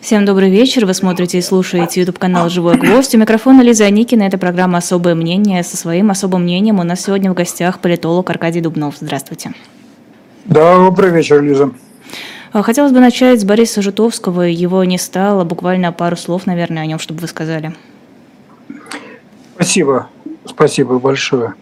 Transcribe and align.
Всем 0.00 0.24
добрый 0.24 0.50
вечер. 0.50 0.86
Вы 0.86 0.94
смотрите 0.94 1.36
и 1.36 1.42
слушаете 1.42 2.00
YouTube 2.00 2.18
канал 2.18 2.48
«Живой 2.48 2.78
гвоздь». 2.78 3.14
У 3.14 3.18
микрофона 3.18 3.60
Лиза 3.60 3.84
Аникина. 3.84 4.22
Это 4.22 4.38
программа 4.38 4.78
«Особое 4.78 5.14
мнение». 5.14 5.62
Со 5.62 5.76
своим 5.76 6.10
особым 6.10 6.44
мнением 6.44 6.80
у 6.80 6.82
нас 6.84 7.02
сегодня 7.02 7.30
в 7.30 7.34
гостях 7.34 7.80
политолог 7.80 8.30
Аркадий 8.30 8.62
Дубнов. 8.62 8.94
Здравствуйте. 8.98 9.52
Добрый 10.46 11.10
вечер, 11.10 11.42
Лиза. 11.42 11.72
А, 12.54 12.62
хотелось 12.62 12.92
бы 12.92 13.00
начать 13.00 13.42
с 13.42 13.44
Бориса 13.44 13.82
Жутовского. 13.82 14.40
Его 14.42 14.82
не 14.84 14.96
стало. 14.96 15.44
Буквально 15.44 15.92
пару 15.92 16.16
слов, 16.16 16.46
наверное, 16.46 16.84
о 16.84 16.86
нем, 16.86 16.98
чтобы 16.98 17.20
вы 17.20 17.26
сказали. 17.26 17.74
Спасибо. 19.56 20.08
Спасибо 20.46 20.98
большое. 20.98 21.52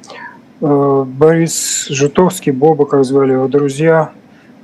Э, 0.60 1.04
Борис 1.04 1.88
Жутовский, 1.90 2.52
Боба, 2.52 2.86
как 2.86 3.04
звали 3.04 3.32
его 3.32 3.48
друзья, 3.48 4.12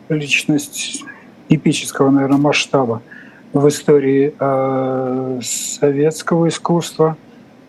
личность 0.09 1.03
эпического, 1.49 2.11
наверное, 2.11 2.39
масштаба 2.39 3.03
в 3.55 3.69
истории 3.69 4.35
э, 4.39 5.41
советского 5.43 6.49
искусства, 6.49 7.17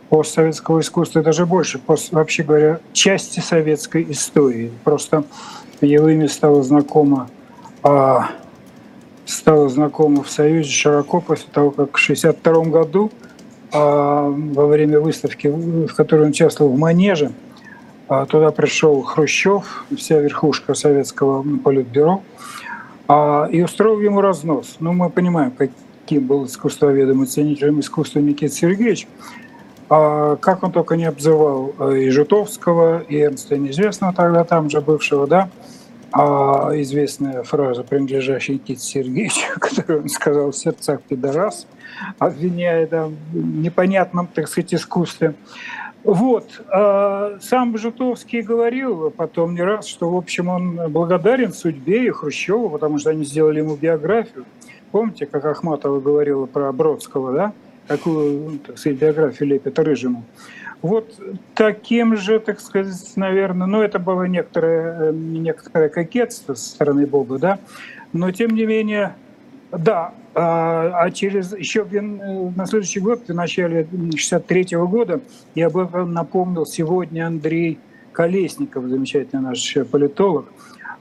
постсоветского 0.10 0.82
искусства, 0.82 1.20
и 1.20 1.24
даже 1.24 1.46
больше, 1.46 1.78
пост, 1.78 2.12
вообще 2.12 2.44
говоря, 2.44 2.80
части 2.92 3.40
советской 3.40 4.06
истории. 4.10 4.72
Просто 4.84 5.24
его 5.82 6.10
имя 6.10 6.28
стало 6.28 6.64
знакомо, 6.64 7.30
э, 7.84 8.18
стало 9.26 9.70
знакомо 9.70 10.24
в 10.24 10.30
Союзе 10.30 10.72
широко 10.72 11.22
после 11.22 11.48
того, 11.52 11.70
как 11.70 11.98
в 11.98 12.04
1962 12.04 12.64
году 12.66 13.12
э, 13.72 13.78
во 13.78 14.66
время 14.66 15.00
выставки, 15.00 15.48
в 15.48 15.94
которой 15.94 16.24
он 16.24 16.30
участвовал 16.30 16.72
в 16.72 16.80
Манеже, 16.80 17.32
э, 18.10 18.26
туда 18.28 18.50
пришел 18.50 19.04
Хрущев, 19.04 19.86
вся 19.96 20.20
верхушка 20.20 20.74
советского 20.74 21.46
политбюро, 21.64 22.24
а, 23.08 23.48
и 23.52 23.62
устроил 23.62 24.00
ему 24.00 24.22
разнос. 24.22 24.78
Ну, 24.80 24.94
мы 24.94 25.10
понимаем, 25.10 25.52
каким 25.52 26.26
был 26.26 26.46
искусствоведом 26.46 27.24
и 27.24 27.26
ценителем 27.26 27.80
искусства 27.80 28.20
Никита 28.20 28.54
Сергеевич. 28.54 29.08
А, 29.90 30.36
как 30.38 30.64
он 30.64 30.72
только 30.72 30.96
не 30.96 31.06
обзывал 31.06 31.74
э, 31.78 31.98
и 32.00 32.10
Жутовского, 32.10 33.02
и 33.02 33.18
Эрнста 33.18 33.58
Неизвестного 33.58 34.14
тогда 34.14 34.44
там 34.44 34.70
же 34.70 34.82
бывшего, 34.82 35.28
да, 35.28 35.50
а 36.12 36.72
известная 36.76 37.44
фраза, 37.44 37.84
принадлежащая 37.84 38.56
Никите 38.56 38.82
Сергеевичу, 38.82 39.48
которую 39.60 40.04
он 40.04 40.10
сказал 40.10 40.52
в 40.52 40.56
сердцах 40.56 41.02
пидорас, 41.02 41.68
обвиняя 42.18 42.88
там, 42.88 43.16
в 43.32 43.36
непонятном, 43.36 44.28
так 44.28 44.48
сказать, 44.48 44.74
искусстве. 44.74 45.36
Вот. 46.06 46.62
А 46.72 47.40
сам 47.42 47.76
Жутовский 47.78 48.42
говорил 48.42 49.10
потом 49.10 49.56
не 49.56 49.64
раз, 49.64 49.88
что, 49.88 50.10
в 50.12 50.16
общем, 50.16 50.50
он 50.50 50.80
благодарен 50.90 51.52
судьбе 51.52 52.06
и 52.06 52.12
Хрущеву, 52.12 52.70
потому 52.70 53.00
что 53.00 53.10
они 53.10 53.26
сделали 53.26 53.60
ему 53.60 53.76
биографию. 53.76 54.46
Помните, 54.92 55.26
как 55.26 55.44
Ахматова 55.46 56.00
говорила 56.00 56.46
про 56.46 56.72
Бродского, 56.72 57.34
да? 57.34 57.54
Какую, 57.88 58.52
ну, 58.52 58.58
так 58.60 58.78
сказать, 58.78 59.00
биографию 59.00 59.50
лепит 59.50 59.80
Рыжему. 59.80 60.24
Вот 60.84 61.20
таким 61.56 62.16
же, 62.16 62.40
так 62.40 62.60
сказать, 62.60 63.14
наверное, 63.16 63.66
ну, 63.66 63.82
это 63.82 63.98
было 63.98 64.24
некоторое, 64.24 65.12
некоторое 65.12 65.90
кокетство 65.90 66.54
со 66.54 66.70
стороны 66.70 67.08
Бога, 67.08 67.40
да, 67.40 67.60
но 68.14 68.32
тем 68.32 68.52
не 68.52 68.66
менее, 68.66 69.16
да, 69.72 70.14
а, 70.34 71.04
а 71.04 71.12
через 71.12 71.54
еще 71.54 71.86
на 71.86 72.66
следующий 72.66 73.00
год, 73.00 73.28
в 73.28 73.34
начале 73.34 73.88
63 74.16 74.76
-го 74.76 74.88
года, 74.88 75.22
я 75.56 75.68
об 75.68 75.78
этом 75.78 76.14
напомнил 76.14 76.66
сегодня 76.66 77.28
Андрей 77.28 77.80
Колесников, 78.12 78.86
замечательный 78.86 79.42
наш 79.42 79.78
политолог, 79.92 80.46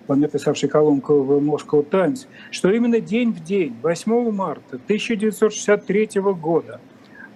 написавший 0.09 0.69
колонку 0.69 1.23
в 1.23 1.33
Moscow 1.43 1.83
Times, 1.89 2.27
что 2.51 2.71
именно 2.71 3.01
день 3.01 3.33
в 3.33 3.43
день, 3.43 3.77
8 3.83 4.31
марта 4.31 4.79
1963 4.79 6.35
года, 6.35 6.81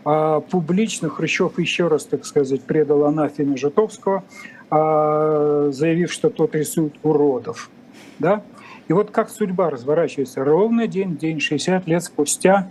а, 0.05 0.41
публично 0.41 1.09
Хрущев 1.09 1.59
еще 1.59 1.89
раз, 1.89 2.05
так 2.05 2.25
сказать, 2.25 2.63
предал 2.63 3.05
анафеме 3.05 3.57
Житовского, 3.57 4.25
а, 4.71 5.69
заявив, 5.71 6.13
что 6.13 6.31
тот 6.31 6.55
рисует 6.55 6.95
уродов. 7.03 7.71
Да? 8.19 8.43
И 8.89 8.93
вот 8.93 9.11
как 9.11 9.29
судьба 9.29 9.71
разворачивается. 9.71 10.43
Ровно 10.43 10.87
день 10.87 11.17
день, 11.17 11.41
60 11.41 11.87
лет 11.87 12.03
спустя, 12.03 12.69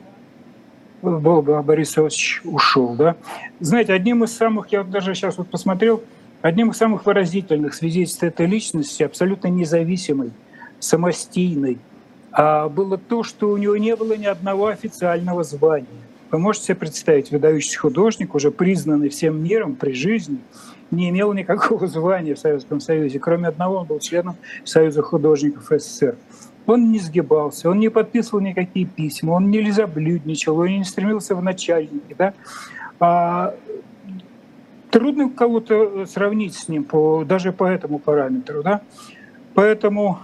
Бога 1.04 1.62
Борис 1.62 1.96
Иванович 1.98 2.42
ушел. 2.44 2.96
Да? 2.96 3.16
Знаете, 3.60 3.94
одним 3.94 4.24
из 4.24 4.36
самых, 4.36 4.72
я 4.72 4.82
вот 4.82 4.92
даже 4.92 5.14
сейчас 5.14 5.38
вот 5.38 5.50
посмотрел, 5.50 6.04
одним 6.42 6.72
из 6.72 6.78
самых 6.78 7.06
выразительных 7.06 7.76
свидетельств 7.76 8.24
этой 8.24 8.48
личности, 8.48 9.04
абсолютно 9.04 9.48
независимой, 9.48 10.32
самостийной, 10.80 11.78
а, 12.32 12.68
было 12.68 12.98
то, 12.98 13.22
что 13.22 13.50
у 13.50 13.58
него 13.58 13.78
не 13.78 13.96
было 13.96 14.18
ни 14.18 14.26
одного 14.26 14.68
официального 14.68 15.44
звания. 15.44 15.88
Вы 16.30 16.40
можете 16.40 16.66
себе 16.66 16.76
представить, 16.76 17.32
выдающийся 17.32 17.80
художник, 17.80 18.36
уже 18.36 18.52
признанный 18.52 19.10
всем 19.10 19.42
миром 19.42 19.76
при 19.76 19.94
жизни, 19.94 20.40
не 20.92 21.10
имел 21.10 21.34
никакого 21.34 21.88
звания 21.88 22.36
в 22.36 22.40
Советском 22.40 22.80
Союзе. 22.80 23.20
Кроме 23.20 23.48
одного, 23.48 23.78
он 23.78 23.88
был 23.88 24.00
членом 24.00 24.36
Союза 24.64 25.02
художников 25.02 25.68
СССР. 25.70 26.16
Он 26.66 26.92
не 26.92 27.00
сгибался, 27.00 27.70
он 27.70 27.80
не 27.80 27.88
подписывал 27.90 28.42
никакие 28.42 28.86
письма, 28.86 29.32
он 29.32 29.50
не 29.50 29.62
лизоблюдничал, 29.62 30.60
он 30.60 30.68
не 30.68 30.84
стремился 30.84 31.34
в 31.34 31.42
начальники. 31.42 32.14
Да? 32.18 32.34
А, 33.00 33.56
трудно 34.92 35.30
кого-то 35.30 36.06
сравнить 36.06 36.56
с 36.56 36.68
ним 36.68 36.84
по, 36.84 37.24
даже 37.24 37.54
по 37.54 37.64
этому 37.64 38.00
параметру. 38.00 38.64
Да? 38.64 38.82
Поэтому, 39.54 40.20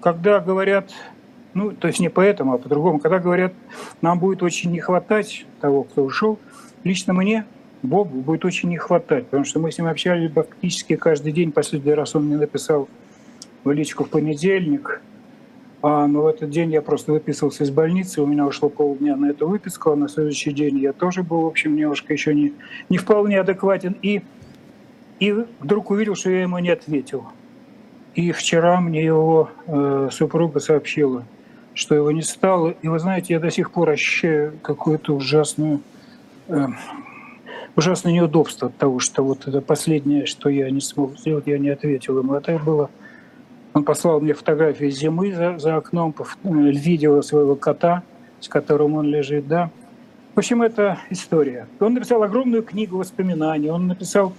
когда 0.00 0.40
говорят, 0.40 0.90
ну, 1.54 1.72
то 1.72 1.88
есть 1.88 2.00
не 2.00 2.08
поэтому, 2.08 2.54
а 2.54 2.58
по-другому, 2.58 2.98
когда 2.98 3.18
говорят, 3.18 3.52
нам 4.02 4.18
будет 4.18 4.42
очень 4.42 4.70
не 4.70 4.80
хватать 4.80 5.46
того, 5.60 5.82
кто 5.84 6.04
ушел, 6.04 6.38
лично 6.84 7.12
мне 7.12 7.44
Богу 7.82 8.20
будет 8.20 8.44
очень 8.44 8.68
не 8.68 8.76
хватать, 8.76 9.26
потому 9.26 9.44
что 9.44 9.58
мы 9.58 9.72
с 9.72 9.78
ним 9.78 9.86
общались 9.86 10.30
практически 10.30 10.96
каждый 10.96 11.32
день. 11.32 11.50
Последний 11.50 11.94
раз 11.94 12.14
он 12.14 12.26
мне 12.26 12.36
написал 12.36 12.88
в 13.64 13.70
личку 13.70 14.04
в 14.04 14.10
понедельник, 14.10 15.00
а, 15.82 16.06
но 16.06 16.22
в 16.22 16.26
этот 16.26 16.50
день 16.50 16.72
я 16.72 16.82
просто 16.82 17.12
выписался 17.12 17.64
из 17.64 17.70
больницы, 17.70 18.20
у 18.20 18.26
меня 18.26 18.46
ушло 18.46 18.68
полдня 18.68 19.16
на 19.16 19.30
эту 19.30 19.48
выписку, 19.48 19.90
а 19.90 19.96
на 19.96 20.08
следующий 20.08 20.52
день 20.52 20.78
я 20.78 20.92
тоже 20.92 21.22
был, 21.22 21.42
в 21.42 21.46
общем, 21.46 21.74
немножко 21.74 22.12
еще 22.12 22.34
не, 22.34 22.52
не 22.90 22.98
вполне 22.98 23.40
адекватен. 23.40 23.96
И, 24.02 24.22
и 25.20 25.32
вдруг 25.60 25.90
увидел, 25.90 26.14
что 26.14 26.30
я 26.30 26.42
ему 26.42 26.58
не 26.58 26.70
ответил. 26.70 27.26
И 28.14 28.32
вчера 28.32 28.80
мне 28.80 29.02
его 29.02 29.50
э, 29.66 30.08
супруга 30.12 30.60
сообщила, 30.60 31.24
что 31.74 31.94
его 31.94 32.10
не 32.10 32.22
стало. 32.22 32.74
И 32.82 32.88
вы 32.88 32.98
знаете, 32.98 33.34
я 33.34 33.40
до 33.40 33.50
сих 33.50 33.70
пор 33.70 33.90
ощущаю 33.90 34.58
какую-то 34.62 35.14
ужасную 35.14 35.80
э, 36.48 36.66
ужасное 37.76 38.12
неудобство 38.12 38.68
от 38.68 38.76
того, 38.76 38.98
что 38.98 39.22
вот 39.22 39.46
это 39.46 39.60
последнее, 39.60 40.26
что 40.26 40.48
я 40.48 40.70
не 40.70 40.80
смог 40.80 41.18
сделать, 41.18 41.46
я 41.46 41.58
не 41.58 41.70
ответил 41.70 42.18
ему. 42.18 42.34
Это 42.34 42.58
было... 42.58 42.90
Он 43.72 43.84
послал 43.84 44.20
мне 44.20 44.34
фотографии 44.34 44.90
зимы 44.90 45.32
за, 45.32 45.58
за 45.58 45.76
окном, 45.76 46.14
э, 46.18 46.48
видео 46.72 47.22
своего 47.22 47.54
кота, 47.54 48.02
с 48.40 48.48
которым 48.48 48.94
он 48.94 49.06
лежит, 49.06 49.46
да. 49.46 49.70
В 50.34 50.38
общем, 50.38 50.62
это 50.62 50.98
история. 51.10 51.66
Он 51.78 51.94
написал 51.94 52.22
огромную 52.22 52.62
книгу 52.62 52.96
воспоминаний, 52.96 53.70
он 53.70 53.86
написал 53.86 54.32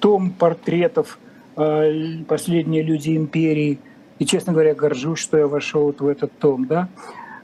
том 0.00 0.30
портретов 0.30 1.18
э, 1.56 2.18
«Последние 2.28 2.82
люди 2.82 3.16
империи». 3.16 3.78
И, 4.18 4.26
честно 4.26 4.52
говоря, 4.52 4.74
горжусь, 4.74 5.18
что 5.18 5.36
я 5.38 5.46
вошел 5.46 5.84
вот 5.84 6.00
в 6.00 6.06
этот 6.06 6.36
том, 6.38 6.66
да. 6.66 6.88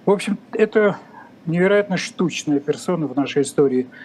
В 0.07 0.11
общем, 0.11 0.39
это 0.53 0.99
невероятно 1.47 1.97
штучная 1.97 2.61
персона 2.61 3.07
в 3.07 3.17
нашей 3.17 3.43
истории– 3.43 3.87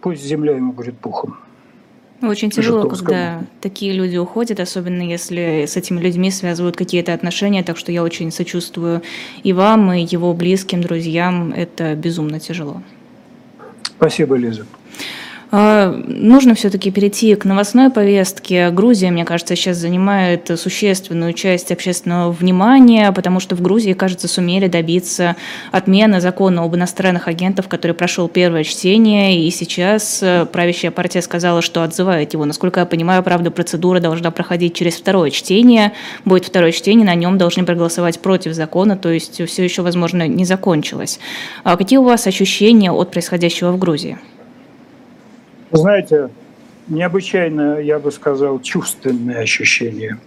пусть 0.00 0.22
земля 0.22 0.54
ему 0.54 0.72
будет 0.72 0.98
пухом. 0.98 1.36
Очень 2.20 2.50
тяжело, 2.50 2.88
когда 2.88 3.42
такие 3.60 3.92
люди 3.92 4.16
уходят, 4.16 4.58
особенно 4.58 5.02
если 5.02 5.66
с 5.68 5.76
этими 5.76 6.00
людьми 6.00 6.32
связывают 6.32 6.76
какие-то 6.76 7.14
отношения, 7.14 7.62
так 7.62 7.76
что 7.76 7.92
я 7.92 8.02
очень 8.02 8.32
сочувствую 8.32 9.02
и 9.44 9.52
вам, 9.52 9.92
и 9.92 10.02
его 10.02 10.34
близким, 10.34 10.80
друзьям. 10.80 11.52
Это 11.52 11.94
безумно 11.94 12.40
тяжело. 12.40 12.82
Спасибо, 13.84 14.34
Лиза. 14.34 14.66
А, 15.50 15.90
нужно 16.06 16.54
все-таки 16.54 16.90
перейти 16.90 17.34
к 17.34 17.46
новостной 17.46 17.90
повестке. 17.90 18.70
Грузия, 18.70 19.10
мне 19.10 19.24
кажется, 19.24 19.56
сейчас 19.56 19.78
занимает 19.78 20.50
существенную 20.58 21.32
часть 21.32 21.72
общественного 21.72 22.30
внимания, 22.30 23.10
потому 23.12 23.40
что 23.40 23.56
в 23.56 23.62
Грузии, 23.62 23.94
кажется, 23.94 24.28
сумели 24.28 24.68
добиться 24.68 25.36
отмены 25.72 26.20
закона 26.20 26.64
об 26.64 26.76
иностранных 26.76 27.28
агентах, 27.28 27.68
который 27.68 27.92
прошел 27.92 28.28
первое 28.28 28.64
чтение, 28.64 29.42
и 29.42 29.50
сейчас 29.50 30.22
э, 30.22 30.46
правящая 30.52 30.90
партия 30.90 31.22
сказала, 31.22 31.62
что 31.62 31.82
отзывает 31.82 32.34
его. 32.34 32.44
Насколько 32.44 32.80
я 32.80 32.86
понимаю, 32.86 33.22
правда, 33.22 33.50
процедура 33.50 34.00
должна 34.00 34.30
проходить 34.30 34.74
через 34.74 34.96
второе 34.96 35.30
чтение. 35.30 35.92
Будет 36.26 36.44
второе 36.44 36.72
чтение, 36.72 37.06
на 37.06 37.14
нем 37.14 37.38
должны 37.38 37.64
проголосовать 37.64 38.20
против 38.20 38.52
закона, 38.52 38.96
то 38.98 39.10
есть 39.10 39.40
все 39.48 39.64
еще, 39.64 39.80
возможно, 39.80 40.28
не 40.28 40.44
закончилось. 40.44 41.18
А 41.64 41.78
какие 41.78 41.98
у 41.98 42.02
вас 42.02 42.26
ощущения 42.26 42.92
от 42.92 43.10
происходящего 43.10 43.72
в 43.72 43.78
Грузии? 43.78 44.18
Знаете, 45.70 46.30
необычайно, 46.88 47.78
я 47.80 47.98
бы 47.98 48.10
сказал, 48.10 48.60
чувственное 48.60 49.40
ощущение. 49.40 50.18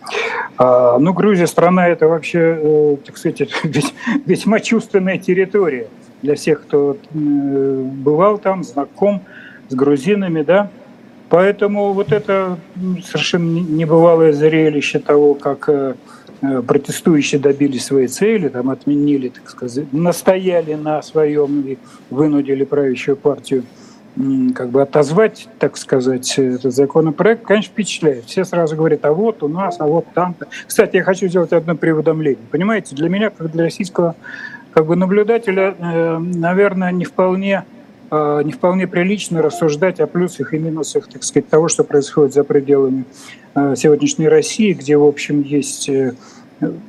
А, 0.58 1.00
ну, 1.00 1.14
Грузия 1.14 1.48
страна 1.48 1.88
это 1.88 2.08
вообще, 2.08 2.60
э, 2.62 2.98
так 3.06 3.18
сказать, 3.18 3.50
весьма 4.26 4.60
чувственная 4.60 5.18
территория. 5.18 5.88
для 6.22 6.36
всех, 6.36 6.62
кто 6.62 6.98
бывал 7.14 8.38
там, 8.38 8.64
знаком 8.64 9.24
с 9.70 9.74
грузинами, 9.74 10.44
да. 10.44 10.70
Поэтому 11.30 11.94
вот 11.94 12.12
это 12.12 12.60
совершенно 13.04 13.58
небывалое 13.58 14.34
зрелище 14.34 15.00
того, 15.00 15.34
как 15.34 15.68
э, 15.70 15.96
э, 16.42 16.62
протестующие 16.62 17.42
добились 17.42 17.86
своей 17.86 18.08
цели, 18.08 18.50
там 18.50 18.70
отменили, 18.70 19.30
так 19.30 19.50
сказать, 19.50 19.92
настояли 19.94 20.76
на 20.76 21.02
своем 21.02 21.62
и 21.62 21.78
вынудили 22.12 22.66
правящую 22.66 23.16
партию 23.16 23.64
как 24.56 24.69
бы 24.69 24.81
отозвать, 24.81 25.48
так 25.60 25.78
сказать, 25.78 26.38
этот 26.38 26.74
законопроект, 26.74 27.44
конечно, 27.44 27.72
впечатляет. 27.72 28.25
Все 28.25 28.44
сразу 28.44 28.75
говорят, 28.75 29.06
а 29.06 29.13
вот 29.13 29.42
у 29.44 29.48
нас, 29.48 29.78
а 29.80 29.86
вот 29.86 30.06
там-то. 30.13 30.48
Кстати, 30.68 30.98
я 30.98 31.04
хочу 31.04 31.28
сделать 31.28 31.54
одно 31.54 31.75
преуведомление. 31.75 32.46
Понимаете, 32.52 32.96
для 32.96 33.10
меня, 33.10 33.30
как 33.30 33.52
для 33.52 33.63
российского 33.63 34.16
как 34.74 34.86
бы 34.86 34.96
наблюдателя, 34.96 35.75
э, 35.78 36.18
наверное, 36.18 36.92
не 36.92 37.06
вполне 37.06 37.66
э, 38.10 38.42
не 38.44 38.52
вполне 38.52 38.88
прилично 38.88 39.42
рассуждать 39.42 40.00
о 40.00 40.08
плюсах 40.08 40.54
и 40.54 40.60
минусах, 40.60 41.08
так 41.08 41.24
сказать, 41.24 41.50
того, 41.50 41.68
что 41.68 41.84
происходит 41.84 42.34
за 42.34 42.44
пределами 42.44 43.06
э, 43.56 43.75
сегодняшней 43.75 44.28
России, 44.28 44.74
где, 44.74 44.98
в 44.98 45.06
общем, 45.06 45.42
есть 45.42 45.90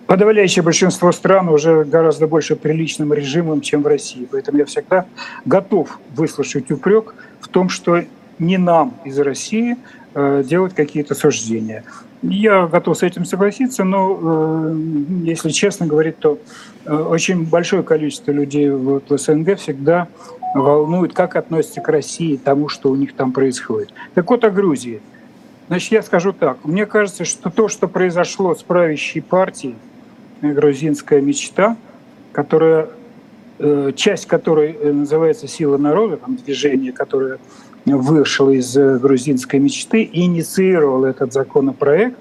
подавляющее 0.06 0.62
большинство 0.62 1.12
стран 1.12 1.48
уже 1.48 1.84
гораздо 1.84 2.26
больше 2.26 2.56
приличным 2.56 3.12
режимом, 3.12 3.60
чем 3.60 3.82
в 3.82 3.86
России. 3.86 4.28
Поэтому 4.30 4.58
я 4.58 4.64
всегда 4.66 5.06
готов 5.44 5.98
выслушать 6.14 6.70
упрек 6.70 7.14
в 7.40 7.48
том, 7.48 7.68
что 7.68 8.02
не 8.38 8.58
нам 8.58 8.94
из 9.04 9.18
России 9.18 9.76
делать 10.14 10.74
какие-то 10.74 11.14
суждения. 11.14 11.84
Я 12.22 12.68
готов 12.68 12.96
с 12.96 13.02
этим 13.02 13.24
согласиться, 13.24 13.82
но, 13.82 14.18
э, 14.22 14.74
если 15.24 15.50
честно 15.50 15.86
говорить, 15.86 16.18
то 16.18 16.38
э, 16.84 16.94
очень 16.94 17.44
большое 17.44 17.82
количество 17.82 18.30
людей 18.30 18.70
в 18.70 19.02
СНГ 19.08 19.58
всегда 19.58 20.06
волнует, 20.54 21.14
как 21.14 21.34
относятся 21.34 21.80
к 21.80 21.88
России, 21.88 22.36
тому, 22.36 22.68
что 22.68 22.90
у 22.90 22.96
них 22.96 23.14
там 23.14 23.32
происходит. 23.32 23.92
Так 24.14 24.30
вот 24.30 24.44
о 24.44 24.50
Грузии. 24.50 25.00
Значит, 25.72 25.92
я 25.92 26.02
скажу 26.02 26.34
так. 26.34 26.58
Мне 26.64 26.84
кажется, 26.84 27.24
что 27.24 27.48
то, 27.48 27.66
что 27.66 27.88
произошло 27.88 28.54
с 28.54 28.62
правящей 28.62 29.22
партией, 29.22 29.74
э, 30.42 30.52
грузинская 30.52 31.22
мечта, 31.22 31.78
которая, 32.32 32.90
часть 33.96 34.26
которой 34.26 34.76
называется 34.92 35.48
«Сила 35.48 35.78
народа», 35.78 36.18
там 36.18 36.36
движение, 36.36 36.92
которое 36.92 37.38
вышел 37.86 38.50
из 38.50 38.76
э, 38.76 38.98
грузинской 38.98 39.60
мечты 39.60 40.02
и 40.02 40.26
инициировал 40.26 41.06
этот 41.06 41.32
законопроект. 41.32 42.18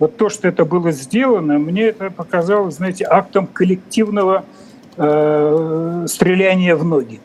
Вот 0.00 0.16
то, 0.16 0.28
что 0.28 0.48
это 0.48 0.64
было 0.64 0.90
сделано, 0.90 1.60
мне 1.60 1.84
это 1.84 2.10
показалось, 2.10 2.74
знаете, 2.74 3.06
актом 3.08 3.46
коллективного 3.46 4.44
э, 4.96 6.06
стреляния 6.08 6.74
в 6.74 6.84
ноги 6.84 7.20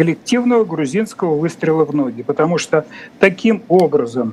коллективного 0.00 0.64
грузинского 0.64 1.34
выстрела 1.36 1.84
в 1.84 1.94
ноги, 1.94 2.22
потому 2.22 2.56
что 2.56 2.86
таким 3.18 3.62
образом 3.68 4.32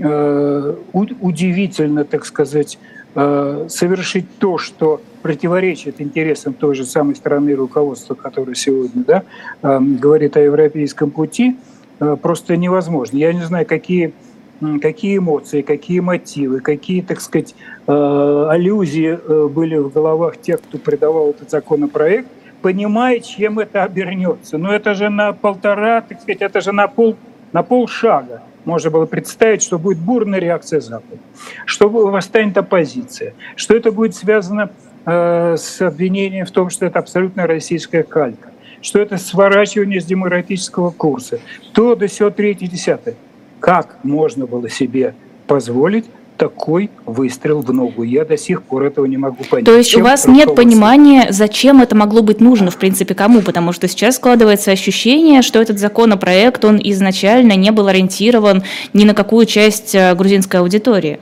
э, 0.00 0.74
удивительно, 0.92 2.02
так 2.02 2.26
сказать, 2.26 2.76
э, 3.14 3.66
совершить 3.68 4.26
то, 4.38 4.58
что 4.58 5.00
противоречит 5.22 6.00
интересам 6.00 6.54
той 6.54 6.74
же 6.74 6.84
самой 6.84 7.14
страны 7.14 7.54
руководства, 7.54 8.14
которое 8.14 8.56
сегодня 8.56 9.04
да, 9.04 9.22
эм, 9.62 9.96
говорит 9.96 10.36
о 10.36 10.40
европейском 10.40 11.12
пути, 11.12 11.56
э, 12.00 12.16
просто 12.20 12.56
невозможно. 12.56 13.16
Я 13.16 13.32
не 13.32 13.44
знаю, 13.44 13.64
какие, 13.64 14.12
какие 14.82 15.18
эмоции, 15.18 15.62
какие 15.62 16.00
мотивы, 16.00 16.58
какие, 16.58 17.00
так 17.02 17.20
сказать, 17.20 17.54
э, 17.86 18.46
аллюзии 18.50 19.20
э, 19.22 19.46
были 19.46 19.76
в 19.76 19.88
головах 19.92 20.40
тех, 20.40 20.60
кто 20.60 20.78
придавал 20.78 21.30
этот 21.30 21.48
законопроект, 21.48 22.26
понимая, 22.62 23.20
чем 23.20 23.58
это 23.58 23.82
обернется. 23.82 24.58
Но 24.58 24.72
это 24.72 24.94
же 24.94 25.08
на 25.08 25.32
полтора, 25.32 26.00
так 26.00 26.20
сказать, 26.20 26.42
это 26.42 26.60
же 26.60 26.72
на 26.72 26.88
пол, 26.88 27.16
на 27.52 27.62
полшага 27.62 28.42
можно 28.64 28.90
было 28.90 29.06
представить, 29.06 29.62
что 29.62 29.78
будет 29.78 29.98
бурная 29.98 30.40
реакция 30.40 30.80
Запада, 30.80 31.18
что 31.66 31.88
восстанет 31.88 32.58
оппозиция, 32.58 33.34
что 33.54 33.76
это 33.76 33.92
будет 33.92 34.16
связано 34.16 34.70
Э, 35.08 35.54
с 35.56 35.80
обвинением 35.82 36.46
в 36.46 36.50
том, 36.50 36.68
что 36.68 36.84
это 36.84 36.98
абсолютно 36.98 37.46
российская 37.46 38.02
калька, 38.02 38.50
что 38.82 38.98
это 38.98 39.18
сворачивание 39.18 40.00
с 40.00 40.04
демократического 40.04 40.90
курса, 40.90 41.38
то 41.74 41.94
до 41.94 42.08
сего 42.08 42.30
третье, 42.30 42.66
десятое. 42.66 43.14
Как 43.60 43.98
можно 44.02 44.46
было 44.46 44.68
себе 44.68 45.14
позволить 45.46 46.06
такой 46.36 46.90
выстрел 47.04 47.60
в 47.60 47.72
ногу. 47.72 48.02
Я 48.02 48.24
до 48.24 48.36
сих 48.36 48.62
пор 48.62 48.84
этого 48.84 49.06
не 49.06 49.16
могу 49.16 49.44
понять. 49.44 49.64
То 49.64 49.76
есть 49.76 49.90
Чем 49.90 50.02
у 50.02 50.04
вас 50.04 50.26
нет 50.26 50.54
понимания, 50.54 51.28
зачем 51.30 51.80
это 51.80 51.94
могло 51.94 52.22
быть 52.22 52.40
нужно, 52.40 52.70
в 52.70 52.76
принципе, 52.76 53.14
кому? 53.14 53.42
Потому 53.42 53.72
что 53.72 53.88
сейчас 53.88 54.16
складывается 54.16 54.70
ощущение, 54.70 55.42
что 55.42 55.60
этот 55.60 55.78
законопроект, 55.78 56.64
он 56.64 56.80
изначально 56.82 57.54
не 57.54 57.70
был 57.70 57.88
ориентирован 57.88 58.62
ни 58.92 59.04
на 59.04 59.14
какую 59.14 59.46
часть 59.46 59.94
э, 59.94 60.14
грузинской 60.14 60.60
аудитории. 60.60 61.20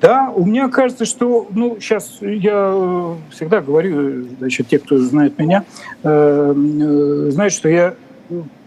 Да, 0.00 0.32
у 0.34 0.46
меня 0.46 0.68
кажется, 0.68 1.04
что, 1.04 1.46
ну, 1.50 1.76
сейчас 1.78 2.18
я 2.22 2.72
э, 2.74 3.14
всегда 3.32 3.60
говорю, 3.60 4.28
значит, 4.38 4.68
те, 4.68 4.78
кто 4.78 4.96
знает 4.98 5.38
меня, 5.38 5.64
э, 6.02 6.54
э, 6.54 7.30
знают, 7.30 7.52
что 7.52 7.68
я 7.68 7.94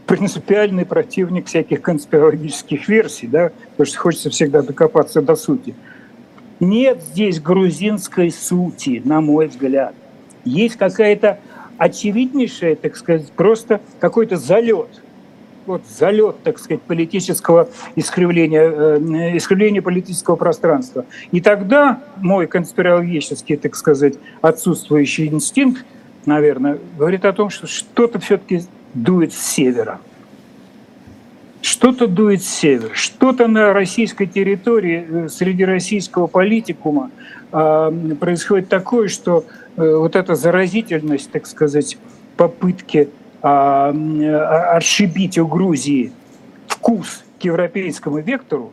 принципиальный 0.06 0.86
противник 0.86 1.48
всяких 1.48 1.82
конспирологических 1.82 2.88
версий, 2.88 3.28
да, 3.28 3.52
потому 3.72 3.88
что 3.88 4.00
хочется 4.00 4.30
всегда 4.30 4.62
докопаться 4.62 5.22
до 5.22 5.36
сути. 5.36 5.76
Нет 6.60 7.02
здесь 7.02 7.40
грузинской 7.42 8.32
сути, 8.32 9.02
на 9.04 9.22
мой 9.22 9.48
взгляд. 9.48 9.96
Есть 10.46 10.76
какая-то 10.76 11.40
очевиднейшая, 11.78 12.76
так 12.76 12.96
сказать, 12.96 13.32
просто 13.32 13.82
какой-то 14.00 14.38
залет– 14.38 15.02
вот 15.66 15.84
залет, 15.88 16.38
так 16.44 16.60
сказать, 16.60 16.82
политического 16.82 17.70
искривления, 17.96 18.70
э, 18.70 19.38
искривления 19.38 19.82
политического 19.82 20.36
пространства. 20.36 21.06
И 21.32 21.42
тогда 21.42 22.02
мой 22.18 22.48
конспирологический, 22.48 23.58
так 23.58 23.76
сказать, 23.76 24.16
отсутствующий 24.42 25.28
инстинкт, 25.28 25.86
наверное, 26.26 26.80
говорит 26.98 27.26
о 27.26 27.34
том, 27.34 27.50
что 27.50 27.68
что-то 27.68 28.20
все-таки 28.20 28.64
дует 28.94 29.34
с 29.34 29.38
севера. 29.38 30.00
Что-то 31.62 32.07
дует 32.07 32.44
с 32.44 32.48
севера, 32.48 32.94
что-то 32.94 33.48
на 33.48 33.74
российской 33.74 34.25
территории, 34.25 35.06
э, 35.07 35.30
среди 35.30 35.63
российского 35.63 36.28
политикума 36.28 37.10
э, 37.51 38.16
происходит 38.19 38.69
такое, 38.69 39.07
что 39.07 39.45
вот 39.75 40.16
эта 40.16 40.36
заразительность, 40.36 41.31
так 41.31 41.48
сказать, 41.48 41.98
попытки 42.38 43.10
а, 43.45 43.94
а, 43.94 44.77
отшибить 44.77 45.38
у 45.38 45.46
Грузии 45.46 46.13
вкус 46.68 47.25
к 47.39 47.44
европейскому 47.44 48.20
вектору, 48.20 48.72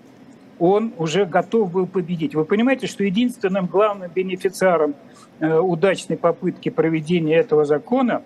он 0.61 0.93
уже 0.97 1.25
готов 1.25 1.73
был 1.73 1.87
победить. 1.87 2.37
Вы 2.37 2.45
понимаете, 2.45 2.87
что 2.87 3.03
единственным 3.03 3.67
главным 3.67 4.11
бенефициаром 4.15 4.95
э, 5.41 5.59
удачной 5.59 6.17
попытки 6.17 6.69
проведения 6.69 7.37
этого 7.37 7.65
закона 7.65 8.23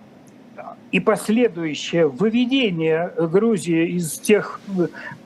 и 0.91 0.99
последующее 0.99 2.07
выведение 2.07 3.11
Грузии 3.17 3.89
из 3.89 4.13
тех, 4.19 4.59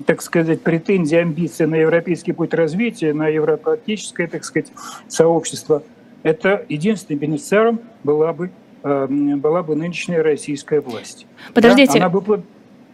так 0.05 0.21
сказать, 0.21 0.61
претензий, 0.61 1.17
амбиций 1.17 1.67
на 1.67 1.75
европейский 1.75 2.31
путь 2.31 2.53
развития, 2.53 3.13
на 3.13 3.27
евроатлантическое, 3.27 4.27
так 4.27 4.43
сказать, 4.43 4.71
сообщество, 5.07 5.83
это 6.23 6.65
единственным 6.69 7.19
бенефициаром 7.19 7.79
была 8.03 8.33
бы 8.33 8.51
Эм, 8.81 9.39
была 9.39 9.61
бы 9.61 9.75
нынешняя 9.75 10.23
российская 10.23 10.79
власть. 10.79 11.25
Подождите. 11.53 11.99
Да, 11.99 12.05
она 12.05 12.09
бы 12.09 12.43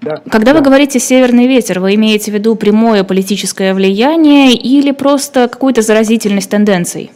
да, 0.02 0.18
Когда 0.32 0.52
да. 0.52 0.60
вы 0.60 0.66
говорите 0.66 1.00
«северный 1.00 1.48
ветер», 1.48 1.80
вы 1.80 1.94
имеете 1.96 2.32
в 2.32 2.34
виду 2.34 2.56
прямое 2.56 3.04
политическое 3.04 3.74
влияние 3.74 4.54
или 4.54 4.92
просто 4.92 5.48
какую-то 5.48 5.84
заразительность 5.84 6.50
тенденций? 6.50 7.12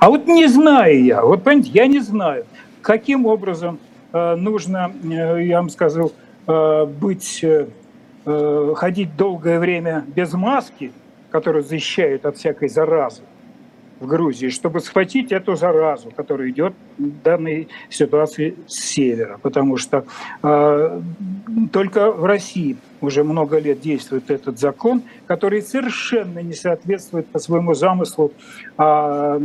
А 0.00 0.08
вот 0.08 0.26
не 0.26 0.46
знаю 0.46 1.04
я, 1.04 1.22
вот 1.22 1.42
понимаете, 1.42 1.70
я 1.72 1.86
не 1.86 2.00
знаю, 2.00 2.46
каким 2.80 3.26
образом 3.26 3.78
нужно, 4.12 4.92
э, 5.04 5.44
я 5.44 5.58
вам 5.58 5.70
сказал, 5.70 6.12
э, 6.46 6.84
быть, 6.86 7.44
э, 7.44 7.66
э 8.26 8.74
ходить 8.76 9.16
долгое 9.16 9.58
время 9.58 10.04
без 10.14 10.32
маски, 10.32 10.92
которая 11.30 11.62
защищает 11.62 12.26
от 12.26 12.36
всякой 12.36 12.68
заразы, 12.68 13.22
в 14.00 14.06
Грузии, 14.06 14.48
чтобы 14.48 14.80
схватить 14.80 15.30
эту 15.30 15.56
заразу, 15.56 16.10
которая 16.10 16.48
идет 16.48 16.72
в 16.98 17.22
данной 17.22 17.68
ситуации 17.90 18.56
с 18.66 18.80
севера. 18.80 19.38
Потому 19.42 19.76
что 19.76 20.04
э, 20.42 21.00
только 21.70 22.10
в 22.10 22.24
России 22.24 22.78
уже 23.02 23.22
много 23.24 23.58
лет 23.58 23.80
действует 23.80 24.30
этот 24.30 24.58
закон, 24.58 25.02
который 25.26 25.60
совершенно 25.60 26.38
не 26.38 26.54
соответствует 26.54 27.26
по 27.26 27.38
своему 27.38 27.74
замыслу 27.74 28.32
э, 28.78 29.40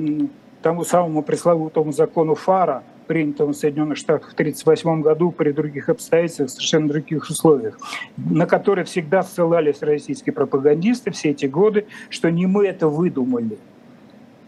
тому 0.62 0.86
самому 0.86 1.22
пресловутому 1.22 1.91
закону 1.91 2.36
ФАРа, 2.36 2.84
принятому 3.05 3.53
в 3.53 3.55
Соединенных 3.55 3.97
Штатах 3.97 4.31
в 4.31 4.33
1938 4.33 5.01
году 5.01 5.31
при 5.31 5.51
других 5.51 5.89
обстоятельствах, 5.89 6.50
совершенно 6.50 6.88
других 6.88 7.29
условиях, 7.29 7.77
на 8.17 8.45
который 8.45 8.83
всегда 8.83 9.24
ссылались 9.24 9.81
российские 9.81 10.33
пропагандисты 10.33 11.12
все 11.12 11.29
эти 11.29 11.45
годы, 11.45 11.88
что 12.09 12.29
не 12.29 12.45
мы 12.45 12.65
это 12.67 12.88
выдумали– 12.88 13.57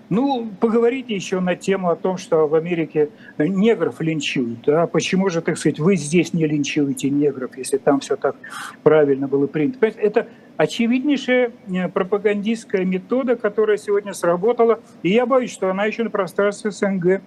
Ну, 0.09 0.49
поговорите 0.59 1.13
еще 1.13 1.41
на 1.41 1.55
тему 1.55 1.89
о 1.89 1.95
том, 1.95 2.17
что 2.17 2.47
в 2.47 2.55
Америке 2.55 3.09
негров 3.37 3.99
линчуют. 3.99 4.61
Да? 4.65 4.87
Почему 4.87 5.29
же, 5.29 5.41
так 5.41 5.57
сказать, 5.57 5.79
вы 5.79 5.97
здесь 5.97 6.33
не 6.33 6.45
линчуете 6.45 7.09
негров, 7.09 7.57
если 7.57 7.77
там 7.77 7.99
все 7.99 8.15
так 8.15 8.35
правильно 8.83 9.27
было 9.27 9.47
принято? 9.47 9.85
Это 9.85 10.27
очевиднейшая 10.55 11.51
э, 11.67 11.89
пропагандистская 11.89 12.85
метода, 12.85 13.35
которая 13.35 13.77
сегодня 13.77 14.13
сработала, 14.13 14.79
и 15.03 15.09
я 15.09 15.25
боюсь, 15.25 15.51
что 15.51 15.69
она 15.69 15.85
еще 15.85 16.03
на 16.03 16.09
пространстве 16.09 16.71
СНГ 16.71 17.21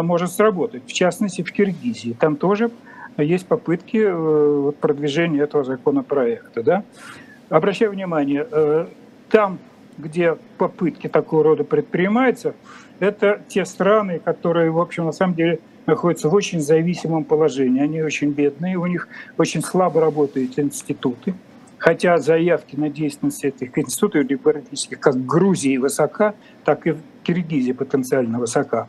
может 0.00 0.32
сработать, 0.32 0.84
в 0.86 0.92
частности 0.92 1.42
в 1.42 1.52
Киргизии. 1.52 2.16
Там 2.18 2.36
тоже 2.36 2.70
есть 3.18 3.46
попытки 3.46 4.02
э, 4.02 4.72
продвижения 4.80 5.40
этого 5.40 5.64
законопроекта. 5.64 6.62
Да? 6.62 6.84
Обращаю 7.50 7.90
внимание, 7.90 8.46
э, 8.50 8.86
там 9.28 9.58
где 9.98 10.36
попытки 10.58 11.08
такого 11.08 11.44
рода 11.44 11.64
предпринимаются, 11.64 12.54
это 13.00 13.40
те 13.48 13.64
страны, 13.64 14.20
которые, 14.24 14.70
в 14.70 14.78
общем, 14.78 15.06
на 15.06 15.12
самом 15.12 15.34
деле 15.34 15.58
находятся 15.86 16.28
в 16.28 16.34
очень 16.34 16.60
зависимом 16.60 17.24
положении. 17.24 17.82
Они 17.82 18.02
очень 18.02 18.30
бедные, 18.30 18.76
у 18.76 18.86
них 18.86 19.08
очень 19.38 19.62
слабо 19.62 20.00
работают 20.00 20.58
институты. 20.58 21.34
Хотя 21.78 22.18
заявки 22.18 22.76
на 22.76 22.88
деятельность 22.88 23.44
этих 23.44 23.76
институтов 23.76 24.26
демократических 24.26 25.00
как 25.00 25.14
в 25.14 25.26
Грузии 25.26 25.76
высока, 25.78 26.34
так 26.64 26.86
и 26.86 26.92
в 26.92 27.00
Киргизии 27.24 27.72
потенциально 27.72 28.38
высока. 28.38 28.86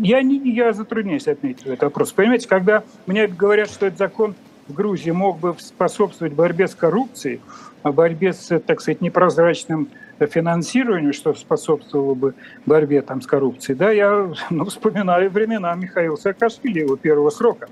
Я, 0.00 0.22
не, 0.22 0.38
я 0.50 0.72
затрудняюсь 0.72 1.28
отметить 1.28 1.66
этот 1.66 1.82
вопрос. 1.82 2.12
Понимаете, 2.12 2.48
когда 2.48 2.82
мне 3.06 3.26
говорят, 3.26 3.70
что 3.70 3.86
этот 3.86 3.98
закон 3.98 4.34
в 4.66 4.72
Грузии 4.72 5.10
мог 5.10 5.38
бы 5.38 5.54
способствовать 5.58 6.32
борьбе 6.32 6.66
с 6.66 6.74
коррупцией, 6.74 7.40
борьбе 7.84 8.32
с, 8.32 8.58
так 8.60 8.80
сказать, 8.80 9.02
непрозрачным 9.02 9.88
финансированию, 10.18 11.12
что 11.12 11.34
способствовало 11.34 12.14
бы 12.14 12.34
борьбе 12.64 13.02
там, 13.02 13.20
с 13.20 13.26
коррупцией, 13.26 13.76
да, 13.76 13.90
я 13.90 14.32
ну, 14.50 14.64
вспоминаю 14.64 15.30
времена 15.30 15.74
Михаила 15.74 16.16
Саакашвили, 16.16 16.80
его 16.80 16.96
первого 16.96 17.30
срока. 17.30 17.68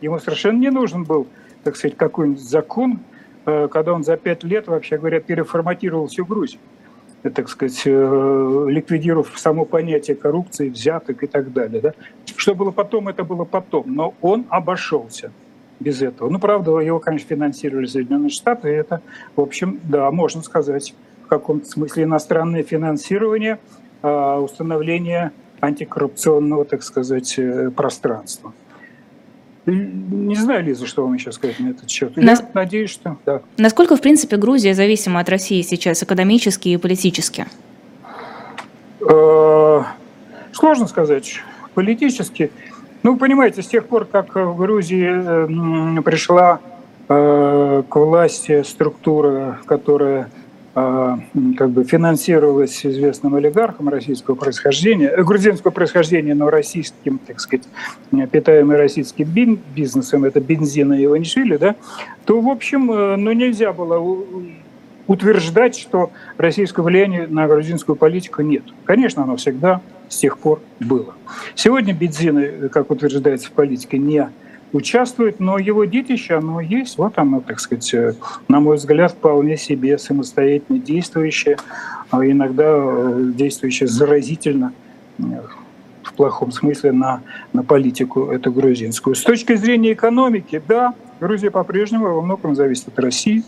Ему 0.00 0.18
совершенно 0.18 0.58
не 0.58 0.70
нужен 0.70 1.04
был, 1.04 1.28
так 1.62 1.76
сказать, 1.76 1.96
какой-нибудь 1.96 2.42
закон, 2.42 3.00
э, 3.46 3.68
когда 3.70 3.92
он 3.92 4.04
за 4.04 4.16
пять 4.16 4.42
лет, 4.42 4.66
вообще 4.66 4.96
говоря, 4.96 5.20
переформатировал 5.20 6.08
всю 6.08 6.24
Грузию 6.24 6.60
так 7.30 7.48
сказать, 7.48 7.82
э, 7.84 8.66
ликвидировав 8.68 9.32
само 9.36 9.64
понятие 9.64 10.16
коррупции, 10.16 10.68
взяток 10.68 11.22
и 11.22 11.26
так 11.26 11.52
далее. 11.52 11.80
Да? 11.80 11.94
Что 12.36 12.54
было 12.54 12.70
потом, 12.70 13.08
это 13.08 13.24
было 13.24 13.44
потом. 13.44 13.84
Но 13.94 14.14
он 14.20 14.46
обошелся 14.48 15.30
без 15.78 16.02
этого. 16.02 16.28
Ну, 16.28 16.38
правда, 16.38 16.78
его, 16.78 16.98
конечно, 16.98 17.28
финансировали 17.28 17.86
Соединенные 17.86 18.30
Штаты, 18.30 18.70
и 18.70 18.72
это, 18.72 19.02
в 19.36 19.40
общем, 19.40 19.80
да, 19.84 20.10
можно 20.10 20.42
сказать, 20.42 20.94
в 21.24 21.28
каком-то 21.28 21.66
смысле 21.66 22.04
иностранное 22.04 22.62
финансирование, 22.62 23.58
а, 24.02 24.40
установление 24.40 25.32
антикоррупционного, 25.60 26.64
так 26.64 26.82
сказать, 26.82 27.38
э, 27.38 27.70
пространства. 27.70 28.52
Не 29.66 30.34
знаю, 30.34 30.64
Лиза, 30.64 30.86
что 30.86 31.02
вам 31.02 31.14
еще 31.14 31.30
сказать 31.30 31.60
на 31.60 31.68
этот 31.68 31.88
счет. 31.88 32.12
Я 32.16 32.22
Нас... 32.24 32.42
надеюсь, 32.52 32.90
что 32.90 33.16
да. 33.24 33.42
Насколько, 33.58 33.96
в 33.96 34.00
принципе, 34.00 34.36
Грузия 34.36 34.74
зависима 34.74 35.20
от 35.20 35.28
России 35.28 35.62
сейчас 35.62 36.02
экономически 36.02 36.70
и 36.70 36.76
политически? 36.76 37.46
Э, 39.08 39.82
сложно 40.52 40.88
сказать. 40.88 41.40
Политически 41.74 42.50
ну, 43.02 43.16
понимаете, 43.16 43.62
с 43.62 43.66
тех 43.66 43.86
пор, 43.86 44.04
как 44.04 44.36
в 44.36 44.56
Грузии 44.56 45.08
э, 45.98 46.02
пришла 46.02 46.60
э, 47.08 47.82
к 47.88 47.96
власти 47.96 48.62
структура, 48.62 49.58
которая 49.66 50.30
как 50.74 51.70
бы 51.70 51.84
финансировалась 51.84 52.86
известным 52.86 53.34
олигархом 53.34 53.90
российского 53.90 54.34
происхождения, 54.34 55.14
грузинского 55.22 55.70
происхождения, 55.70 56.34
но 56.34 56.48
российским, 56.48 57.18
так 57.18 57.40
сказать, 57.40 57.66
питаемый 58.30 58.78
российским 58.78 59.28
бизнесом, 59.74 60.24
это 60.24 60.40
бензина 60.40 60.94
и 60.94 61.04
Иванишвили, 61.04 61.58
да, 61.58 61.76
то, 62.24 62.40
в 62.40 62.48
общем, 62.48 62.86
ну, 62.86 63.32
нельзя 63.32 63.72
было 63.72 64.02
утверждать, 65.06 65.76
что 65.76 66.10
российского 66.38 66.84
влияния 66.84 67.26
на 67.26 67.46
грузинскую 67.48 67.96
политику 67.96 68.40
нет. 68.40 68.62
Конечно, 68.84 69.24
оно 69.24 69.36
всегда 69.36 69.82
с 70.08 70.16
тех 70.18 70.38
пор 70.38 70.60
было. 70.80 71.14
Сегодня 71.54 71.92
Бензин, 71.92 72.68
как 72.70 72.90
утверждается 72.90 73.48
в 73.48 73.52
политике, 73.52 73.98
не 73.98 74.30
участвует, 74.72 75.40
но 75.40 75.58
его 75.58 75.84
детище, 75.84 76.34
оно 76.34 76.60
есть. 76.60 76.98
Вот 76.98 77.18
оно, 77.18 77.40
так 77.40 77.60
сказать, 77.60 78.16
на 78.48 78.60
мой 78.60 78.76
взгляд, 78.76 79.12
вполне 79.12 79.56
себе 79.56 79.98
самостоятельно 79.98 80.78
действующее, 80.78 81.56
а 82.10 82.24
иногда 82.24 82.64
э, 82.66 83.32
действующее 83.34 83.88
заразительно 83.88 84.72
э, 85.18 85.22
в 86.02 86.12
плохом 86.14 86.52
смысле 86.52 86.92
на, 86.92 87.22
на 87.52 87.62
политику 87.62 88.30
эту 88.30 88.52
грузинскую. 88.52 89.14
С 89.14 89.22
точки 89.22 89.54
зрения 89.54 89.92
экономики, 89.92 90.62
да, 90.66 90.94
Грузия 91.20 91.50
по-прежнему 91.50 92.14
во 92.14 92.22
многом 92.22 92.54
зависит 92.54 92.88
от 92.88 92.98
России. 92.98 93.44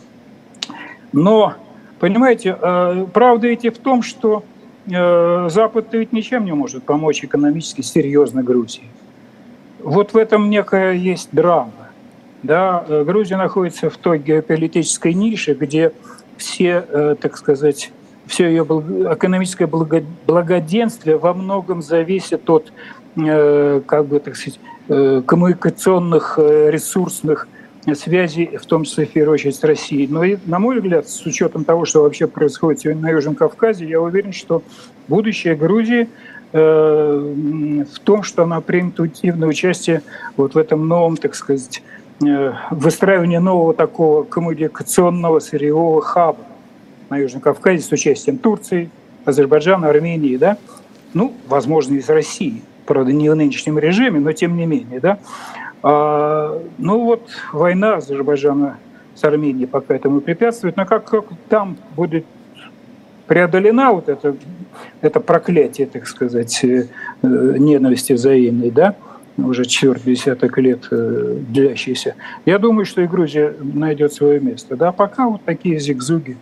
Но, 1.13 1.55
понимаете, 1.99 2.57
э, 2.61 3.07
правда 3.13 3.49
ведь 3.49 3.65
и 3.65 3.71
в 3.71 3.79
том, 3.79 4.03
что 4.03 4.45
Э, 4.91 5.49
Запад 5.51 5.89
ведь 5.93 6.13
ничем 6.13 6.45
не 6.45 6.53
может 6.53 6.85
помочь 6.85 7.25
экономически 7.25 7.81
серьезно 7.81 8.43
Грузии. 8.43 8.85
Вот 9.85 10.15
в 10.15 10.17
этом 10.17 10.49
некая 10.49 10.95
есть 10.95 11.29
драма. 11.33 11.73
Да, 12.43 12.85
э, 12.89 13.05
Грузия 13.05 13.37
находится 13.37 13.91
в 13.91 13.97
той 13.99 14.19
геополитической 14.19 15.13
нише, 15.13 15.53
где 15.53 15.93
все, 16.39 16.85
э, 16.89 17.17
так 17.21 17.37
сказать, 17.37 17.93
все 18.27 18.49
ее 18.49 18.63
экономическое 18.63 19.67
благоденствие 19.67 21.19
во 21.19 21.35
многом 21.35 21.83
зависит 21.83 22.49
от, 22.49 22.73
как 23.15 24.07
бы, 24.07 24.19
так 24.19 24.35
сказать, 24.35 24.59
коммуникационных 25.27 26.39
ресурсных 26.39 27.47
связи, 27.93 28.57
в 28.57 28.65
том 28.65 28.85
числе, 28.85 29.05
в 29.05 29.11
первую 29.11 29.35
очередь, 29.35 29.57
с 29.57 29.63
Россией. 29.63 30.07
Но, 30.07 30.25
и, 30.25 30.39
на 30.47 30.59
мой 30.59 30.77
взгляд, 30.77 31.07
с 31.07 31.27
учетом 31.27 31.65
того, 31.65 31.85
что 31.85 32.03
вообще 32.03 32.27
происходит 32.27 32.81
сегодня 32.81 33.03
на 33.03 33.11
Южном 33.11 33.35
Кавказе, 33.35 33.87
я 33.87 34.01
уверен, 34.01 34.33
что 34.33 34.63
будущее 35.07 35.55
Грузии 35.55 36.03
э, 36.03 36.07
в 36.55 37.99
том, 38.05 38.23
что 38.23 38.45
она 38.45 38.61
примет 38.61 39.01
активное 39.01 39.49
участие 39.49 40.03
вот 40.37 40.55
в 40.55 40.59
этом 40.59 40.87
новом, 40.87 41.17
так 41.17 41.35
сказать, 41.35 41.83
э, 42.25 42.53
выстраивании 42.71 43.39
нового 43.39 43.75
такого 43.75 44.23
коммуникационного 44.23 45.41
сырьевого 45.41 46.01
хаба 46.01 46.39
на 47.11 47.17
Южном 47.17 47.41
Кавказе 47.41 47.81
с 47.83 47.91
участием 47.91 48.39
Турции, 48.39 48.89
Азербайджана, 49.25 49.89
Армении, 49.89 50.37
да, 50.37 50.57
ну, 51.13 51.33
возможно, 51.49 51.95
из 51.95 52.09
России, 52.09 52.63
правда, 52.87 53.13
не 53.13 53.29
в 53.29 53.35
нынешнем 53.35 53.79
режиме, 53.79 54.21
но 54.21 54.33
тем 54.33 54.57
не 54.57 54.67
менее, 54.67 55.01
да, 55.01 55.19
а, 55.83 56.63
ну 56.79 57.05
вот 57.05 57.29
война 57.53 57.97
Азербайджана 57.97 58.79
с 59.15 59.25
Арменией 59.25 59.67
пока 59.67 59.95
этому 59.97 60.21
препятствует, 60.21 60.77
но 60.77 60.87
как, 60.87 61.05
как 61.05 61.27
там 61.49 61.77
будет 61.97 62.25
преодолена 63.27 63.93
вот 63.93 64.09
это, 64.09 64.37
это 65.01 65.21
проклятие, 65.21 65.87
так 65.87 66.07
сказать, 66.07 66.65
э, 66.65 66.87
ненависти 67.23 68.13
взаимной, 68.13 68.71
да, 68.71 68.95
уже 69.37 69.65
четвертый 69.65 70.15
десяток 70.15 70.59
лет 70.59 70.87
э, 70.91 71.37
длящийся, 71.49 72.15
я 72.47 72.59
думаю, 72.59 72.85
что 72.85 73.03
и 73.03 73.07
Грузия 73.07 73.55
найдет 73.61 74.13
свое 74.13 74.41
место. 74.41 74.77
Да, 74.77 74.93
пока 74.93 75.29
вот 75.29 75.43
такие 75.45 75.79
зигзуги 75.79 76.37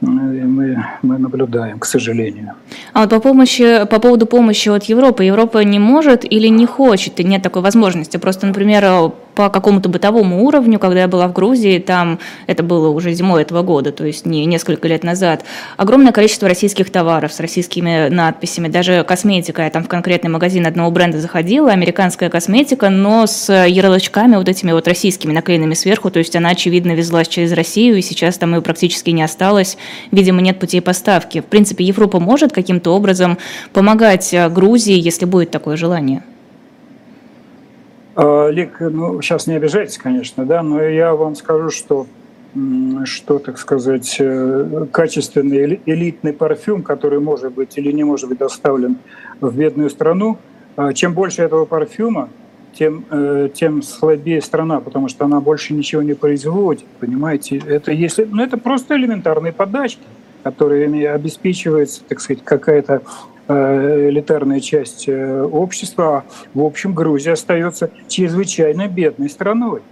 мы, 0.00 0.84
мы 1.02 1.18
наблюдаем, 1.18 1.78
к 1.78 1.84
сожалению. 1.84 2.54
А 2.92 3.02
вот 3.02 3.10
по, 3.10 3.20
помощи, 3.20 3.84
по 3.86 4.00
поводу 4.00 4.26
помощи 4.26 4.68
от 4.68 4.84
Европы, 4.84 5.24
Европа 5.24 5.62
не 5.64 5.78
может 5.78 6.24
или 6.24 6.48
не 6.48 6.66
хочет, 6.66 7.20
и 7.20 7.24
нет 7.24 7.42
такой 7.42 7.62
возможности. 7.62 8.16
Просто, 8.16 8.46
например, 8.46 9.12
по 9.34 9.50
какому-то 9.50 9.88
бытовому 9.88 10.44
уровню, 10.44 10.78
когда 10.78 11.00
я 11.00 11.08
была 11.08 11.28
в 11.28 11.32
Грузии, 11.32 11.78
там 11.78 12.18
это 12.46 12.62
было 12.62 12.88
уже 12.88 13.12
зимой 13.12 13.42
этого 13.42 13.62
года, 13.62 13.92
то 13.92 14.04
есть 14.04 14.26
не 14.26 14.44
несколько 14.46 14.88
лет 14.88 15.04
назад, 15.04 15.44
огромное 15.76 16.12
количество 16.12 16.48
российских 16.48 16.90
товаров 16.90 17.32
с 17.32 17.40
российскими 17.40 18.08
надписями, 18.08 18.68
даже 18.68 19.04
косметика, 19.04 19.62
я 19.62 19.70
там 19.70 19.84
в 19.84 19.88
конкретный 19.88 20.30
магазин 20.30 20.66
одного 20.66 20.90
бренда 20.90 21.20
заходила, 21.20 21.70
американская 21.72 22.30
косметика, 22.30 22.90
но 22.90 23.26
с 23.26 23.52
ярлычками 23.52 24.36
вот 24.36 24.48
этими 24.48 24.72
вот 24.72 24.86
российскими 24.88 25.32
наклеенными 25.32 25.74
сверху, 25.74 26.10
то 26.10 26.18
есть 26.18 26.36
она, 26.36 26.50
очевидно, 26.50 26.92
везлась 26.92 27.28
через 27.28 27.52
Россию, 27.52 27.96
и 27.96 28.02
сейчас 28.02 28.38
там 28.38 28.54
ее 28.54 28.62
практически 28.62 29.10
не 29.10 29.22
осталось, 29.22 29.76
видимо, 30.10 30.40
нет 30.40 30.58
путей 30.58 30.80
поставки. 30.80 31.40
В 31.40 31.46
принципе, 31.46 31.84
Европа 31.84 32.20
может 32.20 32.52
каким-то 32.52 32.92
образом 32.92 33.38
помогать 33.72 34.32
э, 34.32 34.48
Грузии, 34.48 34.98
если 34.98 35.24
будет 35.24 35.50
такое 35.50 35.76
желание? 35.76 36.22
А, 38.16 38.48
Лик, 38.48 38.80
ну, 38.80 39.20
сейчас 39.20 39.46
не 39.46 39.54
обижайтесь, 39.54 39.98
конечно, 39.98 40.44
да, 40.44 40.62
но 40.62 40.82
я 40.82 41.14
вам 41.14 41.34
скажу, 41.34 41.70
что 41.70 42.06
что, 43.04 43.40
так 43.40 43.58
сказать, 43.58 44.16
э, 44.20 44.86
качественный 44.92 45.80
элитный 45.86 46.32
парфюм, 46.32 46.84
который 46.84 47.18
может 47.18 47.52
быть 47.52 47.76
или 47.76 47.90
не 47.90 48.04
может 48.04 48.28
быть 48.28 48.38
доставлен 48.38 48.98
в 49.40 49.56
бедную 49.58 49.90
страну, 49.90 50.38
а, 50.76 50.92
чем 50.92 51.14
больше 51.14 51.42
этого 51.42 51.64
парфюма, 51.64 52.28
тем, 52.72 53.04
э, 53.10 53.48
тем 53.52 53.82
слабее 53.82 54.40
страна, 54.40 54.80
потому 54.80 55.08
что 55.08 55.24
она 55.24 55.40
больше 55.40 55.74
ничего 55.74 56.02
не 56.02 56.14
производит, 56.14 56.84
понимаете? 57.00 57.58
Это, 57.58 57.90
если, 57.90 58.24
ну, 58.24 58.42
это 58.42 58.56
просто 58.56 58.96
элементарные 58.96 59.52
подачки, 59.52 60.02
которыми 60.42 61.04
обеспечивается, 61.04 62.02
так 62.06 62.20
сказать, 62.20 62.44
какая-то 62.44 63.02
элитарная 63.48 64.60
часть 64.60 65.08
общества. 65.08 66.04
А 66.04 66.24
в 66.54 66.62
общем, 66.62 66.94
Грузия 66.94 67.32
остается 67.32 67.90
чрезвычайно 68.08 68.88
бедной 68.88 69.28
страной 69.28 69.82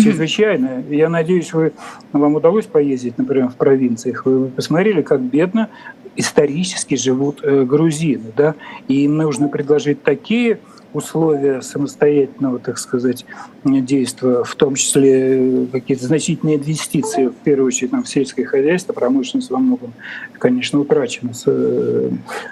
чрезвычайно. 0.00 0.82
Я 0.88 1.08
надеюсь, 1.08 1.52
вы, 1.52 1.72
вам 2.12 2.34
удалось 2.36 2.66
поездить, 2.66 3.18
например, 3.18 3.48
в 3.48 3.56
провинциях. 3.56 4.24
Вы 4.24 4.48
посмотрели, 4.48 5.02
как 5.02 5.20
бедно 5.20 5.68
исторически 6.16 6.94
живут 6.94 7.40
э, 7.42 7.64
грузины, 7.64 8.32
да, 8.36 8.54
и 8.88 9.04
им 9.04 9.16
нужно 9.16 9.48
предложить 9.48 10.02
такие 10.02 10.58
условия 10.92 11.62
самостоятельного, 11.62 12.58
так 12.58 12.78
сказать, 12.78 13.24
действия, 13.64 14.44
в 14.44 14.54
том 14.56 14.74
числе 14.74 15.66
какие-то 15.72 16.04
значительные 16.04 16.56
инвестиции, 16.56 17.26
в 17.26 17.34
первую 17.34 17.68
очередь 17.68 17.90
там, 17.90 18.02
в 18.02 18.08
сельское 18.08 18.44
хозяйство, 18.44 18.92
промышленность 18.92 19.50
во 19.50 19.58
многом, 19.58 19.92
конечно, 20.38 20.80
утрачена 20.80 21.32
э, 21.46 22.10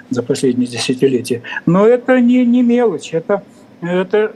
за 0.09 0.23
последние 0.23 0.67
десятилетия. 0.67 1.43
Но 1.65 1.85
это 1.85 2.19
не, 2.19 2.45
не 2.45 2.63
мелочь, 2.63 3.13
это, 3.13 3.43
это, 3.81 4.33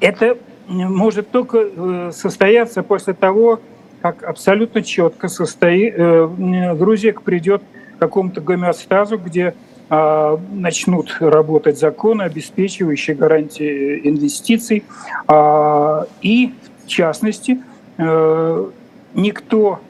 это 0.00 0.38
может 0.68 1.30
только 1.30 1.58
э, 1.58 2.10
состояться 2.12 2.82
после 2.82 3.14
того, 3.14 3.60
как 4.00 4.24
абсолютно 4.24 4.82
четко 4.82 5.28
состоит, 5.28 5.94
э, 5.96 6.74
Грузия 6.76 7.12
придет 7.12 7.62
к 7.96 8.00
какому-то 8.00 8.40
гомеостазу, 8.40 9.16
где 9.18 9.54
начнут 9.92 11.14
работать 11.20 11.78
законы, 11.78 12.22
обеспечивающие 12.22 13.14
гарантии 13.14 14.00
инвестиций. 14.08 14.84
А, 15.28 16.06
и, 16.22 16.54
в 16.84 16.88
частности, 16.88 17.60
э, 17.98 18.70
никто 19.14 19.80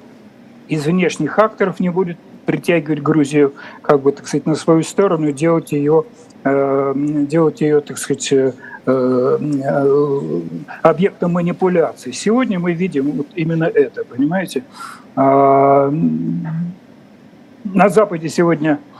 из 0.66 0.86
внешних 0.86 1.38
акторов 1.38 1.78
не 1.78 1.90
будет 1.90 2.18
притягивать 2.46 3.00
Грузию, 3.00 3.54
как 3.82 4.00
бы, 4.00 4.10
так 4.10 4.26
сказать, 4.26 4.46
на 4.46 4.56
свою 4.56 4.82
сторону, 4.82 5.30
делать 5.30 5.70
ее, 5.70 6.04
делать 6.44 7.60
ее 7.60 7.80
так 7.80 7.98
сказать, 7.98 8.34
Э, 8.84 9.38
объектом 10.82 11.34
манипуляции. 11.34 12.10
Сегодня 12.10 12.58
мы 12.58 12.72
видим 12.72 13.12
вот 13.12 13.28
именно 13.36 13.64
это, 13.64 14.04
понимаете? 14.04 14.64
А, 15.14 15.88
на 17.62 17.88
Западе 17.88 18.28
сегодня 18.28 18.72
э, 18.72 18.91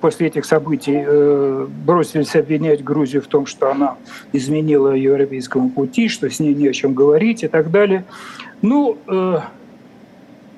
после 0.00 0.28
этих 0.28 0.44
событий 0.44 1.02
э, 1.04 1.66
бросились 1.84 2.36
обвинять 2.36 2.84
Грузию 2.84 3.22
в 3.22 3.26
том, 3.26 3.46
что 3.46 3.70
она 3.70 3.96
изменила 4.32 4.92
европейскому 4.92 5.70
пути, 5.70 6.08
что 6.08 6.30
с 6.30 6.38
ней 6.38 6.54
не 6.54 6.68
о 6.68 6.72
чем 6.72 6.94
говорить 6.94 7.42
и 7.42 7.48
так 7.48 7.70
далее. 7.70 8.04
Ну, 8.62 8.98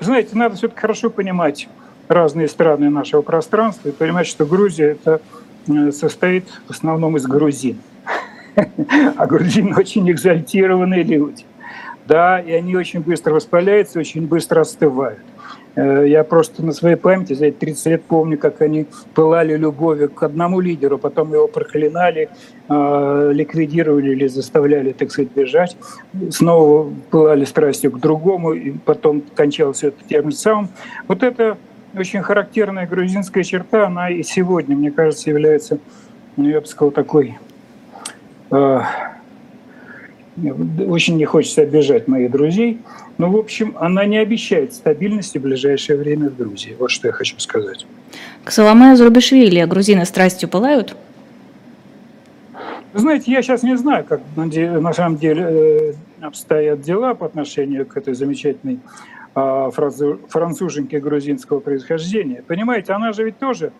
знаете, 0.00 0.30
надо 0.36 0.56
все-таки 0.56 0.80
хорошо 0.80 1.10
понимать 1.10 1.68
разные 2.08 2.48
страны 2.48 2.90
нашего 2.90 3.22
пространства 3.22 3.90
и 3.90 3.92
понимать, 3.92 4.26
что 4.26 4.46
Грузия 4.46 4.92
это 4.92 5.20
состоит 5.92 6.48
в 6.66 6.70
основном 6.70 7.16
из 7.16 7.26
грузин. 7.26 7.78
А 9.16 9.26
грузины 9.26 9.76
очень 9.76 10.10
экзальтированные 10.10 11.02
люди. 11.02 11.44
Да, 12.06 12.40
и 12.40 12.50
они 12.50 12.74
очень 12.74 13.00
быстро 13.00 13.34
воспаляются, 13.34 14.00
очень 14.00 14.26
быстро 14.26 14.62
остывают. 14.62 15.20
Э, 15.76 16.04
я 16.06 16.24
просто 16.24 16.64
на 16.64 16.72
своей 16.72 16.96
памяти 16.96 17.34
за 17.34 17.46
эти 17.46 17.56
30 17.56 17.86
лет 17.86 18.02
помню, 18.04 18.38
как 18.38 18.60
они 18.60 18.86
пылали 19.14 19.56
любовью 19.56 20.10
к 20.10 20.22
одному 20.22 20.60
лидеру, 20.60 20.98
потом 20.98 21.32
его 21.32 21.48
проклинали, 21.48 22.28
э, 22.68 23.30
ликвидировали 23.32 24.10
или 24.10 24.26
заставляли, 24.26 24.92
так 24.92 25.10
сказать, 25.10 25.32
бежать. 25.32 25.76
Снова 26.30 26.92
пылали 27.10 27.44
страстью 27.44 27.92
к 27.92 28.00
другому, 28.00 28.52
и 28.52 28.72
потом 28.72 29.22
кончалось 29.34 29.82
это 29.82 29.96
тем 30.08 30.30
же 30.30 30.36
самым. 30.36 30.68
Вот 31.08 31.22
это 31.22 31.56
очень 31.94 32.22
характерная 32.22 32.86
грузинская 32.86 33.42
черта, 33.42 33.86
она 33.86 34.10
и 34.10 34.22
сегодня, 34.22 34.76
мне 34.76 34.90
кажется, 34.90 35.30
является, 35.30 35.78
ну, 36.36 36.48
я 36.48 36.60
бы 36.60 36.66
сказал, 36.66 36.90
такой 36.92 37.36
Э, 38.50 38.80
очень 40.88 41.16
не 41.16 41.24
хочется 41.24 41.62
обижать 41.62 42.08
моих 42.08 42.30
друзей, 42.30 42.78
но, 43.18 43.30
в 43.30 43.36
общем, 43.36 43.76
она 43.78 44.04
не 44.06 44.18
обещает 44.18 44.72
стабильности 44.72 45.38
в 45.38 45.42
ближайшее 45.42 45.98
время 45.98 46.30
в 46.30 46.36
Грузии. 46.36 46.76
Вот 46.78 46.90
что 46.90 47.08
я 47.08 47.12
хочу 47.12 47.38
сказать. 47.38 47.86
К 48.44 48.50
Соломею 48.50 48.96
Зурбишвили 48.96 49.64
грузины 49.64 50.04
страстью 50.04 50.48
пылают? 50.48 50.96
Знаете, 52.92 53.30
я 53.30 53.42
сейчас 53.42 53.62
не 53.62 53.76
знаю, 53.76 54.04
как 54.04 54.20
на 54.34 54.92
самом 54.92 55.16
деле 55.16 55.42
э, 55.42 55.92
обстоят 56.20 56.80
дела 56.80 57.14
по 57.14 57.26
отношению 57.26 57.86
к 57.86 57.96
этой 57.96 58.14
замечательной 58.14 58.80
а, 59.32 59.70
француженке 59.70 60.98
грузинского 60.98 61.60
происхождения. 61.60 62.42
Понимаете, 62.44 62.92
она 62.92 63.12
же 63.12 63.22
ведь 63.24 63.38
тоже 63.38 63.72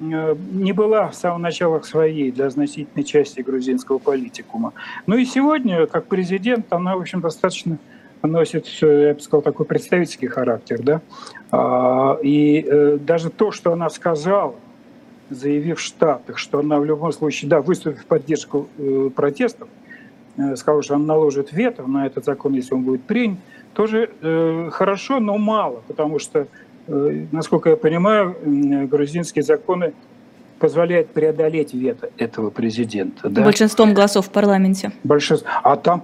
не 0.00 0.72
была 0.72 1.12
с 1.12 1.18
самого 1.20 1.38
начала 1.38 1.80
своей 1.80 2.32
для 2.32 2.50
значительной 2.50 3.04
части 3.04 3.40
грузинского 3.40 3.98
политикума. 3.98 4.72
Ну 5.06 5.16
и 5.16 5.24
сегодня, 5.24 5.86
как 5.86 6.06
президент, 6.06 6.72
она, 6.72 6.96
в 6.96 7.00
общем, 7.00 7.20
достаточно 7.20 7.78
носит, 8.22 8.66
э, 8.80 9.08
я 9.08 9.14
бы 9.14 9.20
сказал, 9.20 9.42
такой 9.42 9.66
представительский 9.66 10.28
характер. 10.28 10.80
Да? 10.82 11.00
А, 11.50 12.18
и 12.22 12.66
э, 12.66 12.98
даже 12.98 13.30
то, 13.30 13.50
что 13.50 13.72
она 13.72 13.90
сказала, 13.90 14.54
заявив 15.28 15.78
в 15.78 15.82
Штатах, 15.82 16.38
что 16.38 16.58
она 16.58 16.80
в 16.80 16.84
любом 16.84 17.12
случае, 17.12 17.48
да, 17.48 17.60
выступив 17.60 18.02
в 18.02 18.06
поддержку 18.06 18.68
протестов, 19.14 19.68
сказала, 20.56 20.82
что 20.82 20.96
она 20.96 21.04
наложит 21.04 21.52
вето 21.52 21.86
на 21.86 22.06
этот 22.06 22.24
закон, 22.24 22.54
если 22.54 22.74
он 22.74 22.82
будет 22.82 23.02
принят, 23.04 23.38
тоже 23.72 24.10
хорошо, 24.72 25.20
но 25.20 25.38
мало, 25.38 25.82
потому 25.86 26.18
что 26.18 26.40
Э, 26.40 26.46
насколько 26.90 27.70
я 27.70 27.76
понимаю, 27.76 28.36
грузинские 28.88 29.42
законы 29.42 29.92
позволяют 30.58 31.08
преодолеть 31.08 31.72
вето 31.72 32.10
этого 32.18 32.50
президента. 32.50 33.28
Да? 33.28 33.42
Большинством 33.42 33.94
голосов 33.94 34.26
в 34.26 34.30
парламенте. 34.30 34.92
Большинство. 35.04 35.48
А 35.62 35.76
там, 35.76 36.02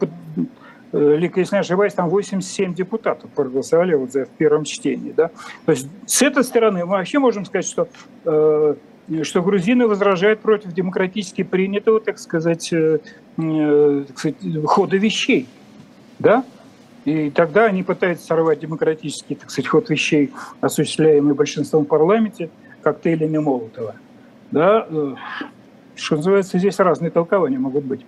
э, 0.93 1.17
Лика, 1.17 1.41
если 1.41 1.57
не 1.57 1.61
ошибаюсь, 1.61 1.93
там 1.93 2.09
87 2.09 2.75
депутатов 2.75 3.31
проголосовали 3.31 3.95
вот 3.95 4.13
за 4.13 4.25
в 4.25 4.31
первом 4.31 4.65
чтении. 4.65 5.13
Да? 5.13 5.31
То 5.67 5.73
есть 5.73 5.89
с 6.07 6.23
этой 6.23 6.43
стороны 6.43 6.87
мы 6.87 6.93
вообще 6.93 7.19
можем 7.19 7.45
сказать, 7.45 7.67
что, 7.67 7.89
э, 8.25 8.75
что 9.23 9.43
грузины 9.43 9.87
возражают 9.87 10.41
против 10.41 10.73
демократически 10.73 11.43
принятого, 11.43 12.01
так 12.01 12.19
сказать, 12.19 12.71
так 12.71 14.19
сказать 14.19 14.37
хода 14.65 14.97
вещей. 14.97 15.47
Да? 16.19 16.45
И 17.07 17.31
тогда 17.31 17.67
они 17.67 17.85
пытаются 17.85 18.27
сорвать 18.27 18.59
демократический, 18.59 19.37
так 19.37 19.49
сказать, 19.49 19.69
ход 19.69 19.89
вещей, 19.91 20.33
осуществляемый 20.61 21.35
большинством 21.35 21.85
в 21.85 21.87
парламенте, 21.87 22.51
коктейлями 22.83 23.39
Молотова. 23.39 23.95
Да, 24.51 24.87
э, 24.91 25.15
что 25.95 26.17
называется, 26.17 26.59
здесь 26.59 26.81
разные 26.81 27.13
толкования 27.13 27.61
могут 27.61 27.85
быть. 27.85 28.05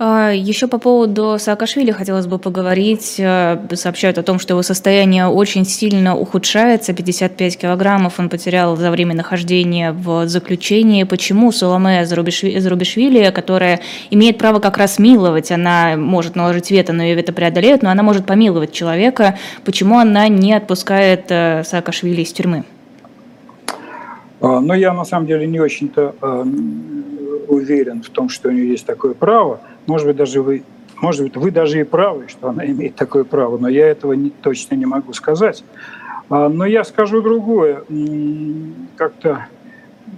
А, 0.00 0.30
Еще 0.30 0.68
по 0.68 0.78
поводу 0.78 1.36
Саакашвили 1.40 1.90
хотелось 1.90 2.28
бы 2.28 2.38
поговорить. 2.38 3.16
Э, 3.18 3.58
сообщают 3.74 4.16
о 4.18 4.22
том, 4.22 4.38
что 4.38 4.52
его 4.54 4.62
состояние 4.62 5.26
очень 5.26 5.64
сильно 5.64 6.16
ухудшается. 6.16 6.92
55 6.92 7.58
килограммов 7.58 8.20
он 8.20 8.28
потерял 8.28 8.76
за 8.76 8.92
время 8.92 9.16
нахождения 9.16 9.90
в 9.90 10.28
заключении. 10.28 11.02
Почему 11.02 11.50
Соломе 11.50 12.06
Зарубишвили, 12.06 13.32
которая 13.32 13.80
имеет 14.10 14.38
право 14.38 14.60
как 14.60 14.78
раз 14.78 15.00
миловать, 15.00 15.50
она 15.50 15.96
может 15.96 16.36
наложить 16.36 16.70
вето, 16.70 16.92
но 16.92 17.02
ее 17.02 17.16
вето 17.16 17.32
преодолеет, 17.32 17.82
но 17.82 17.90
она 17.90 18.04
может 18.04 18.24
помиловать 18.24 18.72
человека, 18.72 19.36
почему 19.64 19.98
она 19.98 20.28
не 20.28 20.52
отпускает 20.52 21.24
э, 21.30 21.64
Саакашвили 21.64 22.22
из 22.22 22.32
тюрьмы? 22.32 22.62
А, 24.40 24.60
ну, 24.60 24.74
я 24.74 24.92
на 24.92 25.04
самом 25.04 25.26
деле 25.26 25.48
не 25.48 25.58
очень-то 25.58 26.14
э, 26.22 26.44
уверен 27.48 28.02
в 28.02 28.10
том, 28.10 28.28
что 28.28 28.48
у 28.48 28.52
нее 28.52 28.68
есть 28.68 28.86
такое 28.86 29.14
право. 29.14 29.60
Может 29.86 30.06
быть, 30.06 30.16
даже 30.16 30.42
вы, 30.42 30.62
может 30.96 31.22
быть, 31.22 31.36
вы 31.36 31.50
даже 31.50 31.80
и 31.80 31.84
правы, 31.84 32.26
что 32.28 32.48
она 32.48 32.66
имеет 32.66 32.94
такое 32.94 33.24
право, 33.24 33.58
но 33.58 33.68
я 33.68 33.88
этого 33.88 34.12
не, 34.12 34.30
точно 34.30 34.74
не 34.74 34.86
могу 34.86 35.12
сказать. 35.12 35.64
А, 36.28 36.48
но 36.48 36.66
я 36.66 36.84
скажу 36.84 37.22
другое. 37.22 37.82
Как-то, 38.96 39.46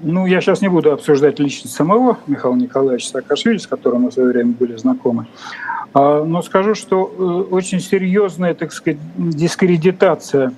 ну, 0.02 0.26
я 0.26 0.40
сейчас 0.40 0.60
не 0.60 0.68
буду 0.68 0.92
обсуждать 0.92 1.38
личность 1.38 1.74
самого 1.74 2.18
Михаила 2.26 2.56
Николаевича 2.56 3.08
Саакашвили, 3.08 3.58
с 3.58 3.66
которым 3.66 4.02
мы 4.02 4.10
в 4.10 4.14
свое 4.14 4.30
время 4.30 4.52
были 4.58 4.76
знакомы, 4.76 5.26
а, 5.94 6.24
но 6.24 6.42
скажу, 6.42 6.74
что 6.74 7.12
э, 7.48 7.52
очень 7.52 7.80
серьезная, 7.80 8.54
так 8.54 8.72
сказать, 8.72 8.98
дискредитация 9.16 10.52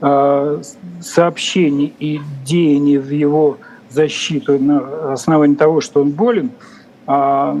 а, 0.00 0.60
сообщений 1.00 1.94
и 1.98 2.20
деяний 2.44 2.98
в 2.98 3.10
его 3.10 3.58
защиту 3.94 4.58
на 4.58 5.12
основании 5.12 5.54
того, 5.54 5.80
что 5.80 6.02
он 6.02 6.10
болен– 6.10 6.50
а, 7.06 7.56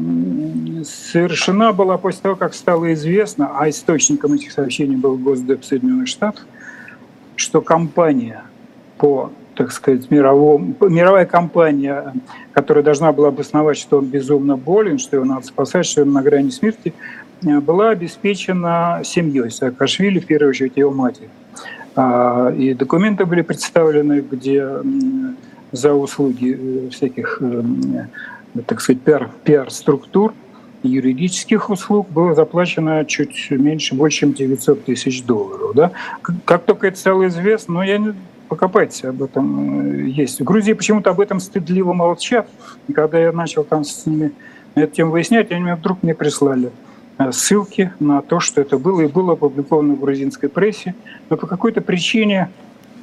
совершена 0.84 1.72
была 1.72 1.98
после 1.98 2.22
того, 2.22 2.36
как 2.36 2.54
стало 2.54 2.92
известно, 2.94 3.50
а 3.58 3.68
источником 3.68 4.32
этих 4.32 4.52
сообщений 4.52 4.96
был 4.96 5.18
Госдеп 5.18 5.64
Соединенных 5.64 6.08
Штатов, 6.08 6.44
что 7.36 7.60
компания 7.60 8.42
по, 8.96 9.32
так 9.54 9.70
сказать, 9.72 10.10
мировому, 10.10 10.74
мировая 10.80 11.26
компания, 11.26 12.14
которая 12.52 12.82
должна 12.82 13.12
была 13.12 13.28
обосновать, 13.28 13.76
что 13.76 13.98
он 13.98 14.06
безумно 14.06 14.56
болен, 14.56 14.98
что 14.98 15.16
его 15.16 15.26
надо 15.26 15.46
спасать, 15.46 15.84
что 15.84 16.02
он 16.02 16.12
на 16.12 16.22
грани 16.22 16.48
смерти, 16.48 16.94
была 17.42 17.90
обеспечена 17.90 19.02
семьей 19.04 19.50
Саакашвили, 19.50 20.20
в 20.20 20.26
первую 20.26 20.50
очередь 20.50 20.76
его 20.76 20.90
матери. 20.90 21.28
А, 21.96 22.50
и 22.50 22.72
документы 22.72 23.26
были 23.26 23.42
представлены, 23.42 24.24
где 24.28 24.66
за 25.74 25.92
услуги 25.92 26.88
всяких, 26.90 27.42
так 28.66 28.80
сказать, 28.80 29.02
пиар-структур, 29.44 30.32
юридических 30.82 31.70
услуг 31.70 32.08
было 32.10 32.34
заплачено 32.34 33.04
чуть 33.04 33.50
меньше, 33.50 33.94
больше, 33.94 34.20
чем 34.20 34.34
900 34.34 34.84
тысяч 34.84 35.24
долларов. 35.24 35.72
Да? 35.74 35.92
Как 36.44 36.64
только 36.64 36.88
это 36.88 36.98
стало 36.98 37.26
известно, 37.28 37.74
ну, 37.74 37.82
я 37.82 37.98
не, 37.98 38.14
покопайтесь 38.48 39.04
об 39.04 39.22
этом, 39.22 40.06
есть. 40.06 40.40
В 40.40 40.44
Грузии 40.44 40.72
почему-то 40.72 41.10
об 41.10 41.20
этом 41.20 41.40
стыдливо 41.40 41.92
молчат. 41.92 42.48
И 42.88 42.92
когда 42.92 43.18
я 43.18 43.32
начал 43.32 43.64
там 43.64 43.84
с 43.84 44.06
ними 44.06 44.32
эту 44.74 44.94
тему 44.94 45.12
выяснять, 45.12 45.50
они 45.50 45.62
мне 45.62 45.74
вдруг 45.74 46.02
мне 46.02 46.14
прислали 46.14 46.70
э, 47.18 47.32
ссылки 47.32 47.92
на 48.00 48.22
то, 48.22 48.40
что 48.40 48.60
это 48.60 48.78
было 48.78 49.02
и 49.02 49.06
было 49.06 49.32
опубликовано 49.32 49.94
в 49.94 50.00
грузинской 50.00 50.48
прессе. 50.48 50.94
Но 51.30 51.36
по 51.36 51.46
какой-то 51.46 51.80
причине, 51.80 52.50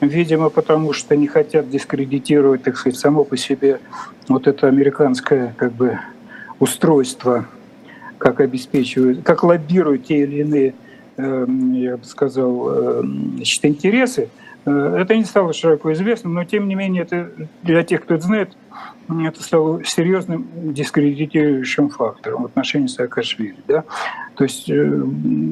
видимо, 0.01 0.49
потому 0.49 0.93
что 0.93 1.15
не 1.15 1.27
хотят 1.27 1.69
дискредитировать, 1.69 2.63
так 2.63 2.77
сказать, 2.77 2.99
само 2.99 3.23
по 3.23 3.37
себе 3.37 3.79
вот 4.27 4.47
это 4.47 4.67
американское 4.67 5.53
как 5.57 5.73
бы 5.73 5.99
устройство, 6.59 7.45
как 8.17 8.39
обеспечивают, 8.39 9.23
как 9.23 9.43
лоббируют 9.43 10.05
те 10.05 10.23
или 10.23 10.41
иные, 10.41 10.73
эм, 11.17 11.73
я 11.73 11.97
бы 11.97 12.05
сказал, 12.05 12.99
эм, 12.99 13.33
значит, 13.35 13.65
интересы, 13.65 14.29
это 14.65 15.15
не 15.15 15.25
стало 15.25 15.53
широко 15.53 15.91
известным, 15.93 16.33
но 16.35 16.43
тем 16.43 16.67
не 16.67 16.75
менее 16.75 17.03
это 17.03 17.31
для 17.63 17.83
тех, 17.83 18.03
кто 18.03 18.15
это 18.15 18.23
знает, 18.23 18.55
это 19.09 19.41
стало 19.43 19.83
серьезным 19.83 20.47
дискредитирующим 20.73 21.89
фактором 21.89 22.43
в 22.43 22.45
отношении 22.45 22.87
Саакашвили. 22.87 23.57
Да? 23.67 23.83
То 24.35 24.43
есть 24.43 24.69
э, 24.69 25.03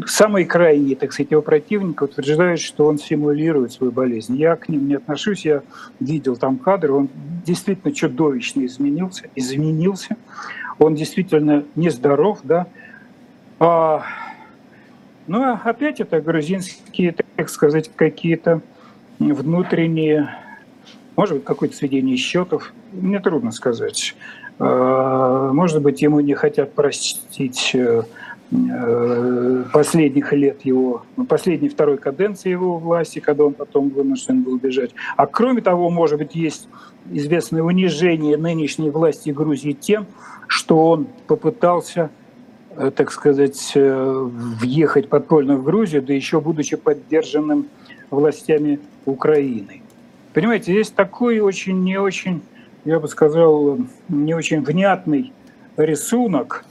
самый 0.06 0.46
крайний, 0.46 0.96
так 0.96 1.12
сказать, 1.12 1.32
его 1.32 1.42
противник 1.42 2.02
утверждает, 2.02 2.60
что 2.60 2.86
он 2.86 3.00
симулирует 3.00 3.72
свою 3.72 3.92
болезнь. 3.92 4.36
Я 4.38 4.56
к 4.56 4.70
ним 4.70 4.88
не 4.88 4.96
отношусь, 4.96 5.44
я 5.44 5.64
видел 6.00 6.38
там 6.38 6.58
кадры, 6.58 6.94
он 6.94 7.10
действительно 7.46 7.94
чудовищно 7.94 8.66
изменился, 8.66 9.26
изменился, 9.36 10.16
он 10.78 10.96
действительно 10.96 11.66
нездоров, 11.76 12.40
да. 12.44 12.68
А, 13.60 14.04
ну, 15.28 15.42
а 15.42 15.60
опять 15.64 16.00
это 16.00 16.22
грузинские, 16.22 17.16
так 17.36 17.50
сказать, 17.50 17.92
какие-то 17.94 18.62
внутренние, 19.20 20.30
может 21.16 21.36
быть, 21.36 21.46
какое-то 21.46 21.76
сведение 21.76 22.18
счетов, 22.18 22.74
мне 22.92 23.20
трудно 23.20 23.52
сказать. 23.52 24.16
А, 24.60 25.52
может 25.54 25.82
быть, 25.82 26.02
ему 26.02 26.20
не 26.22 26.34
хотят 26.34 26.74
простить 26.74 27.72
э, 27.74 28.04
э, 28.52 29.64
последних 29.72 30.34
лет 30.34 30.62
его, 30.66 31.04
последней 31.28 31.70
второй 31.70 31.98
каденции 31.98 32.50
его 32.50 32.78
власти, 32.78 33.20
когда 33.20 33.46
он 33.46 33.54
потом 33.54 33.90
вынужден 33.90 34.44
был 34.44 34.58
бежать. 34.58 34.92
А 35.18 35.28
кроме 35.28 35.62
того, 35.62 35.90
может 35.90 36.18
быть, 36.18 36.36
есть 36.36 36.68
известное 37.12 37.62
унижение 37.62 38.38
нынешней 38.38 38.90
власти 38.90 39.30
Грузии 39.30 39.74
тем, 39.74 40.08
что 40.48 40.88
он 40.88 41.08
попытался 41.28 42.10
э, 42.76 42.92
так 42.96 43.12
сказать, 43.12 43.74
въехать 43.76 45.10
подпольно 45.10 45.58
в 45.58 45.64
Грузию, 45.64 46.02
да 46.02 46.14
еще 46.14 46.42
будучи 46.42 46.76
поддержанным 46.76 47.68
властями 48.10 48.80
Украины. 49.10 49.82
Понимаете, 50.34 50.74
есть 50.74 50.96
такой 50.96 51.40
очень 51.40 51.84
не 51.84 51.98
очень, 51.98 52.42
я 52.86 53.00
бы 53.00 53.08
сказал, 53.08 53.78
не 54.08 54.34
очень 54.34 54.62
внятный 54.62 55.34
рисунок, 55.78 56.66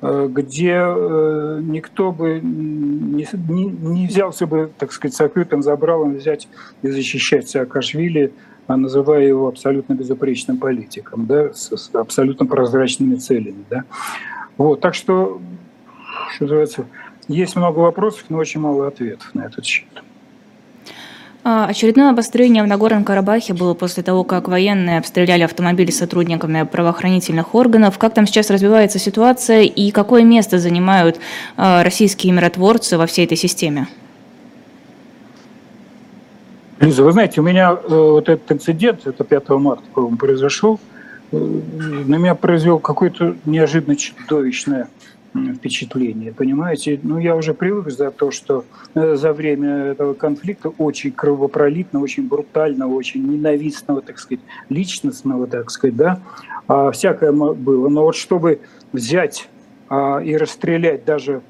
э, 0.00 0.28
где 0.30 0.74
э, 0.74 1.60
никто 1.62 2.10
бы 2.10 2.40
не, 2.42 3.26
не, 3.48 3.64
не 3.64 4.06
взялся 4.06 4.46
бы, 4.46 4.70
так 4.78 4.92
сказать, 4.92 5.14
с 5.14 5.20
открытым 5.20 5.62
забралом 5.62 6.14
взять 6.14 6.48
и 6.82 6.88
защищать 6.88 7.48
Саакашвили, 7.48 8.32
а 8.66 8.76
называя 8.76 9.26
его 9.26 9.48
абсолютно 9.48 9.94
безупречным 9.94 10.56
политиком, 10.56 11.26
да, 11.26 11.52
с, 11.52 11.76
с 11.76 11.94
абсолютно 11.94 12.46
прозрачными 12.46 13.16
целями. 13.16 13.64
Да. 13.68 13.84
Вот, 14.56 14.80
так 14.80 14.94
что, 14.94 15.40
что 16.34 16.44
называется, 16.44 16.86
есть 17.28 17.56
много 17.56 17.80
вопросов, 17.80 18.24
но 18.28 18.38
очень 18.38 18.60
мало 18.60 18.86
ответов 18.86 19.34
на 19.34 19.42
этот 19.42 19.64
счет. 19.64 19.88
А, 21.44 21.66
очередное 21.66 22.10
обострение 22.10 22.62
в 22.62 22.68
Нагорном 22.68 23.02
Карабахе 23.02 23.52
было 23.52 23.74
после 23.74 24.04
того, 24.04 24.22
как 24.22 24.46
военные 24.46 24.98
обстреляли 24.98 25.42
автомобили 25.42 25.90
сотрудниками 25.90 26.62
правоохранительных 26.62 27.56
органов. 27.56 27.98
Как 27.98 28.14
там 28.14 28.28
сейчас 28.28 28.48
развивается 28.48 29.00
ситуация 29.00 29.62
и 29.62 29.90
какое 29.90 30.22
место 30.22 30.60
занимают 30.60 31.18
а, 31.56 31.82
российские 31.82 32.32
миротворцы 32.32 32.96
во 32.96 33.06
всей 33.06 33.24
этой 33.24 33.36
системе? 33.36 33.88
Лиза, 36.78 37.02
вы 37.02 37.12
знаете, 37.12 37.40
у 37.40 37.44
меня 37.44 37.72
э, 37.72 37.76
вот 37.88 38.28
этот 38.28 38.50
инцидент, 38.50 39.06
это 39.06 39.22
5 39.22 39.48
марта, 39.50 39.84
по-моему, 39.94 40.16
произошел, 40.16 40.80
э, 41.30 41.36
на 41.36 42.16
меня 42.16 42.34
произвел 42.34 42.80
какое-то 42.80 43.36
неожиданно 43.44 43.94
чудовищное 43.94 44.88
впечатление, 45.34 46.32
понимаете? 46.32 47.00
Ну, 47.02 47.18
я 47.18 47.34
уже 47.36 47.54
привык 47.54 47.90
за 47.90 48.10
то, 48.10 48.30
что 48.30 48.64
э, 48.94 49.16
за 49.16 49.32
время 49.32 49.68
этого 49.92 50.14
конфликта 50.14 50.68
очень 50.78 51.12
кровопролитно, 51.12 52.00
очень 52.00 52.28
брутально, 52.28 52.86
очень 52.86 53.26
ненавистного, 53.26 54.02
так 54.02 54.18
сказать, 54.18 54.44
личностного, 54.68 55.46
так 55.46 55.70
сказать, 55.70 55.96
да, 55.96 56.20
а, 56.68 56.90
всякое 56.90 57.32
было. 57.32 57.88
Но 57.88 58.04
вот 58.04 58.16
чтобы 58.16 58.60
взять 58.92 59.48
а, 59.88 60.18
и 60.18 60.36
расстрелять 60.36 61.04
даже 61.04 61.42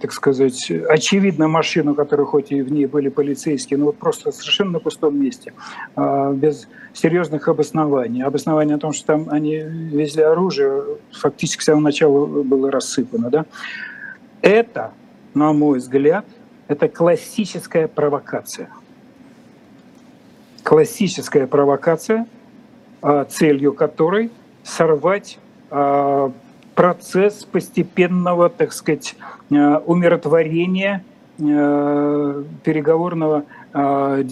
так 0.00 0.12
сказать, 0.12 0.70
очевидно 0.88 1.48
машину, 1.48 1.94
которая 1.94 2.26
хоть 2.26 2.52
и 2.52 2.62
в 2.62 2.70
ней 2.70 2.86
были 2.86 3.08
полицейские, 3.08 3.78
но 3.78 3.86
вот 3.86 3.96
просто 3.96 4.30
совершенно 4.30 4.72
на 4.72 4.78
пустом 4.78 5.18
месте, 5.18 5.52
а, 5.96 6.32
без 6.32 6.68
серьезных 6.92 7.48
обоснований. 7.48 8.22
Обоснование 8.22 8.76
о 8.76 8.78
том, 8.78 8.92
что 8.92 9.06
там 9.06 9.26
они 9.30 9.56
везли 9.56 10.22
оружие, 10.22 10.84
фактически 11.12 11.62
с 11.62 11.64
самого 11.64 11.82
начала 11.82 12.42
было 12.42 12.70
рассыпано. 12.70 13.30
Да? 13.30 13.46
Это, 14.42 14.92
на 15.32 15.52
мой 15.52 15.78
взгляд, 15.78 16.24
это 16.68 16.88
классическая 16.88 17.88
провокация. 17.88 18.68
Классическая 20.62 21.46
провокация, 21.46 22.26
а, 23.02 23.24
целью 23.24 23.72
которой 23.72 24.30
сорвать 24.62 25.38
а, 25.70 26.32
процесс 26.74 27.44
постепенного, 27.44 28.48
так 28.48 28.72
сказать, 28.72 29.16
э, 29.50 29.76
умиротворения 29.86 31.04
э, 31.38 32.44
переговорного 32.62 33.44
э, 33.72 34.22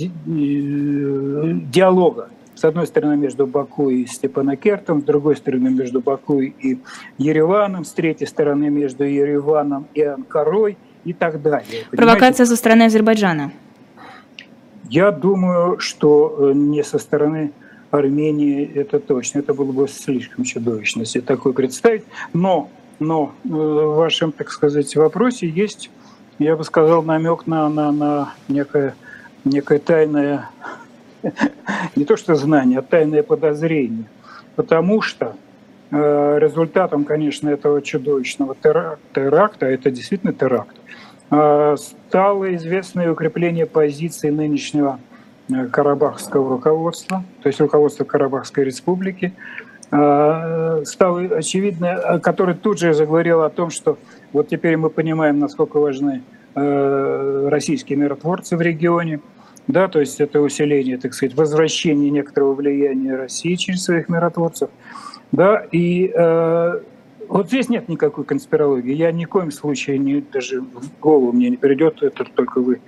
диалога. 1.72 2.28
С 2.55 2.64
одной 2.64 2.87
стороны, 2.87 3.16
между 3.16 3.46
Баку 3.46 3.90
и 3.90 4.07
Степанакертом, 4.07 5.00
с 5.00 5.05
другой 5.05 5.37
стороны, 5.37 5.70
между 5.70 6.00
Баку 6.00 6.40
и 6.40 6.78
Ереваном, 7.18 7.85
с 7.85 7.92
третьей 7.92 8.26
стороны, 8.26 8.70
между 8.70 9.05
Ереваном 9.05 9.87
и 9.94 10.02
Анкарой 10.02 10.76
и 11.05 11.12
так 11.12 11.42
далее. 11.42 11.87
Провокация 11.90 12.46
со 12.46 12.57
стороны 12.57 12.85
Азербайджана? 12.85 13.50
Я 14.88 15.11
думаю, 15.11 15.78
что 15.78 16.52
не 16.55 16.85
со 16.85 16.98
стороны 16.98 17.52
Армении 17.92 18.64
это 18.74 18.98
точно. 18.98 19.40
Это 19.40 19.52
было 19.52 19.70
бы 19.70 19.87
слишком 19.87 20.44
чудовищно 20.44 21.05
себе 21.05 21.22
такое 21.22 21.52
представить. 21.52 22.05
Но, 22.33 22.70
но 22.98 23.35
э, 23.44 23.48
в 23.48 23.96
вашем, 23.96 24.33
так 24.33 24.50
сказать, 24.50 24.96
вопросе 24.96 25.46
есть, 25.46 25.90
я 26.38 26.57
бы 26.57 26.64
сказал, 26.64 27.02
намек 27.02 27.46
на, 27.46 27.68
на, 27.68 27.92
на 27.92 28.35
некое, 28.48 28.94
некое 29.44 29.78
тайное, 29.78 30.48
не 31.96 32.07
то 32.07 32.16
что 32.16 32.35
знание, 32.35 32.78
а 32.78 32.83
тайное 32.83 33.22
подозрение. 33.22 34.07
Потому 34.57 35.02
что 35.02 35.37
э, 35.90 36.38
результатом, 36.40 37.05
конечно, 37.05 37.50
этого 37.50 37.83
чудовищного 37.83 38.57
теракта, 39.12 39.66
это 39.66 39.90
действительно 39.90 40.33
теракт, 40.33 40.74
э, 41.31 41.76
стало 41.76 42.55
известное 42.55 43.12
укрепление 43.12 43.66
позиции 43.66 44.31
нынешнего 44.31 44.98
карабахского 45.70 46.50
руководства, 46.50 47.24
то 47.42 47.48
есть 47.48 47.61
руководства 47.61 48.05
Карабахской 48.05 48.64
республики, 48.64 49.35
э, 49.90 50.83
стало 50.85 51.20
очевидно, 51.20 51.87
э, 51.87 52.18
который 52.20 52.55
тут 52.55 52.78
же 52.78 52.94
заговорил 52.94 53.42
о 53.42 53.50
том, 53.50 53.70
что 53.70 53.98
вот 54.33 54.48
теперь 54.48 54.76
мы 54.76 54.90
понимаем, 54.90 55.38
насколько 55.38 55.78
важны 55.78 56.22
российские 56.55 57.96
миротворцы 57.96 58.59
в 58.59 58.61
регионе, 58.61 59.20
да, 59.68 59.88
то 59.88 60.00
есть 60.00 60.20
это 60.20 60.42
усиление, 60.42 60.98
так 60.98 61.14
сказать, 61.14 61.35
возвращение 61.35 62.11
некоторого 62.11 62.52
влияния 62.52 63.16
России 63.16 63.55
через 63.55 63.85
своих 63.85 64.11
миротворцев, 64.11 64.68
да, 65.33 65.64
и 65.72 66.12
вот 67.32 67.48
здесь 67.48 67.70
нет 67.70 67.88
никакой 67.88 68.24
конспирологии. 68.24 68.94
Я 68.94 69.10
ни 69.10 69.24
в 69.24 69.28
коем 69.28 69.50
случае 69.50 69.98
не, 69.98 70.20
даже 70.20 70.60
в 70.60 71.00
голову 71.00 71.32
мне 71.32 71.48
не 71.48 71.56
придет, 71.56 72.02
это 72.02 72.24
только 72.24 72.60
вы 72.60 72.82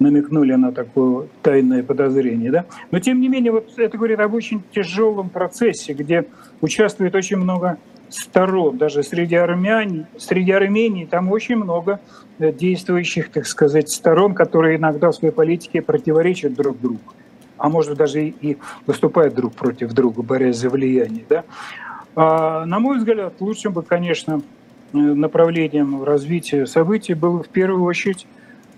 намекнули 0.00 0.52
на 0.54 0.72
такое 0.72 1.28
тайное 1.42 1.84
подозрение. 1.84 2.50
Да? 2.50 2.64
Но 2.90 2.98
тем 2.98 3.20
не 3.20 3.28
менее, 3.28 3.52
вот 3.52 3.72
это 3.76 3.96
говорит 3.96 4.18
об 4.18 4.34
очень 4.34 4.64
тяжелом 4.74 5.30
процессе, 5.30 5.92
где 5.92 6.26
участвует 6.60 7.14
очень 7.14 7.36
много 7.36 7.78
сторон, 8.08 8.78
даже 8.78 9.04
среди 9.04 9.36
армян, 9.36 10.06
среди 10.18 10.50
Армении 10.50 11.04
там 11.04 11.30
очень 11.30 11.54
много 11.54 12.00
э, 12.40 12.52
действующих, 12.52 13.30
так 13.30 13.46
сказать, 13.46 13.90
сторон, 13.90 14.34
которые 14.34 14.76
иногда 14.76 15.12
в 15.12 15.14
своей 15.14 15.32
политике 15.32 15.82
противоречат 15.82 16.54
друг 16.54 16.80
другу. 16.80 17.14
а 17.58 17.68
может 17.68 17.96
даже 17.96 18.26
и 18.26 18.58
выступают 18.86 19.34
друг 19.34 19.54
против 19.54 19.92
друга, 19.92 20.22
борясь 20.22 20.56
за 20.56 20.68
влияние. 20.68 21.24
Да? 21.28 21.44
А, 22.16 22.64
на 22.64 22.78
мой 22.78 22.98
взгляд, 22.98 23.34
лучшим 23.40 23.72
бы, 23.72 23.82
конечно, 23.82 24.40
э, 24.92 24.96
направлением 24.96 26.04
развития 26.04 26.66
событий 26.66 27.14
было 27.14 27.42
в 27.42 27.48
первую 27.48 27.82
очередь, 27.82 28.26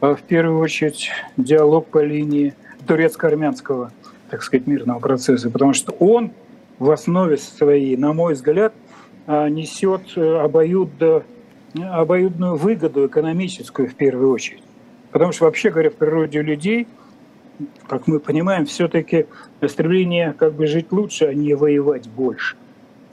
э, 0.00 0.14
в 0.14 0.22
первую 0.22 0.58
очередь 0.58 1.10
диалог 1.36 1.86
по 1.88 2.02
линии 2.02 2.54
турецко-армянского, 2.86 3.92
так 4.30 4.42
сказать, 4.42 4.66
мирного 4.66 5.00
процесса, 5.00 5.50
потому 5.50 5.74
что 5.74 5.92
он 5.92 6.30
в 6.78 6.90
основе 6.90 7.36
своей, 7.36 7.96
на 7.98 8.14
мой 8.14 8.34
взгляд, 8.34 8.72
э, 9.26 9.48
несет 9.50 10.16
обоюдно, 10.16 11.22
обоюдную 11.74 12.56
выгоду 12.56 13.06
экономическую 13.06 13.88
в 13.88 13.94
первую 13.94 14.30
очередь. 14.30 14.62
Потому 15.10 15.32
что, 15.32 15.44
вообще 15.44 15.68
говоря, 15.68 15.90
в 15.90 15.94
природе 15.94 16.40
людей, 16.40 16.88
как 17.86 18.06
мы 18.06 18.18
понимаем, 18.18 18.64
все-таки 18.64 19.26
стремление 19.66 20.32
как 20.32 20.54
бы 20.54 20.66
жить 20.66 20.90
лучше, 20.90 21.26
а 21.26 21.34
не 21.34 21.54
воевать 21.54 22.08
больше. 22.08 22.56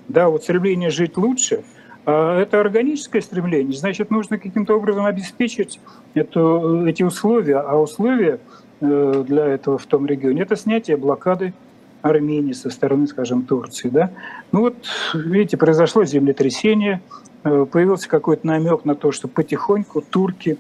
Да, 0.07 0.29
вот 0.29 0.43
стремление 0.43 0.89
жить 0.89 1.17
лучше 1.17 1.63
а– 2.05 2.39
это 2.41 2.59
органическое 2.59 3.21
стремление, 3.21 3.77
значит, 3.77 4.11
нужно 4.11 4.37
каким-то 4.37 4.75
образом 4.75 5.05
обеспечить 5.05 5.79
это, 6.13 6.85
эти 6.85 7.03
условия. 7.03 7.59
А 7.59 7.77
условия 7.77 8.39
э, 8.81 9.23
для 9.25 9.45
этого 9.45 9.77
в 9.77 9.85
том 9.85 10.05
регионе– 10.05 10.41
это 10.43 10.55
снятие 10.57 10.97
блокады 10.97 11.53
Армении 12.01 12.51
со 12.51 12.69
стороны, 12.69 13.07
скажем, 13.07 13.43
Турции. 13.43 13.87
Да? 13.87 14.11
Ну 14.51 14.61
вот, 14.61 14.75
видите, 15.13 15.55
произошло 15.55 16.03
землетрясение, 16.03 17.01
э, 17.45 17.65
появился 17.71 18.09
какой-то 18.09 18.45
намек 18.45 18.83
на 18.83 18.95
то, 18.95 19.13
что 19.13 19.29
потихоньку 19.29 20.01
турки, 20.01 20.57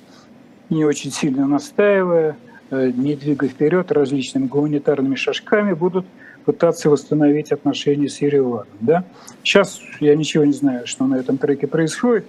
не 0.69 0.85
очень 0.85 1.11
сильно 1.11 1.45
настаивая, 1.45 2.37
э, 2.71 2.91
не 2.95 3.17
двигая 3.17 3.49
вперед 3.49 3.91
различными 3.91 4.47
гуманитарными 4.47 5.15
шажками, 5.15 5.73
будут 5.73 6.05
пытаться 6.45 6.89
восстановить 6.89 7.51
отношения 7.51 8.09
с 8.09 8.21
Ереваном. 8.21 8.67
Да? 8.79 9.03
Сейчас 9.43 9.79
я 9.99 10.15
ничего 10.15 10.45
не 10.45 10.53
знаю, 10.53 10.87
что 10.87 11.05
на 11.05 11.15
этом 11.15 11.37
треке 11.37 11.67
происходит, 11.67 12.25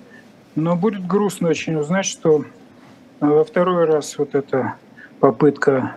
но 0.55 0.77
будет 0.77 1.07
грустно 1.07 1.48
очень 1.48 1.74
узнать, 1.77 2.07
что 2.07 2.44
э, 3.20 3.27
во 3.27 3.44
второй 3.44 3.85
раз 3.87 4.16
вот 4.18 4.35
эта 4.35 4.74
попытка, 5.20 5.96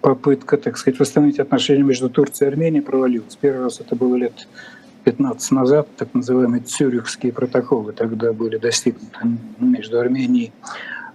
попытка, 0.00 0.56
так 0.56 0.76
сказать, 0.76 1.00
восстановить 1.00 1.38
отношения 1.38 1.82
между 1.82 2.10
Турцией 2.10 2.48
и 2.48 2.52
Арменией 2.52 2.82
провалилась. 2.82 3.36
Первый 3.36 3.64
раз 3.64 3.80
это 3.80 3.96
было 3.96 4.14
лет 4.16 4.46
15 5.04 5.52
назад, 5.52 5.88
так 5.96 6.12
называемые 6.12 6.62
цюрихские 6.62 7.32
протоколы 7.32 7.92
тогда 7.92 8.32
были 8.32 8.58
достигнуты 8.58 9.38
между 9.58 9.98
Арменией 9.98 10.52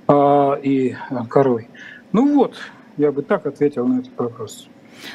а, 0.08 0.56
и 0.56 0.96
Анкарой. 1.10 1.70
Ну 2.12 2.34
вот, 2.34 2.56
я 2.98 3.12
бы 3.12 3.22
так 3.22 3.46
ответил 3.46 3.86
на 3.86 4.00
этот 4.00 4.18
вопрос. 4.18 4.68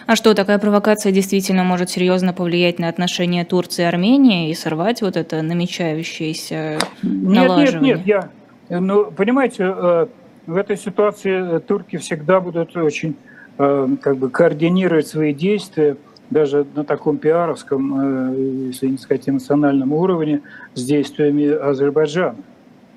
А 0.06 0.16
что, 0.16 0.34
такая 0.34 0.58
провокация 0.58 1.12
действительно 1.12 1.64
может 1.64 1.90
серьезно 1.90 2.32
повлиять 2.32 2.78
на 2.78 2.88
отношения 2.88 3.44
Турции 3.44 3.82
и 3.82 3.84
Армении 3.84 4.50
и 4.50 4.54
сорвать 4.54 5.02
вот 5.02 5.16
это 5.16 5.42
намечающееся 5.42 6.78
налаживание? 7.02 7.94
Нет, 7.94 8.06
нет, 8.06 8.30
я, 8.68 8.80
ну, 8.80 9.10
понимаете, 9.10 9.64
э, 9.64 10.06
в 10.46 10.56
этой 10.56 10.76
ситуации 10.76 11.58
турки 11.58 11.96
всегда 11.96 12.40
будут 12.40 12.76
очень 12.76 13.16
э, 13.58 13.88
как 14.00 14.16
бы 14.16 14.30
координировать 14.30 15.06
свои 15.06 15.32
действия, 15.32 15.96
даже 16.30 16.66
на 16.74 16.84
таком 16.84 17.16
пиаровском, 17.16 18.32
э, 18.32 18.66
если 18.68 18.88
не 18.88 18.98
сказать 18.98 19.28
эмоциональном 19.28 19.92
уровне, 19.92 20.42
с 20.74 20.84
действиями 20.84 21.48
Азербайджана, 21.48 22.36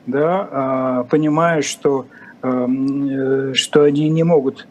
да, 0.07 0.47
а, 0.51 1.03
понимая, 1.03 1.61
что, 1.61 2.07
что 2.41 3.83
они 3.83 4.09
не 4.09 4.23
могут 4.23 4.67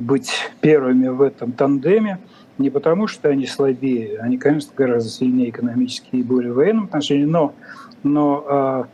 быть 0.00 0.32
первыми 0.60 1.08
в 1.08 1.20
этом 1.20 1.52
тандеме 1.52 2.18
не 2.58 2.70
потому, 2.70 3.06
что 3.06 3.28
они 3.28 3.46
слабее, 3.46 4.18
они, 4.20 4.38
конечно, 4.38 4.72
гораздо 4.76 5.10
сильнее 5.10 5.50
экономически 5.50 6.16
и 6.16 6.22
более 6.22 6.52
в 6.52 6.56
военном 6.56 6.84
отношении, 6.84 7.24
но, 7.24 7.54
но 8.02 8.44
а, 8.46 8.88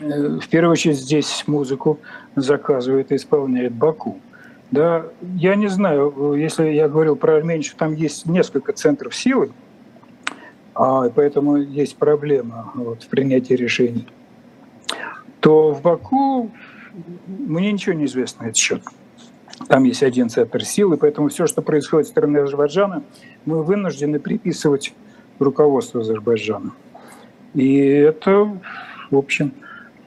э, 0.00 0.38
в 0.38 0.48
первую 0.48 0.72
очередь 0.72 0.98
здесь 0.98 1.44
музыку 1.46 1.98
заказывает 2.36 3.12
и 3.12 3.16
исполняет 3.16 3.72
Баку. 3.72 4.20
Да, 4.70 5.06
я 5.36 5.56
не 5.56 5.66
знаю, 5.66 6.34
если 6.34 6.68
я 6.68 6.88
говорил 6.88 7.16
про 7.16 7.36
Армению, 7.36 7.64
что 7.64 7.76
там 7.76 7.94
есть 7.94 8.26
несколько 8.26 8.72
центров 8.72 9.14
силы, 9.16 9.50
а, 10.74 11.10
поэтому 11.10 11.56
есть 11.56 11.96
проблема 11.96 12.70
вот, 12.74 13.02
в 13.02 13.08
принятии 13.08 13.54
решений, 13.54 14.06
то 15.40 15.72
в 15.72 15.82
Баку 15.82 16.50
мне 17.26 17.72
ничего 17.72 17.94
не 17.94 18.04
известно 18.04 18.44
на 18.44 18.48
этот 18.48 18.56
счет. 18.56 18.82
Там 19.68 19.84
есть 19.84 20.02
один 20.02 20.28
центр 20.28 20.64
силы, 20.64 20.96
поэтому 20.96 21.28
все, 21.28 21.46
что 21.46 21.62
происходит 21.62 22.06
со 22.06 22.12
стороны 22.12 22.38
Азербайджана, 22.38 23.02
мы 23.44 23.62
вынуждены 23.62 24.18
приписывать 24.18 24.94
руководству 25.38 26.00
Азербайджана. 26.00 26.72
И 27.54 27.76
это, 27.78 28.58
в 29.10 29.16
общем, 29.16 29.52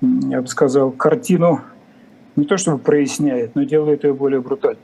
я 0.02 0.42
бы 0.42 0.48
сказал, 0.48 0.92
картину 0.92 1.62
не 2.36 2.46
то 2.46 2.58
чтобы 2.58 2.80
проясняет, 2.80 3.56
но 3.56 3.64
делает 3.64 4.04
ее 4.04 4.14
более 4.14 4.42
брутальной. 4.42 4.82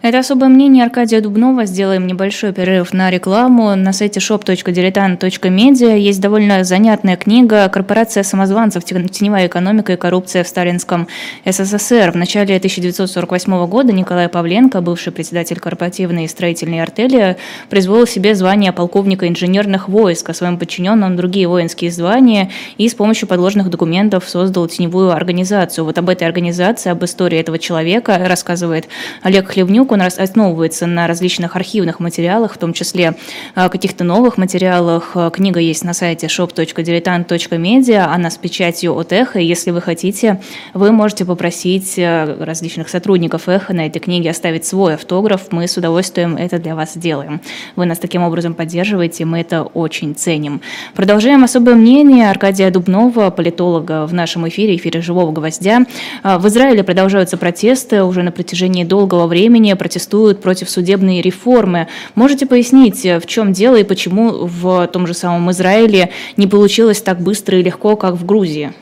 Это 0.00 0.20
особое 0.20 0.48
мнение 0.48 0.84
Аркадия 0.84 1.20
Дубнова. 1.20 1.64
Сделаем 1.64 2.06
небольшой 2.06 2.52
перерыв 2.52 2.92
на 2.92 3.10
рекламу. 3.10 3.74
На 3.74 3.92
сайте 3.92 4.20
shop.diletant.media 4.20 5.98
есть 5.98 6.20
довольно 6.20 6.62
занятная 6.62 7.16
книга 7.16 7.68
«Корпорация 7.68 8.22
самозванцев. 8.22 8.84
Теневая 8.84 9.48
экономика 9.48 9.94
и 9.94 9.96
коррупция 9.96 10.44
в 10.44 10.48
сталинском 10.48 11.08
СССР». 11.44 12.12
В 12.12 12.14
начале 12.14 12.54
1948 12.56 13.66
года 13.66 13.92
Николай 13.92 14.28
Павленко, 14.28 14.80
бывший 14.82 15.12
председатель 15.12 15.58
корпоративной 15.58 16.26
и 16.26 16.28
строительной 16.28 16.80
артели, 16.80 17.36
произвел 17.68 18.06
себе 18.06 18.36
звание 18.36 18.70
полковника 18.72 19.26
инженерных 19.26 19.88
войск, 19.88 20.30
а 20.30 20.34
своим 20.34 20.58
подчиненным 20.58 21.16
другие 21.16 21.48
воинские 21.48 21.90
звания 21.90 22.50
и 22.76 22.88
с 22.88 22.94
помощью 22.94 23.26
подложных 23.26 23.68
документов 23.68 24.28
создал 24.28 24.68
теневую 24.68 25.10
организацию. 25.10 25.84
Вот 25.84 25.98
об 25.98 26.08
этой 26.08 26.28
организации, 26.28 26.90
об 26.90 27.04
истории 27.04 27.40
этого 27.40 27.58
человека 27.58 28.16
рассказывает 28.24 28.86
Олег 29.22 29.48
Хлевнюк, 29.48 29.87
наук, 29.88 29.92
он 29.92 30.02
основывается 30.02 30.86
на 30.86 31.06
различных 31.06 31.56
архивных 31.56 32.00
материалах, 32.00 32.54
в 32.54 32.58
том 32.58 32.72
числе 32.72 33.14
а, 33.54 33.68
каких-то 33.68 34.04
новых 34.04 34.38
материалах. 34.38 35.12
А, 35.14 35.30
книга 35.30 35.60
есть 35.60 35.84
на 35.84 35.94
сайте 35.94 36.26
shop.diletant.media, 36.26 38.06
она 38.14 38.30
с 38.30 38.36
печатью 38.36 38.94
от 38.94 39.12
Эхо. 39.12 39.38
Если 39.38 39.70
вы 39.70 39.80
хотите, 39.80 40.40
вы 40.74 40.92
можете 40.92 41.24
попросить 41.24 41.98
а, 41.98 42.36
различных 42.40 42.88
сотрудников 42.88 43.48
Эхо 43.48 43.72
на 43.72 43.86
этой 43.86 44.00
книге 44.00 44.30
оставить 44.30 44.64
свой 44.64 44.94
автограф. 44.94 45.50
Мы 45.50 45.66
с 45.66 45.76
удовольствием 45.76 46.36
это 46.36 46.58
для 46.58 46.74
вас 46.74 46.94
сделаем. 46.94 47.40
Вы 47.76 47.86
нас 47.86 47.98
таким 47.98 48.22
образом 48.22 48.54
поддерживаете, 48.54 49.24
мы 49.24 49.40
это 49.40 49.62
очень 49.62 50.14
ценим. 50.14 50.60
Продолжаем 50.94 51.44
особое 51.44 51.74
мнение 51.74 52.30
Аркадия 52.30 52.70
Дубнова, 52.70 53.30
политолога 53.30 54.06
в 54.06 54.14
нашем 54.14 54.48
эфире, 54.48 54.76
эфире 54.76 55.00
«Живого 55.00 55.32
гвоздя». 55.32 55.86
В 56.22 56.46
Израиле 56.48 56.82
продолжаются 56.82 57.36
протесты 57.36 58.02
уже 58.02 58.22
на 58.22 58.32
протяжении 58.32 58.84
долгого 58.84 59.26
времени 59.26 59.74
протестуют 59.78 60.42
против 60.42 60.68
судебной 60.68 61.22
реформы. 61.22 61.88
Можете 62.14 62.46
пояснить, 62.46 63.04
в 63.04 63.26
чем 63.26 63.52
дело 63.52 63.76
и 63.76 63.84
почему 63.84 64.46
в 64.46 64.86
том 64.88 65.06
же 65.06 65.14
самом 65.14 65.50
Израиле 65.52 66.10
не 66.36 66.46
получилось 66.46 67.00
так 67.00 67.20
быстро 67.20 67.58
и 67.58 67.62
легко, 67.62 67.96
как 67.96 68.14
в 68.14 68.26
Грузии? 68.26 68.72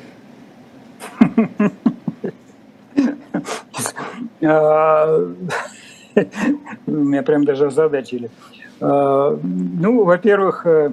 А, 4.43 5.19
меня 6.87 7.23
прям 7.23 7.45
даже 7.45 7.67
озадачили. 7.67 8.31
А, 8.81 9.39
ну, 9.43 10.05
во-первых, 10.05 10.67
э, 10.67 10.93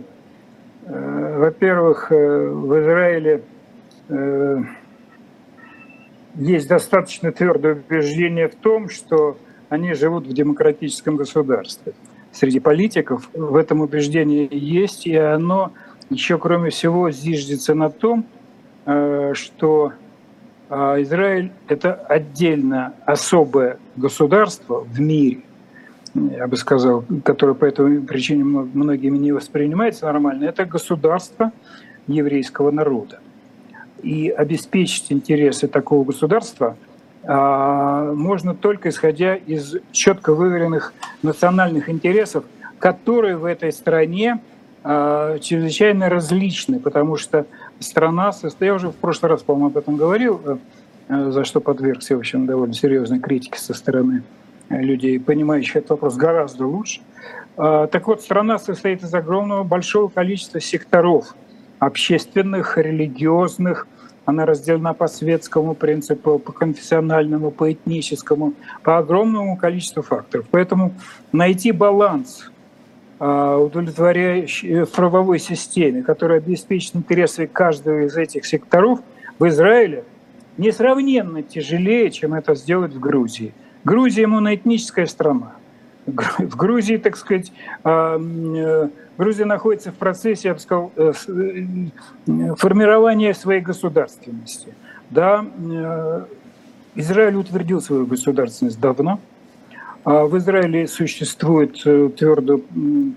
э, 0.86 1.38
во-первых, 1.40 2.12
э, 2.12 2.50
в 2.50 2.82
Израиле 2.82 3.44
есть 6.36 6.68
достаточно 6.68 7.32
твердое 7.32 7.76
убеждение 7.76 8.50
в 8.50 8.56
том, 8.56 8.90
что 8.90 9.38
они 9.74 9.94
живут 9.94 10.28
в 10.28 10.34
демократическом 10.34 11.16
государстве. 11.16 11.94
Среди 12.32 12.60
политиков 12.60 13.30
в 13.34 13.56
этом 13.56 13.82
убеждении 13.82 14.48
есть, 14.52 15.08
и 15.08 15.16
оно 15.16 15.72
еще, 16.12 16.38
кроме 16.38 16.70
всего, 16.70 17.10
зиждется 17.10 17.74
на 17.74 17.90
том, 17.90 18.26
э, 18.86 19.34
что 19.34 19.94
э, 20.70 21.02
Израиль— 21.02 21.52
это 21.68 21.94
отдельно 21.96 22.94
особое 23.06 23.80
государство 23.96 24.82
в 24.82 25.00
мире, 25.00 25.42
я 26.14 26.46
бы 26.46 26.56
сказал, 26.58 27.04
которое 27.26 27.56
по 27.56 27.66
этой 27.66 28.00
причине 28.00 28.44
многими 28.44 29.18
не 29.18 29.32
воспринимается 29.32 30.06
нормально, 30.06 30.46
это 30.46 30.66
государство 30.66 31.52
еврейского 32.06 32.70
народа. 32.70 33.20
И 34.04 34.30
обеспечить 34.30 35.12
интересы 35.12 35.68
такого 35.68 36.04
государства– 36.04 36.78
можно 37.26 38.54
только 38.54 38.90
исходя 38.90 39.36
из 39.36 39.76
четко 39.92 40.34
выверенных 40.34 40.94
национальных 41.22 41.88
интересов, 41.88 42.44
которые 42.80 43.38
в 43.38 43.46
этой 43.46 43.72
стране 43.72 44.42
а, 44.84 45.40
чрезвычайно 45.40 46.10
различны, 46.10 46.80
потому 46.80 47.16
что 47.16 47.46
страна 47.80 48.34
состоит, 48.34 48.68
я 48.68 48.76
уже 48.76 48.90
в 48.90 48.96
прошлый 48.96 49.32
раз, 49.32 49.42
по-моему, 49.42 49.68
об 49.68 49.78
этом 49.78 49.96
говорил, 49.96 50.42
э, 51.08 51.32
за 51.32 51.46
что 51.46 51.62
подвергся, 51.62 52.18
в 52.18 52.20
общем, 52.20 52.46
довольно 52.46 52.74
серьезной 52.74 53.20
критике 53.20 53.60
со 53.60 53.74
стороны 53.74 54.24
людей, 54.70 55.20
понимающих 55.22 55.78
этот 55.78 55.92
вопрос 55.92 56.16
гораздо 56.16 56.68
лучше. 56.68 57.00
А, 57.56 57.88
так 57.88 58.08
вот, 58.08 58.22
страна 58.22 58.60
состоит 58.60 59.04
из 59.04 59.14
огромного 59.14 59.64
большого 59.64 60.10
количества 60.10 60.60
секторов 60.60 61.34
общественных, 61.80 62.78
религиозных, 62.78 63.88
она 64.26 64.46
разделена 64.46 64.94
по 64.94 65.08
светскому 65.08 65.76
принципу, 65.76 66.40
по 66.40 66.52
конфессиональному, 66.52 67.52
по 67.52 67.72
этническому, 67.72 68.54
по 68.84 68.98
огромному 68.98 69.58
количеству 69.58 70.02
факторов. 70.02 70.46
Поэтому 70.52 70.94
найти 71.32 71.72
баланс 71.72 72.50
а, 73.20 73.58
удовлетворяющий 73.58 74.84
в 74.84 74.92
правовой 74.92 75.40
системе, 75.40 76.04
который 76.04 76.38
обеспечит 76.38 76.96
интересы 76.96 77.48
каждого 77.48 78.06
из 78.06 78.16
этих 78.16 78.46
секторов 78.46 79.00
в 79.40 79.48
Израиле, 79.48 80.04
несравненно 80.58 81.44
тяжелее, 81.44 82.12
чем 82.12 82.34
это 82.34 82.56
сделать 82.56 82.94
в 82.94 83.00
Грузии. 83.00 83.54
Грузия 83.84 84.28
моноэтническая 84.28 85.06
страна. 85.06 85.54
В 86.06 86.56
Грузии, 86.56 86.98
так 86.98 87.16
сказать, 87.16 87.52
э, 87.84 88.90
Грузия 89.18 89.46
находится 89.46 89.92
в 89.92 89.96
процессе, 89.96 90.50
я 90.50 90.54
бы 90.54 90.60
сказал, 90.60 90.92
э, 90.96 91.14
э, 91.28 92.56
формирования 92.58 93.34
своей 93.34 93.62
государственности. 93.62 94.74
Да, 95.10 95.46
Израиль 96.96 97.36
утвердил 97.36 97.82
свою 97.82 98.06
государственность 98.06 98.80
давно. 98.80 99.20
А 100.04 100.26
в 100.26 100.38
Израиле 100.38 100.88
существует 100.88 101.82
твердое 101.82 102.60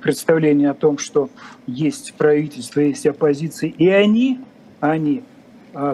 представление 0.00 0.70
о 0.70 0.74
том, 0.74 0.98
что 0.98 1.30
есть 1.66 2.14
правительство, 2.14 2.80
есть 2.80 3.06
оппозиция, 3.06 3.70
и 3.70 3.88
они, 3.88 4.40
они 4.80 5.24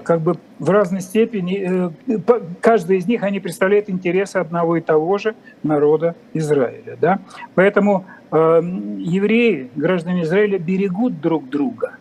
как 0.05 0.21
бы 0.21 0.37
в 0.59 0.71
разной 0.71 1.01
степени, 1.01 1.91
э, 2.07 2.19
каждый 2.61 2.99
из 2.99 3.07
них, 3.07 3.23
они 3.25 3.41
представляют 3.41 3.91
интересы 3.91 4.37
одного 4.37 4.77
и 4.77 4.81
того 4.81 5.19
же 5.19 5.35
народа 5.63 6.15
Израиля. 6.35 6.97
Да? 7.01 7.19
Поэтому 7.55 8.05
э, 8.31 8.37
евреи, 8.37 9.71
граждане 9.75 10.23
Израиля, 10.23 10.59
берегут 10.59 11.21
друг 11.21 11.49
друга. 11.49 11.97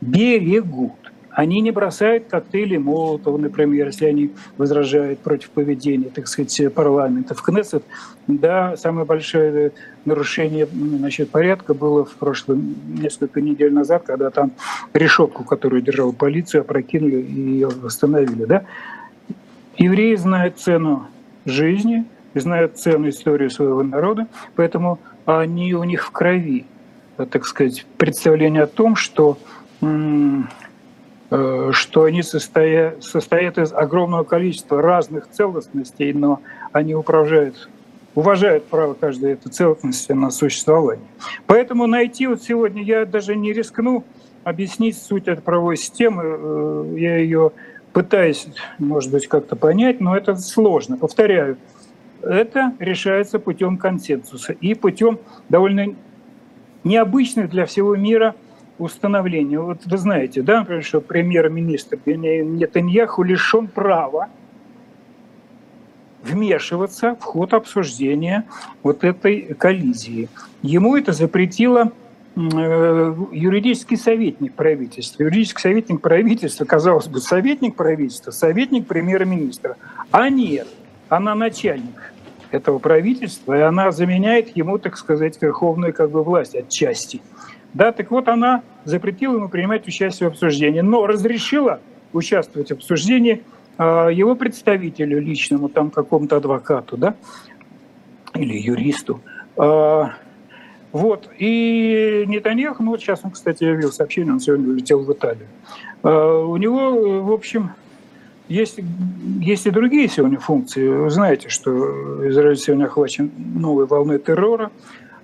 Берегут. 0.00 1.07
Они 1.38 1.60
не 1.60 1.70
бросают 1.70 2.24
коктейли 2.28 2.78
Молотова, 2.78 3.38
например, 3.38 3.86
если 3.86 4.06
они 4.06 4.32
возражают 4.56 5.20
против 5.20 5.50
поведения, 5.50 6.08
так 6.08 6.26
сказать, 6.26 6.74
парламента. 6.74 7.36
В 7.36 7.42
Кнессет, 7.42 7.84
да, 8.26 8.76
самое 8.76 9.06
большое 9.06 9.70
нарушение 10.04 10.66
значит, 10.66 11.30
порядка 11.30 11.74
было 11.74 12.04
в 12.04 12.16
прошлом, 12.16 12.74
несколько 12.88 13.40
недель 13.40 13.72
назад, 13.72 14.02
когда 14.04 14.30
там 14.30 14.50
решетку, 14.92 15.44
которую 15.44 15.80
держала 15.80 16.10
полиция, 16.10 16.62
опрокинули 16.62 17.20
и 17.20 17.40
ее 17.40 17.68
восстановили. 17.68 18.44
Да? 18.44 18.64
Евреи 19.76 20.16
знают 20.16 20.58
цену 20.58 21.06
жизни, 21.44 22.04
знают 22.34 22.78
цену 22.78 23.10
истории 23.10 23.48
своего 23.48 23.84
народа, 23.84 24.26
поэтому 24.56 24.98
они 25.24 25.72
у 25.74 25.84
них 25.84 26.04
в 26.04 26.10
крови, 26.10 26.66
так 27.16 27.46
сказать, 27.46 27.86
представление 27.96 28.64
о 28.64 28.66
том, 28.66 28.96
что 28.96 29.38
что 31.30 32.04
они 32.04 32.22
состоят, 32.22 33.04
состоят 33.04 33.58
из 33.58 33.72
огромного 33.72 34.24
количества 34.24 34.80
разных 34.80 35.28
целостностей, 35.28 36.12
но 36.14 36.40
они 36.72 36.94
управляют, 36.94 37.68
уважают 38.14 38.64
право 38.64 38.94
каждой 38.94 39.32
этой 39.32 39.50
целостности 39.50 40.12
на 40.12 40.30
существование. 40.30 41.04
Поэтому 41.46 41.86
найти 41.86 42.26
вот 42.26 42.42
сегодня, 42.42 42.82
я 42.82 43.04
даже 43.04 43.36
не 43.36 43.52
рискну 43.52 44.04
объяснить 44.42 44.96
суть 44.96 45.28
этой 45.28 45.42
правовой 45.42 45.76
системы, 45.76 46.22
э, 46.24 46.94
я 46.96 47.18
ее 47.18 47.52
пытаюсь, 47.92 48.46
может 48.78 49.12
быть, 49.12 49.28
как-то 49.28 49.54
понять, 49.54 50.00
но 50.00 50.16
это 50.16 50.34
сложно. 50.36 50.96
Повторяю, 50.96 51.58
это 52.22 52.72
решается 52.78 53.38
путем 53.38 53.76
консенсуса 53.76 54.54
и 54.54 54.72
путем 54.72 55.18
довольно 55.50 55.94
необычных 56.84 57.50
для 57.50 57.66
всего 57.66 57.94
мира– 57.96 58.34
установления. 58.78 59.58
Вот 59.60 59.80
вы 59.84 59.98
знаете, 59.98 60.42
да, 60.42 60.60
например, 60.60 60.84
что 60.84 61.00
премьер-министр 61.00 61.98
Нетаньяху 62.06 63.22
лишен 63.22 63.68
права 63.68 64.28
вмешиваться 66.22 67.16
в 67.16 67.22
ход 67.22 67.54
обсуждения 67.54 68.44
вот 68.82 69.04
этой 69.04 69.54
коллизии. 69.54 70.28
Ему 70.62 70.96
это 70.96 71.12
запретило 71.12 71.92
э, 72.36 73.14
юридический 73.32 73.96
советник 73.96 74.54
правительства. 74.54 75.22
Юридический 75.22 75.60
советник 75.60 76.00
правительства, 76.00 76.64
казалось 76.64 77.08
бы, 77.08 77.20
советник 77.20 77.76
правительства, 77.76 78.30
советник 78.30 78.86
премьер-министра. 78.86 79.76
А 80.10 80.28
нет, 80.28 80.68
она 81.08 81.34
начальник 81.34 82.12
этого 82.50 82.78
правительства, 82.78 83.56
и 83.56 83.60
она 83.60 83.90
заменяет 83.92 84.56
ему, 84.56 84.78
так 84.78 84.96
сказать, 84.96 85.40
верховную 85.40 85.92
как 85.92 86.10
бы 86.10 86.22
власть 86.22 86.54
отчасти. 86.54 87.20
Да, 87.74 87.92
так 87.92 88.10
вот 88.10 88.28
она 88.28 88.62
запретила 88.84 89.36
ему 89.36 89.48
принимать 89.48 89.86
участие 89.86 90.28
в 90.28 90.32
обсуждении, 90.32 90.80
но 90.80 91.06
разрешила 91.06 91.80
участвовать 92.12 92.68
в 92.68 92.72
обсуждении 92.72 93.42
а, 93.76 94.08
его 94.08 94.34
представителю 94.34 95.20
личному, 95.20 95.68
там 95.68 95.90
какому-то 95.90 96.38
адвокату, 96.38 96.96
да, 96.96 97.14
или 98.34 98.56
юристу. 98.56 99.20
А, 99.56 100.14
вот, 100.92 101.28
и 101.38 102.24
Нетаньяху, 102.26 102.82
ну 102.82 102.92
вот 102.92 103.00
сейчас 103.00 103.20
он, 103.22 103.32
кстати, 103.32 103.64
я 103.64 103.74
видел 103.74 103.92
сообщение, 103.92 104.32
он 104.32 104.40
сегодня 104.40 104.68
улетел 104.68 105.04
в 105.04 105.12
Италию. 105.12 105.46
А, 106.02 106.38
у 106.44 106.56
него, 106.56 107.22
в 107.22 107.32
общем, 107.32 107.72
есть, 108.48 108.80
есть 109.40 109.66
и 109.66 109.70
другие 109.70 110.08
сегодня 110.08 110.38
функции. 110.38 110.88
Вы 110.88 111.10
знаете, 111.10 111.50
что 111.50 111.70
Израиль 112.30 112.56
сегодня 112.56 112.86
охвачен 112.86 113.30
новой 113.36 113.84
волной 113.84 114.18
террора 114.18 114.70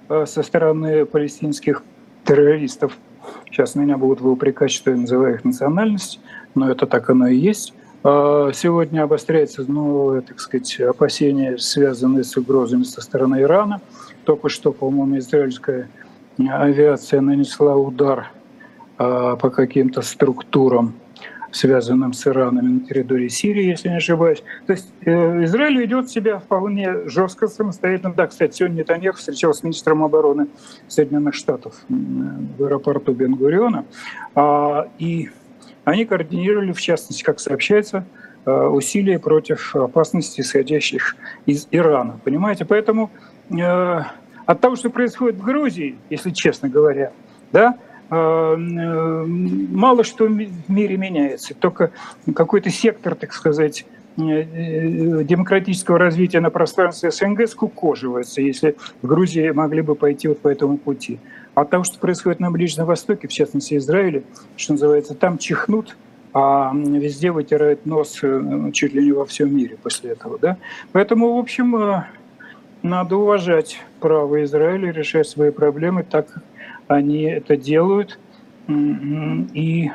со 0.06 0.42
стороны 0.42 1.06
палестинских 1.06 1.82
террористов. 2.24 2.96
Сейчас 3.46 3.74
меня 3.74 3.96
будут 3.96 4.20
выпрекать, 4.20 4.70
что 4.70 4.90
я 4.90 4.96
называю 4.96 5.34
их 5.34 5.44
национальность, 5.44 6.20
но 6.54 6.70
это 6.70 6.86
так 6.86 7.08
оно 7.10 7.28
и 7.28 7.36
есть. 7.36 7.72
А 8.02 8.50
сегодня 8.52 9.02
обостряется 9.02 9.64
новое, 9.70 10.20
так 10.20 10.38
сказать, 10.40 10.78
опасения, 10.80 11.56
связанные 11.56 12.24
с 12.24 12.36
угрозами 12.36 12.82
со 12.82 13.00
стороны 13.00 13.40
Ирана. 13.40 13.80
Только 14.24 14.48
что, 14.48 14.72
по-моему, 14.72 15.18
израильская 15.18 15.88
авиация 16.38 17.20
нанесла 17.20 17.76
удар 17.76 18.30
а, 18.98 19.36
по 19.36 19.50
каким-то 19.50 20.02
структурам 20.02 20.94
связанным 21.54 22.12
с 22.12 22.26
Ираном 22.26 22.78
на 22.78 22.80
территории 22.80 23.28
Сирии, 23.28 23.64
если 23.64 23.88
не 23.88 23.96
ошибаюсь. 23.96 24.42
То 24.66 24.72
есть 24.72 24.92
э, 25.04 25.44
Израиль 25.44 25.78
ведет 25.78 26.10
себя 26.10 26.40
вполне 26.40 27.08
жестко, 27.08 27.46
самостоятельно. 27.46 28.12
Да, 28.12 28.26
кстати, 28.26 28.56
сегодня 28.56 28.80
Нетаньяху 28.80 29.18
встречался 29.18 29.60
с 29.60 29.62
министром 29.62 30.02
обороны 30.02 30.48
Соединенных 30.88 31.34
Штатов 31.34 31.76
в 31.88 32.64
аэропорту 32.64 33.12
Бенгуриона. 33.12 33.84
А, 34.34 34.88
и 34.98 35.30
они 35.84 36.04
координировали, 36.04 36.72
в 36.72 36.80
частности, 36.80 37.22
как 37.22 37.38
сообщается, 37.38 38.04
э, 38.46 38.50
усилия 38.50 39.20
против 39.20 39.76
опасностей, 39.76 40.42
исходящих 40.42 41.14
из 41.46 41.68
Ирана. 41.70 42.18
Понимаете? 42.24 42.64
Поэтому 42.64 43.12
э, 43.50 44.00
от 44.46 44.60
того, 44.60 44.74
что 44.74 44.90
происходит 44.90 45.38
в 45.38 45.44
Грузии, 45.44 45.98
если 46.10 46.30
честно 46.30 46.68
говоря, 46.68 47.12
да, 47.52 47.76
мало 48.10 50.04
что 50.04 50.26
в 50.26 50.70
мире 50.70 50.96
меняется. 50.96 51.54
Только 51.54 51.90
какой-то 52.34 52.70
сектор, 52.70 53.14
так 53.14 53.32
сказать, 53.32 53.86
э, 54.16 54.22
э, 54.22 55.24
демократического 55.24 55.98
развития 55.98 56.40
на 56.40 56.50
пространстве 56.50 57.10
СНГ 57.10 57.48
скукоживается, 57.48 58.42
если 58.42 58.76
в 59.02 59.06
Грузии 59.06 59.50
могли 59.50 59.82
бы 59.82 59.94
пойти 59.94 60.28
вот 60.28 60.40
по 60.40 60.48
этому 60.48 60.76
пути. 60.76 61.18
А 61.54 61.64
того, 61.64 61.84
что 61.84 61.98
происходит 61.98 62.40
на 62.40 62.50
Ближнем 62.50 62.84
Востоке, 62.84 63.28
в 63.28 63.32
частности 63.32 63.76
Израиле, 63.76 64.24
что 64.56 64.72
называется, 64.72 65.14
там 65.14 65.38
чихнут, 65.38 65.96
а 66.32 66.72
везде 66.74 67.30
вытирает 67.30 67.86
нос 67.86 68.20
чуть 68.72 68.92
ли 68.92 69.04
не 69.04 69.12
во 69.12 69.24
всем 69.24 69.56
мире 69.56 69.76
после 69.80 70.10
этого. 70.10 70.36
Да? 70.38 70.56
Поэтому, 70.90 71.32
в 71.34 71.38
общем, 71.38 72.04
надо 72.82 73.16
уважать 73.16 73.80
право 74.00 74.44
Израиля 74.44 74.90
решать 74.90 75.26
свои 75.26 75.50
проблемы 75.50 76.02
так, 76.02 76.26
они 76.88 77.22
это 77.22 77.56
делают, 77.56 78.18
и 78.68 79.90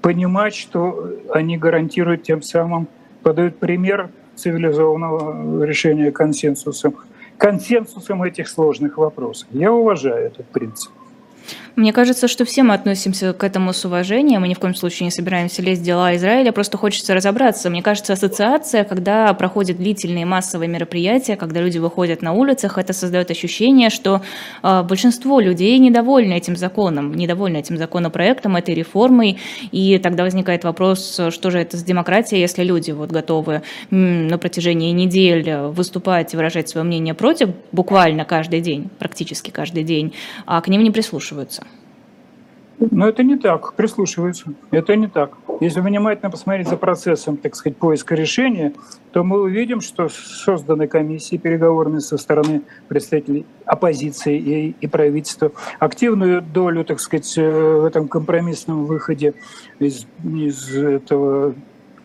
понимать, 0.00 0.54
что 0.54 1.12
они 1.32 1.58
гарантируют 1.58 2.22
тем 2.22 2.42
самым, 2.42 2.88
подают 3.22 3.58
пример 3.58 4.10
цивилизованного 4.34 5.62
решения 5.64 6.10
консенсусом, 6.10 6.96
консенсусом 7.36 8.22
этих 8.22 8.48
сложных 8.48 8.96
вопросов. 8.96 9.48
Я 9.50 9.72
уважаю 9.72 10.26
этот 10.26 10.46
принцип. 10.46 10.92
Мне 11.76 11.92
кажется, 11.92 12.28
что 12.28 12.44
все 12.44 12.62
мы 12.62 12.74
относимся 12.74 13.32
к 13.32 13.44
этому 13.44 13.72
с 13.72 13.84
уважением, 13.84 14.40
мы 14.42 14.48
ни 14.48 14.54
в 14.54 14.58
коем 14.58 14.74
случае 14.74 15.06
не 15.06 15.10
собираемся 15.10 15.62
лезть 15.62 15.82
в 15.82 15.84
дела 15.84 16.16
Израиля, 16.16 16.52
просто 16.52 16.76
хочется 16.76 17.14
разобраться. 17.14 17.70
Мне 17.70 17.82
кажется, 17.82 18.12
ассоциация, 18.12 18.84
когда 18.84 19.32
проходят 19.34 19.76
длительные 19.76 20.26
массовые 20.26 20.68
мероприятия, 20.68 21.36
когда 21.36 21.60
люди 21.60 21.78
выходят 21.78 22.22
на 22.22 22.32
улицах, 22.32 22.76
это 22.76 22.92
создает 22.92 23.30
ощущение, 23.30 23.90
что 23.90 24.20
э, 24.62 24.82
большинство 24.82 25.40
людей 25.40 25.78
недовольны 25.78 26.34
этим 26.34 26.56
законом, 26.56 27.14
недовольны 27.14 27.58
этим 27.58 27.76
законопроектом, 27.76 28.56
этой 28.56 28.74
реформой, 28.74 29.38
и 29.70 29.98
тогда 29.98 30.24
возникает 30.24 30.64
вопрос, 30.64 31.20
что 31.30 31.50
же 31.50 31.58
это 31.58 31.76
за 31.76 31.84
демократия, 31.84 32.40
если 32.40 32.64
люди 32.64 32.90
вот 32.90 33.10
готовы 33.10 33.62
на 33.90 34.38
протяжении 34.38 34.90
недель 34.90 35.50
выступать 35.68 36.34
и 36.34 36.36
выражать 36.36 36.68
свое 36.68 36.84
мнение 36.84 37.14
против 37.14 37.50
буквально 37.72 38.24
каждый 38.24 38.60
день, 38.60 38.90
практически 38.98 39.50
каждый 39.50 39.84
день, 39.84 40.12
а 40.46 40.60
к 40.60 40.68
ним 40.68 40.82
не 40.82 40.90
прислушиваются. 40.90 41.64
Но 42.80 43.08
это 43.08 43.22
не 43.22 43.36
так, 43.36 43.74
прислушиваются. 43.74 44.54
Это 44.70 44.96
не 44.96 45.06
так. 45.06 45.36
Если 45.60 45.80
внимательно 45.80 46.30
посмотреть 46.30 46.68
за 46.68 46.78
процессом, 46.78 47.36
так 47.36 47.54
сказать, 47.54 47.76
поиска 47.76 48.14
решения, 48.14 48.72
то 49.12 49.22
мы 49.22 49.42
увидим, 49.42 49.82
что 49.82 50.08
созданы 50.08 50.88
комиссии 50.88 51.36
переговорные 51.36 52.00
со 52.00 52.16
стороны 52.16 52.62
представителей 52.88 53.44
оппозиции 53.66 54.38
и, 54.38 54.76
и 54.80 54.86
правительства. 54.86 55.52
Активную 55.78 56.40
долю, 56.40 56.84
так 56.86 57.00
сказать, 57.00 57.36
э, 57.36 57.50
в 57.50 57.84
этом 57.84 58.08
компромиссном 58.08 58.86
выходе 58.86 59.34
из, 59.78 60.06
из 60.24 60.74
этого 60.74 61.54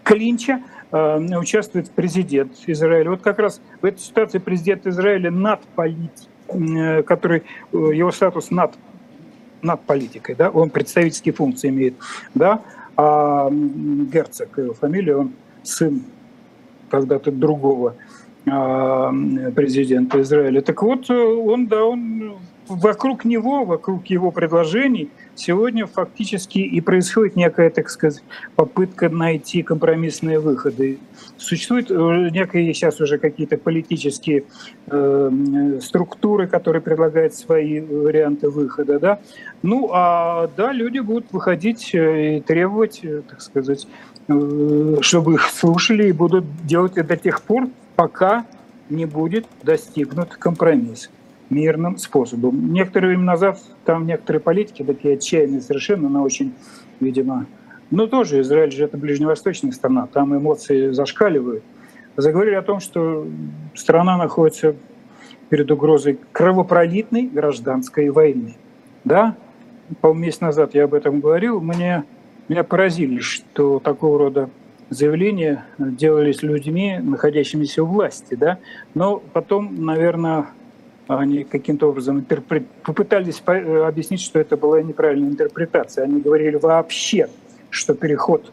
клинча 0.04 0.62
э, 0.92 1.38
участвует 1.38 1.90
президент 1.92 2.52
Израиля. 2.68 3.12
Вот 3.12 3.22
как 3.22 3.40
раз 3.40 3.62
в 3.82 3.86
этой 3.86 4.00
ситуации 4.00 4.40
президент 4.40 4.86
Израиля 4.88 5.32
над 5.32 5.62
политикой, 5.76 6.28
э, 6.50 7.04
который 7.04 7.44
его 7.72 8.12
статус 8.12 8.52
над 8.52 8.74
над 9.66 9.82
политикой, 9.82 10.36
да, 10.36 10.50
он 10.50 10.70
представительские 10.70 11.34
функции 11.34 11.70
имеет, 11.70 11.96
да, 12.34 12.62
а 12.98 13.50
Герцог, 13.52 14.58
его 14.58 14.74
фамилия, 14.74 15.18
он 15.18 15.32
сын 15.64 16.04
когда-то 16.90 17.32
другого 17.32 17.96
а, 18.50 19.12
президента 19.56 20.22
Израиля. 20.22 20.62
Так 20.62 20.82
вот, 20.82 21.10
он, 21.10 21.68
да, 21.68 21.84
он 21.84 22.38
вокруг 22.68 23.26
него, 23.26 23.66
вокруг 23.66 24.08
его 24.08 24.32
предложений 24.32 25.10
сегодня 25.36 25.86
фактически 25.86 26.60
и 26.60 26.82
происходит 26.82 27.36
некая, 27.36 27.70
так 27.70 27.90
сказать, 27.90 28.24
попытка 28.56 29.10
найти 29.10 29.64
компромиссные 29.64 30.40
выходы. 30.40 31.00
Существуют 31.38 31.92
э, 31.92 31.94
некие 32.32 32.74
сейчас 32.74 33.02
уже 33.02 33.18
какие-то 33.18 33.58
политические 33.58 34.46
э, 34.88 35.80
структуры, 35.82 36.48
которые 36.48 36.82
предлагают 36.82 37.36
свои 37.36 37.80
варианты 37.82 38.50
выхода, 38.50 39.00
да. 39.00 39.20
Ну, 39.62 39.90
а 39.92 40.50
да, 40.56 40.72
люди 40.72 41.00
будут 41.00 41.32
выходить 41.32 41.94
э, 41.94 42.38
и 42.38 42.42
требовать, 42.42 43.02
э, 43.04 43.22
так 43.28 43.42
сказать, 43.42 43.88
э, 44.28 44.98
чтобы 45.02 45.36
их 45.36 45.44
слушали 45.50 46.08
и 46.08 46.12
будут 46.12 46.46
делать 46.66 46.94
это 46.98 47.10
до 47.10 47.18
тех 47.18 47.42
пор, 47.42 47.68
пока 47.96 48.46
не 48.90 49.06
будет 49.06 49.46
достигнут 49.64 50.36
компромисс 50.36 51.10
мирным 51.50 51.98
способом. 51.98 52.74
Некоторое 52.74 53.10
время 53.10 53.24
назад 53.24 53.60
там 53.86 54.06
некоторые 54.06 54.42
политики, 54.42 54.84
такие 54.84 55.16
отчаянные 55.16 55.62
совершенно, 55.62 56.10
но 56.10 56.24
очень, 56.24 56.54
видимо, 57.00 57.46
ну 57.92 58.08
тоже 58.08 58.42
Израиль 58.42 58.72
же 58.72 58.84
это 58.84 58.98
ближневосточная 58.98 59.72
страна, 59.72 60.08
там 60.08 60.36
эмоции 60.36 60.92
зашкаливают. 60.92 61.64
Заговорили 62.18 62.56
о 62.56 62.62
том, 62.62 62.80
что 62.80 63.28
страна 63.76 64.18
находится 64.18 64.76
перед 65.50 65.70
угрозой 65.70 66.20
кровопролитной 66.32 67.28
гражданской 67.28 68.10
войны. 68.10 68.56
Да, 69.04 69.36
полмесяца 70.02 70.46
назад 70.46 70.74
я 70.74 70.86
об 70.86 70.94
этом 70.94 71.20
говорил, 71.20 71.62
мне, 71.62 72.06
меня 72.48 72.64
поразили, 72.64 73.20
что 73.20 73.80
такого 73.80 74.18
рода 74.18 74.50
заявления 74.90 75.66
делались 75.78 76.42
людьми, 76.42 77.00
находящимися 77.02 77.84
у 77.84 77.88
власти, 77.88 78.36
да, 78.36 78.60
но 78.94 79.22
потом, 79.34 79.86
наверное, 79.86 80.48
они 81.08 81.44
каким-то 81.44 81.90
образом 81.90 82.20
интерпрет... 82.20 82.68
попытались 82.84 83.42
э, 83.46 83.84
объяснить, 83.86 84.22
что 84.22 84.40
это 84.40 84.58
была 84.58 84.82
неправильная 84.82 85.30
интерпретация. 85.30 86.06
Они 86.06 86.20
говорили 86.20 86.56
вообще, 86.56 87.30
что 87.70 87.94
переход, 87.94 88.52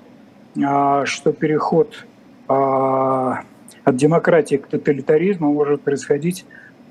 а, 0.62 1.06
что 1.06 1.32
переход 1.32 2.04
а, 2.48 3.44
от 3.84 3.96
демократии 3.96 4.56
к 4.56 4.66
тоталитаризму 4.66 5.52
может 5.52 5.82
происходить 5.82 6.44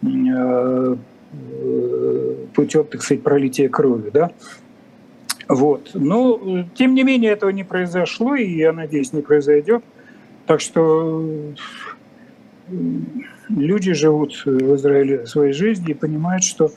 э, 0.03 0.95
путем, 2.55 2.85
так 2.85 3.01
сказать, 3.01 3.23
пролития 3.23 3.69
крови. 3.69 4.09
Да? 4.11 4.31
Вот. 5.47 5.91
Но, 5.93 6.65
тем 6.75 6.95
не 6.95 7.03
менее, 7.03 7.31
этого 7.31 7.51
не 7.51 7.63
произошло, 7.63 8.35
и, 8.35 8.49
я 8.49 8.73
надеюсь, 8.73 9.13
не 9.13 9.21
произойдет. 9.21 9.83
Так 10.47 10.59
что 10.59 11.23
люди 13.55 13.93
живут 13.93 14.45
в 14.45 14.75
Израиле 14.75 15.25
своей 15.25 15.53
жизнью 15.53 15.91
и 15.91 15.93
понимают, 15.93 16.43
что 16.43 16.71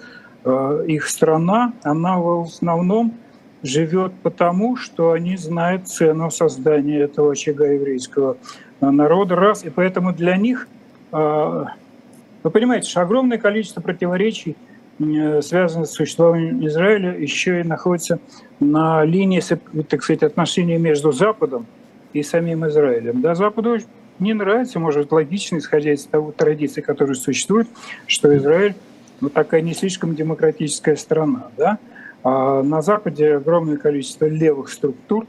э, 0.45 0.85
их 0.89 1.09
страна, 1.09 1.73
она 1.83 2.19
в 2.19 2.43
основном 2.43 3.15
живет 3.63 4.13
потому, 4.23 4.77
что 4.77 5.13
они 5.13 5.37
знают 5.37 5.89
цену 5.89 6.31
создания 6.31 7.01
этого 7.01 7.33
очага 7.33 7.67
еврейского 7.67 8.37
народа, 8.81 9.37
раз, 9.37 9.65
и 9.65 9.71
поэтому 9.71 10.13
для 10.13 10.37
них, 10.37 10.69
э, 11.13 11.65
вы 12.43 12.51
понимаете, 12.51 12.91
что 12.91 13.01
огромное 13.01 13.39
количество 13.39 13.81
противоречий, 13.81 14.57
э, 14.99 15.41
связанных 15.41 15.89
с 15.89 15.93
существованием 15.93 16.65
Израиля, 16.67 17.17
еще 17.17 17.61
и 17.61 17.65
находится 17.65 18.19
на 18.61 19.05
линии, 19.05 19.43
так 19.83 20.03
сказать, 20.03 20.23
отношений 20.23 20.77
между 20.77 21.13
Западом 21.13 21.67
и 22.13 22.23
самим 22.23 22.67
Израилем. 22.69 23.23
Да, 23.23 23.35
Западу 23.35 23.79
не 24.19 24.35
нравится, 24.35 24.79
может, 24.79 25.13
логично, 25.13 25.59
исходя 25.59 25.93
из 25.93 26.05
того 26.05 26.33
традиции, 26.33 26.81
которые 26.81 27.17
существуют, 27.17 27.69
что 28.07 28.37
Израиль 28.37 28.75
ну, 29.21 29.29
такая 29.29 29.61
не 29.61 29.75
слишком 29.75 30.15
демократическая 30.15 30.97
страна. 30.97 31.49
Да? 31.57 31.79
А 32.23 32.63
на 32.63 32.83
Западе 32.83 33.37
огромное 33.37 33.77
количество 33.77 34.27
левых 34.27 34.71
структур, 34.71 35.27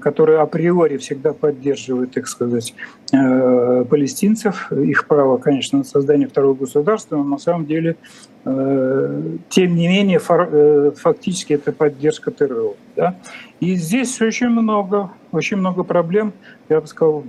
которые 0.00 0.40
априори 0.40 0.96
всегда 0.96 1.32
поддерживают, 1.32 2.12
так 2.12 2.26
сказать, 2.26 2.74
э, 3.12 3.84
палестинцев, 3.88 4.72
их 4.72 5.06
право, 5.06 5.38
конечно, 5.38 5.78
на 5.78 5.84
создание 5.84 6.26
второго 6.26 6.54
государства, 6.54 7.16
но 7.16 7.24
на 7.24 7.38
самом 7.38 7.66
деле, 7.66 7.96
э, 8.44 9.22
тем 9.48 9.76
не 9.76 9.86
менее, 9.86 10.20
э, 10.28 10.92
фактически 10.96 11.52
это 11.52 11.70
поддержка 11.70 12.32
террора. 12.32 12.74
Да? 12.96 13.16
И 13.60 13.76
здесь 13.76 14.20
очень 14.20 14.48
много, 14.48 15.10
очень 15.30 15.58
много 15.58 15.84
проблем, 15.84 16.32
я 16.68 16.80
бы 16.80 16.86
сказал, 16.88 17.24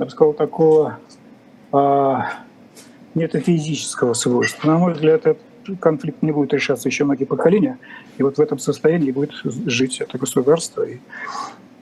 я 0.00 0.06
бы 0.06 0.10
сказал, 0.10 0.32
такого 0.32 0.98
а, 1.72 2.26
метафизического 3.14 4.14
свойства. 4.14 4.66
На 4.66 4.78
мой 4.78 4.94
взгляд, 4.94 5.26
этот 5.26 5.42
конфликт 5.78 6.22
не 6.22 6.32
будет 6.32 6.54
решаться 6.54 6.88
еще 6.88 7.04
многие 7.04 7.26
поколения, 7.26 7.78
и 8.16 8.22
вот 8.22 8.38
в 8.38 8.40
этом 8.40 8.58
состоянии 8.58 9.10
будет 9.10 9.32
жить 9.44 10.00
это 10.00 10.16
государство 10.16 10.82
и 10.84 10.98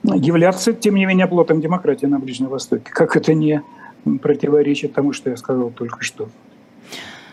являться, 0.03 0.73
тем 0.73 0.95
не 0.95 1.05
менее, 1.05 1.27
плотом 1.27 1.61
демократии 1.61 2.07
на 2.07 2.19
Ближнем 2.19 2.49
Востоке. 2.49 2.91
Как 2.91 3.15
это 3.15 3.33
не 3.33 3.61
противоречит 4.21 4.93
тому, 4.93 5.13
что 5.13 5.29
я 5.29 5.37
сказал 5.37 5.69
только 5.69 6.03
что. 6.03 6.27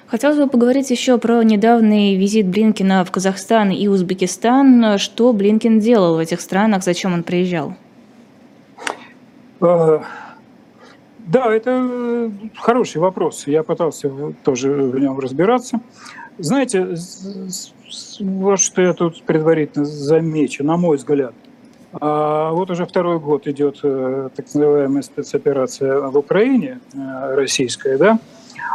Хотелось 0.07 0.39
бы 0.39 0.47
поговорить 0.47 0.91
еще 0.91 1.19
про 1.19 1.43
недавний 1.43 2.17
визит 2.17 2.47
Блинкина 2.47 3.05
в 3.05 3.11
Казахстан 3.11 3.73
и 3.73 3.89
Узбекистан. 3.89 4.99
Что 4.99 5.33
Блинкин 5.33 5.81
делал 5.81 6.15
в 6.15 6.19
этих 6.19 6.41
странах, 6.41 6.85
зачем 6.85 7.13
он 7.13 7.25
приезжал? 7.25 7.75
Да, 11.27 11.53
это 11.53 11.71
э, 11.71 12.31
хороший 12.57 12.99
вопрос. 12.99 13.47
Я 13.49 13.65
пытался 13.65 14.09
тоже 14.45 14.71
в 14.73 14.99
нем 14.99 15.19
разбираться. 15.19 15.81
Знаете, 16.39 16.95
вот 18.21 18.61
что 18.61 18.83
я 18.83 18.93
тут 18.93 19.23
предварительно 19.23 19.85
замечу, 19.85 20.63
на 20.63 20.77
мой 20.77 20.99
взгляд. 20.99 21.35
А 21.93 22.53
вот 22.53 22.71
уже 22.71 22.87
второй 22.87 23.19
год 23.19 23.49
идет 23.49 23.81
э, 23.83 24.29
так 24.37 24.47
называемая 24.55 25.03
спецоперация 25.03 26.01
в 26.01 26.17
Украине, 26.17 26.79
э, 26.95 27.35
российская, 27.35 27.99
да, 27.99 28.21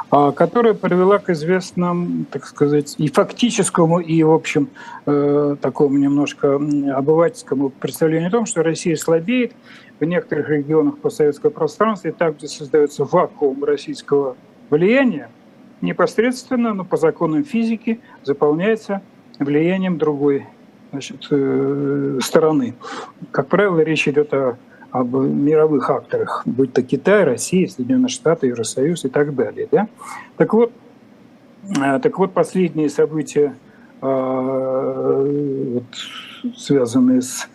а, 0.09 0.31
которая 0.31 0.73
привела 0.73 1.19
к 1.19 1.29
известным, 1.29 2.25
так 2.31 2.45
сказать, 2.45 2.95
и 2.97 3.07
фактическому, 3.07 3.99
и, 3.99 4.23
в 4.23 4.31
общем, 4.31 4.69
такому 5.05 5.97
немножко 5.97 6.55
обывательскому 6.55 7.69
представлению 7.69 8.27
о 8.27 8.31
том, 8.31 8.45
что 8.45 8.61
Россия 8.61 8.95
слабеет, 8.95 9.53
в 10.01 10.05
некоторых 10.05 10.49
регионах 10.49 10.97
постсоветского 10.97 11.51
пространства, 11.51 12.09
и 12.09 12.11
там, 12.11 12.33
где 12.33 12.47
создается 12.47 13.05
вакуум 13.05 13.63
российского 13.63 14.35
влияния, 14.71 15.29
непосредственно, 15.79 16.73
но 16.73 16.83
по 16.83 16.97
законам 16.97 17.43
физики 17.43 17.99
заполняется 18.23 19.01
влиянием 19.39 19.99
другой 19.99 20.47
значит, 20.89 21.27
э, 21.29 22.19
стороны. 22.21 22.73
Как 23.29 23.47
правило, 23.47 23.79
речь 23.79 24.07
идет 24.07 24.33
о, 24.33 24.57
об 24.89 25.13
мировых 25.13 25.89
акторах, 25.91 26.41
будь 26.45 26.73
то 26.73 26.81
Китай, 26.81 27.23
Россия, 27.23 27.67
Соединенные 27.67 28.09
Штаты, 28.09 28.47
Евросоюз 28.47 29.05
и 29.05 29.09
так 29.09 29.35
далее. 29.35 29.67
Да? 29.71 29.87
Так, 30.35 30.53
вот, 30.53 30.71
э, 31.77 31.99
так 31.99 32.17
вот, 32.17 32.33
последние 32.33 32.89
события 32.89 33.53
вот, 34.01 35.83
связанные 36.57 37.21
с 37.21 37.47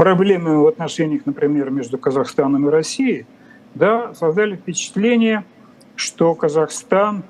проблемами 0.00 0.56
в 0.56 0.66
отношениях, 0.66 1.26
например, 1.26 1.68
между 1.68 1.98
Казахстаном 1.98 2.66
и 2.66 2.70
Россией, 2.70 3.26
да, 3.74 4.14
создали 4.14 4.56
впечатление, 4.56 5.44
что 5.94 6.34
Казахстан, 6.34 7.22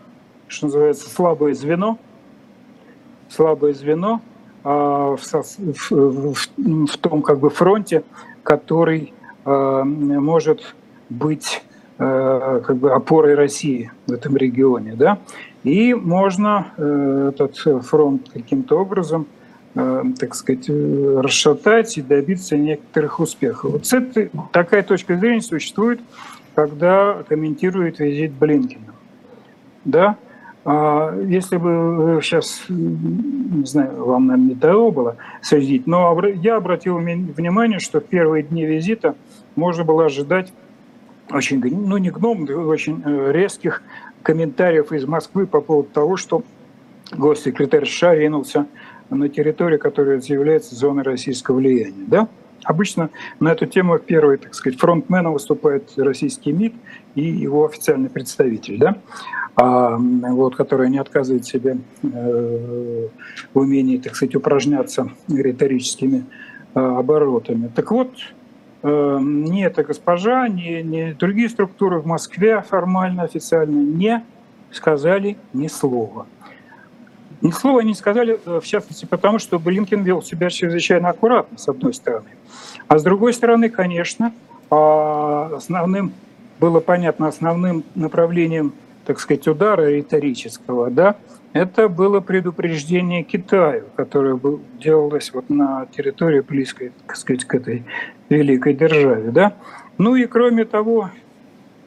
что 0.47 0.67
называется, 0.67 1.11
слабое 1.11 1.53
звено, 1.55 1.99
слабое 3.29 3.73
звено 3.73 4.21
а, 4.63 5.17
в, 5.17 5.21
в, 5.21 5.91
в, 5.91 6.37
в 6.87 6.97
том 6.99 7.23
как 7.23 7.41
бы 7.41 7.51
фронте, 7.51 8.05
который 8.45 9.15
а, 9.45 9.83
может 9.83 10.77
быть 11.09 11.65
а, 11.99 12.61
как 12.61 12.77
бы 12.77 12.93
опорой 12.93 13.35
России 13.35 13.91
в 14.07 14.13
этом 14.13 14.37
регионе, 14.37 14.95
да, 14.95 15.19
и 15.65 15.93
можно 15.93 16.69
э, 16.77 17.33
этот 17.35 17.57
фронт 17.85 18.31
каким-то 18.33 18.79
образом 18.79 19.27
так 19.75 20.35
сказать, 20.35 20.69
э, 20.69 21.21
расшатать 21.23 21.97
и 21.97 22.03
добиться 22.03 22.57
некоторых 22.57 23.21
успехов. 23.21 23.73
Вот 23.73 23.93
этой, 23.93 24.31
такая 24.53 24.83
точка 24.83 25.17
зрения 25.17 25.43
существует, 25.43 26.01
когда 26.55 27.23
комментирует 27.29 28.01
визит 28.01 28.33
Блинкина. 28.33 28.95
Да? 29.85 30.17
А 30.65 31.17
если 31.23 31.57
бы 31.57 32.21
сейчас, 32.23 32.65
не 32.69 33.65
знаю, 33.65 34.05
вам, 34.05 34.27
наверное, 34.27 34.49
не 34.51 34.55
того 34.55 34.91
было 34.91 35.17
следить, 35.41 35.87
но 35.87 36.21
я 36.27 36.57
обратил 36.57 36.99
внимание, 36.99 37.79
что 37.79 38.01
первые 38.01 38.43
дни 38.43 38.67
визита 38.67 39.15
можно 39.57 39.85
было 39.85 40.07
ожидать 40.07 40.53
очень, 41.31 41.61
ну 41.61 41.97
не 41.97 42.11
гном, 42.11 42.43
очень 42.43 43.03
э, 43.05 43.33
резких 43.33 43.83
комментариев 44.23 44.93
из 44.93 45.07
Москвы 45.07 45.47
по 45.47 45.61
поводу 45.61 45.89
того, 45.89 46.17
что 46.17 46.43
госсекретарь 47.13 47.87
США 47.87 48.15
ринулся 48.15 48.67
на 49.11 49.29
территории, 49.29 49.77
которая 49.77 50.21
является 50.21 50.75
зоной 50.75 51.03
российского 51.03 51.57
влияния. 51.57 52.05
Да? 52.07 52.29
Обычно 52.65 53.11
на 53.39 53.53
эту 53.53 53.67
тему 53.67 53.99
первый, 53.99 54.37
так 54.37 54.55
сказать, 54.55 54.79
фронтменом 54.79 55.33
выступает 55.33 55.93
российский 55.97 56.53
МИД 56.53 56.75
и 57.15 57.23
его 57.23 57.67
официальный 57.67 58.11
представитель, 58.11 58.79
да? 58.79 58.99
а, 59.57 59.97
вот, 59.99 60.57
который 60.57 60.91
не 60.91 60.99
отказывает 60.99 61.45
себе 61.45 61.79
э, 62.03 63.09
в 63.55 63.59
умении, 63.59 63.99
так 63.99 64.15
сказать, 64.15 64.35
упражняться 64.35 65.11
риторическими 65.29 66.25
э, 66.75 66.81
оборотами. 66.81 67.71
Так 67.75 67.91
вот, 67.91 68.13
э, 68.83 69.19
ни 69.21 69.65
эта 69.65 69.83
госпожа, 69.83 70.47
ни, 70.49 70.83
ни 70.83 71.13
другие 71.13 71.49
структуры 71.49 71.99
в 71.99 72.07
Москве 72.07 72.63
формально, 72.63 73.23
официально 73.23 73.81
не 73.81 74.25
сказали 74.71 75.37
ни 75.53 75.67
слова. 75.67 76.27
Ни 77.43 77.51
слова 77.51 77.81
не 77.81 77.95
сказали, 77.95 78.39
э, 78.45 78.61
в 78.61 78.67
частности, 78.67 79.07
потому 79.07 79.39
что 79.39 79.59
Блинкен 79.59 80.03
вел 80.03 80.23
себя 80.23 80.51
чрезвычайно 80.51 81.09
аккуратно, 81.09 81.57
с 81.59 81.69
одной 81.69 81.95
стороны. 81.95 82.29
А 82.89 82.99
с 82.99 83.03
другой 83.03 83.33
стороны, 83.33 83.71
конечно, 83.71 84.33
а, 84.71 85.51
основным, 85.55 86.13
было 86.59 86.81
понятно, 86.81 87.29
основным 87.29 87.85
направлением, 87.95 88.75
так 89.07 89.21
сказать, 89.21 89.49
удара 89.49 89.91
риторического, 89.91 90.91
да, 90.91 91.17
это 91.53 91.89
было 91.89 92.21
предупреждение 92.21 93.23
Китаю, 93.23 93.85
которое 93.97 94.39
делалось 94.79 95.33
вот 95.33 95.49
на 95.49 95.87
территории 95.97 96.41
близкой, 96.41 96.93
так 97.07 97.17
сказать, 97.17 97.45
к 97.45 97.55
этой 97.55 97.85
великой 98.29 98.75
державе, 98.75 99.31
да. 99.31 99.55
Ну 99.99 100.15
и 100.15 100.27
кроме 100.27 100.65
того, 100.65 101.11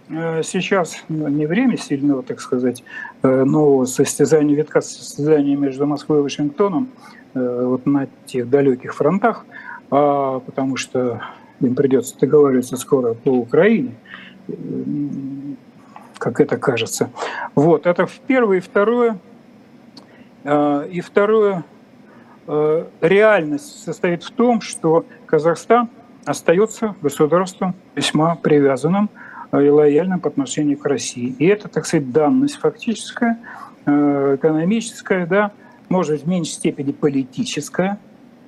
Э, 0.09 0.41
сейчас 0.43 1.03
ну, 1.07 1.27
не 1.27 1.45
время 1.45 1.77
сильного, 1.77 2.23
так 2.23 2.41
сказать, 2.41 2.83
э, 3.23 3.43
нового 3.43 3.85
состязания, 3.85 4.55
витка 4.55 4.81
состязания 4.81 5.57
между 5.57 5.87
Москвой 5.87 6.19
и 6.19 6.21
Вашингтоном 6.21 6.89
э, 7.33 7.65
вот 7.65 7.85
на 7.85 8.07
тех 8.25 8.49
далеких 8.49 8.93
фронтах, 8.93 9.45
а, 9.89 10.39
потому 10.39 10.77
что 10.77 11.21
им 11.59 11.75
придется 11.75 12.17
договариваться 12.19 12.77
скоро 12.77 13.13
по 13.13 13.29
Украине, 13.29 13.95
как 16.17 16.39
это 16.39 16.57
кажется. 16.57 17.09
Вот, 17.55 17.85
это 17.85 18.05
в 18.05 18.19
первое. 18.19 18.57
И 18.57 18.61
второе, 18.61 19.17
и 20.43 21.01
второе, 21.01 21.63
реальность 23.01 23.83
состоит 23.83 24.23
в 24.23 24.31
том, 24.31 24.59
что 24.61 25.05
Казахстан 25.25 25.89
остается 26.25 26.95
государством 27.01 27.75
весьма 27.95 28.35
привязанным 28.35 29.09
и 29.61 29.69
лояльным 29.69 30.19
по 30.19 30.29
отношению 30.29 30.77
к 30.77 30.85
России. 30.85 31.35
И 31.37 31.45
это, 31.45 31.67
так 31.67 31.85
сказать, 31.85 32.11
данность 32.11 32.55
фактическая, 32.55 33.39
э, 33.85 34.35
экономическая, 34.37 35.25
да, 35.25 35.51
может 35.89 36.23
в 36.23 36.27
меньшей 36.27 36.53
степени 36.53 36.91
политическая, 36.91 37.99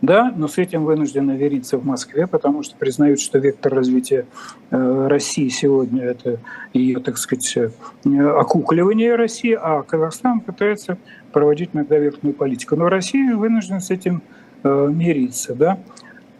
да, 0.01 0.31
но 0.35 0.47
с 0.47 0.57
этим 0.57 0.83
вынуждены 0.83 1.33
вериться 1.33 1.77
в 1.77 1.85
Москве, 1.85 2.27
потому 2.27 2.63
что 2.63 2.75
признают, 2.75 3.19
что 3.19 3.37
вектор 3.37 3.73
развития 3.73 4.25
э, 4.71 5.07
России 5.07 5.47
сегодня– 5.49 6.03
это 6.05 6.39
ее, 6.73 6.99
так 6.99 7.17
сказать, 7.17 7.55
э, 7.55 7.69
окукливание 8.05 9.15
России, 9.15 9.57
а 9.59 9.83
Казахстан 9.83 10.41
пытается 10.41 10.97
проводить 11.31 11.73
многоверхную 11.73 12.33
политику. 12.33 12.75
Но 12.75 12.89
Россия 12.89 13.35
вынуждена 13.35 13.79
с 13.79 13.91
этим 13.91 14.21
мириться. 14.63 15.53
Да? 15.53 15.77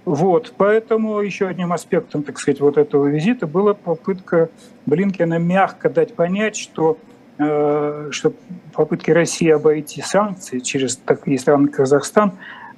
Вот, 0.06 0.54
поэтому 0.56 1.20
еще 1.20 1.48
одним 1.48 1.74
аспектом, 1.74 2.22
так 2.22 2.38
сказать, 2.38 2.62
вот 2.62 2.78
этого 2.78 3.08
визита 3.08 3.48
была 3.48 3.74
попытка 3.74 4.50
Блинкина 4.86 5.40
мягко 5.40 5.90
дать 5.90 6.14
понять, 6.14 6.56
что, 6.56 7.00
э, 7.40 8.10
что 8.12 8.34
попытки 8.74 9.10
России 9.10 9.50
обойти 9.50 10.04
санкции 10.04 10.60
через 10.60 10.98
такие 10.98 11.40
страны, 11.40 11.70
Казахстан, 11.70 12.34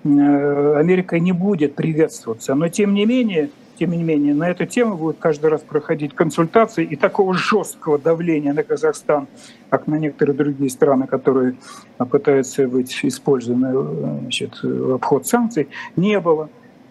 э, 0.06 0.76
Америка 0.78 1.20
не 1.20 1.34
будет 1.34 1.76
приветствоваться. 1.76 2.56
Но 2.56 2.70
тем 2.70 2.94
не 2.94 3.06
менее, 3.06 3.50
тем 3.78 3.92
не 3.92 4.04
менее, 4.04 4.34
на 4.34 4.50
эту 4.50 4.66
тему 4.66 4.96
будет 4.96 5.18
каждый 5.20 5.50
раз 5.50 5.60
проходить 5.60 6.16
консультации, 6.16 6.86
и 6.86 6.96
такого 6.96 7.34
жесткого 7.34 8.00
давления 8.00 8.54
на 8.54 8.64
Казахстан, 8.64 9.28
как 9.70 9.86
на 9.88 9.96
некоторые 9.96 10.34
другие 10.34 10.70
страны, 10.70 11.08
которые 11.08 11.56
пытаются 12.10 12.70
быть 12.70 12.98
использованы 13.04 13.68
э, 13.74 14.20
значит, 14.22 14.64
в 14.64 14.94
обход 14.94 15.28
санкций, 15.28 15.68
не 15.98 16.22
было. 16.22 16.48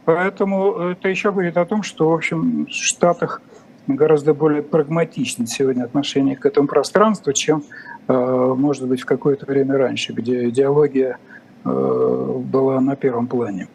Поэтому 0.07 0.73
это 0.93 1.09
еще 1.09 1.33
говорит 1.33 1.57
о 1.57 1.67
том, 1.67 1.83
что, 1.83 2.11
в 2.11 2.15
общем, 2.15 2.67
в 2.67 2.73
Штатах 2.73 3.43
гораздо 3.89 4.35
более 4.35 4.63
прагматичны 4.63 5.49
сегодня 5.49 5.83
отношение 5.83 6.37
к 6.37 6.47
этому 6.47 6.69
пространству, 6.69 7.33
чем, 7.33 7.65
э, 8.07 8.55
может 8.57 8.87
быть, 8.87 9.01
в 9.01 9.05
какое-то 9.05 9.47
время 9.47 9.77
раньше, 9.77 10.13
где 10.13 10.49
идеология 10.49 11.19
э, 11.65 12.35
была 12.39 12.81
на 12.81 12.95
первом 12.95 13.27
плане. 13.27 13.67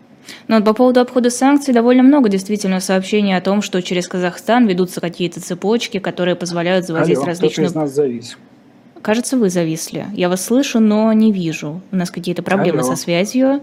Но 0.48 0.60
ну, 0.60 0.64
по 0.64 0.74
поводу 0.74 1.02
обхода 1.02 1.30
санкций 1.30 1.74
довольно 1.74 2.02
много 2.02 2.30
действительно 2.30 2.80
сообщений 2.80 3.36
о 3.36 3.42
том, 3.42 3.62
что 3.62 3.82
через 3.82 4.08
Казахстан 4.08 4.68
ведутся 4.68 5.02
какие-то 5.02 5.42
цепочки, 5.42 6.00
которые 6.00 6.38
позволяют 6.38 6.86
завозить 6.86 7.18
Алло, 7.18 7.26
различные... 7.26 7.68
из 7.68 7.76
нас 7.76 7.92
завис. 7.92 8.38
Кажется, 9.02 9.36
вы 9.36 9.50
зависли. 9.50 10.06
Я 10.14 10.30
вас 10.30 10.46
слышу, 10.46 10.80
но 10.80 11.12
не 11.12 11.34
вижу. 11.34 11.82
У 11.92 11.96
нас 11.98 12.10
какие-то 12.10 12.42
проблемы 12.42 12.80
Алло. 12.80 12.92
со 12.92 12.96
связью. 12.96 13.62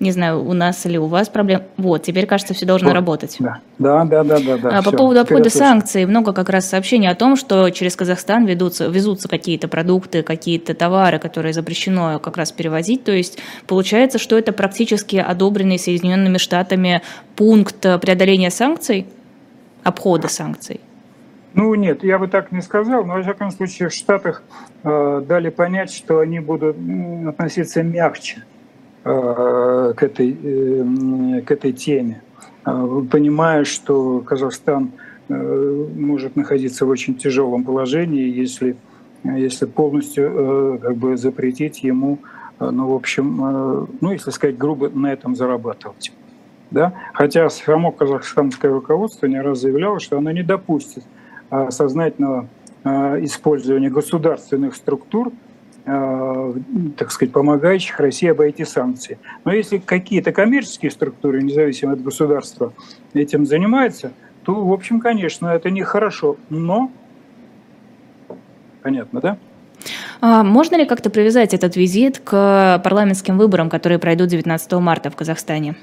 Не 0.00 0.12
знаю, 0.12 0.44
у 0.44 0.52
нас 0.52 0.86
или 0.86 0.96
у 0.96 1.06
вас 1.06 1.28
проблем. 1.28 1.62
Вот, 1.76 2.04
теперь, 2.04 2.26
кажется, 2.26 2.54
все 2.54 2.64
должно 2.64 2.88
вот, 2.88 2.94
работать. 2.94 3.36
Да, 3.40 3.58
да, 3.78 4.04
да, 4.04 4.22
да. 4.22 4.38
да, 4.38 4.56
да 4.56 4.78
а 4.78 4.82
по 4.82 4.92
поводу 4.92 5.20
обхода 5.20 5.50
санкций, 5.50 6.06
много 6.06 6.32
как 6.32 6.48
раз 6.50 6.68
сообщений 6.68 7.08
о 7.08 7.16
том, 7.16 7.34
что 7.34 7.68
через 7.70 7.96
Казахстан 7.96 8.46
ведутся, 8.46 8.86
везутся 8.86 9.28
какие-то 9.28 9.66
продукты, 9.66 10.22
какие-то 10.22 10.74
товары, 10.74 11.18
которые 11.18 11.52
запрещено 11.52 12.20
как 12.20 12.36
раз 12.36 12.52
перевозить. 12.52 13.02
То 13.02 13.10
есть 13.10 13.38
получается, 13.66 14.18
что 14.18 14.38
это 14.38 14.52
практически 14.52 15.16
одобренный 15.16 15.80
Соединенными 15.80 16.38
Штатами 16.38 17.02
пункт 17.34 17.80
преодоления 17.80 18.50
санкций, 18.50 19.08
обхода 19.82 20.28
санкций. 20.28 20.80
Ну 21.54 21.74
нет, 21.74 22.04
я 22.04 22.20
бы 22.20 22.28
так 22.28 22.52
не 22.52 22.62
сказал, 22.62 23.04
но 23.04 23.14
во 23.14 23.22
всяком 23.22 23.50
случае 23.50 23.88
в 23.88 23.94
Штатах 23.94 24.44
э, 24.84 25.22
дали 25.26 25.48
понять, 25.48 25.92
что 25.92 26.20
они 26.20 26.38
будут 26.38 26.76
относиться 27.26 27.82
мягче 27.82 28.44
к 29.02 30.02
этой, 30.02 30.36
э, 30.42 31.40
к 31.42 31.50
этой 31.50 31.72
теме, 31.72 32.22
э, 32.64 33.02
понимая, 33.10 33.64
что 33.64 34.20
Казахстан 34.20 34.92
может 35.30 36.36
находиться 36.36 36.86
в 36.86 36.88
очень 36.88 37.14
тяжелом 37.14 37.62
положении, 37.62 38.34
если, 38.34 38.76
если 39.24 39.66
полностью 39.66 40.78
как 40.80 40.96
бы 40.96 41.18
запретить 41.18 41.82
ему, 41.82 42.20
ну, 42.58 42.88
в 42.88 42.94
общем, 42.94 43.36
ну, 44.00 44.10
если 44.10 44.30
сказать 44.30 44.56
грубо, 44.56 44.88
на 44.88 45.12
этом 45.12 45.36
зарабатывать. 45.36 46.12
Да? 46.70 46.94
Хотя 47.12 47.50
само 47.50 47.92
казахстанское 47.92 48.72
руководство 48.72 49.26
не 49.26 49.38
раз 49.38 49.60
заявляло, 49.60 50.00
что 50.00 50.16
оно 50.16 50.30
не 50.30 50.42
допустит 50.42 51.04
сознательного 51.68 52.48
использования 53.20 53.90
государственных 53.90 54.76
структур 54.76 55.30
Э, 55.30 55.57
так 55.88 57.10
сказать, 57.10 57.32
помогающих 57.32 57.98
России 57.98 58.28
обойти 58.28 58.64
санкции. 58.64 59.18
Но 59.44 59.52
если 59.52 59.78
какие-то 59.78 60.32
коммерческие 60.32 60.90
структуры, 60.90 61.42
независимо 61.42 61.92
от 61.92 62.02
государства, 62.02 62.74
этим 63.14 63.46
занимаются, 63.46 64.12
то, 64.44 64.54
в 64.54 64.72
общем, 64.72 65.00
конечно, 65.00 65.46
это 65.48 65.70
нехорошо. 65.70 66.36
Но, 66.50 66.90
понятно, 68.82 69.20
да? 69.20 69.38
А 70.20 70.42
можно 70.42 70.76
ли 70.76 70.84
как-то 70.84 71.08
привязать 71.08 71.54
этот 71.54 71.76
визит 71.76 72.18
к 72.18 72.80
парламентским 72.84 73.38
выборам, 73.38 73.70
которые 73.70 73.98
пройдут 73.98 74.28
19 74.28 74.72
марта 74.74 75.10
в 75.10 75.16
Казахстане? 75.16 75.74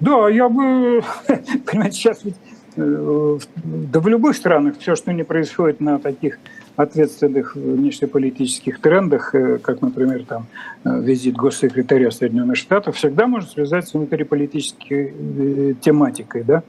Да, 0.00 0.28
я 0.28 0.48
бы, 0.48 1.02
понимаете, 1.66 1.96
сейчас 1.96 2.24
ведь 2.24 2.36
э, 2.76 3.38
да 3.56 4.00
в 4.00 4.08
любых 4.08 4.36
странах 4.36 4.78
все, 4.78 4.94
что 4.94 5.12
не 5.12 5.22
происходит 5.22 5.80
на 5.80 5.98
таких 5.98 6.38
ответственных 6.76 7.56
внешнеполитических 7.56 8.80
трендах, 8.80 9.34
э, 9.34 9.58
как, 9.58 9.82
например, 9.82 10.24
там, 10.24 10.46
э, 10.84 11.00
визит 11.00 11.36
госсекретаря 11.36 12.10
Соединенных 12.10 12.56
Штатов, 12.56 12.96
всегда 12.96 13.26
можно 13.26 13.48
связать 13.48 13.88
с 13.88 13.94
внутриполитической 13.94 15.76
тематикой. 15.80 16.44
Да? 16.44 16.62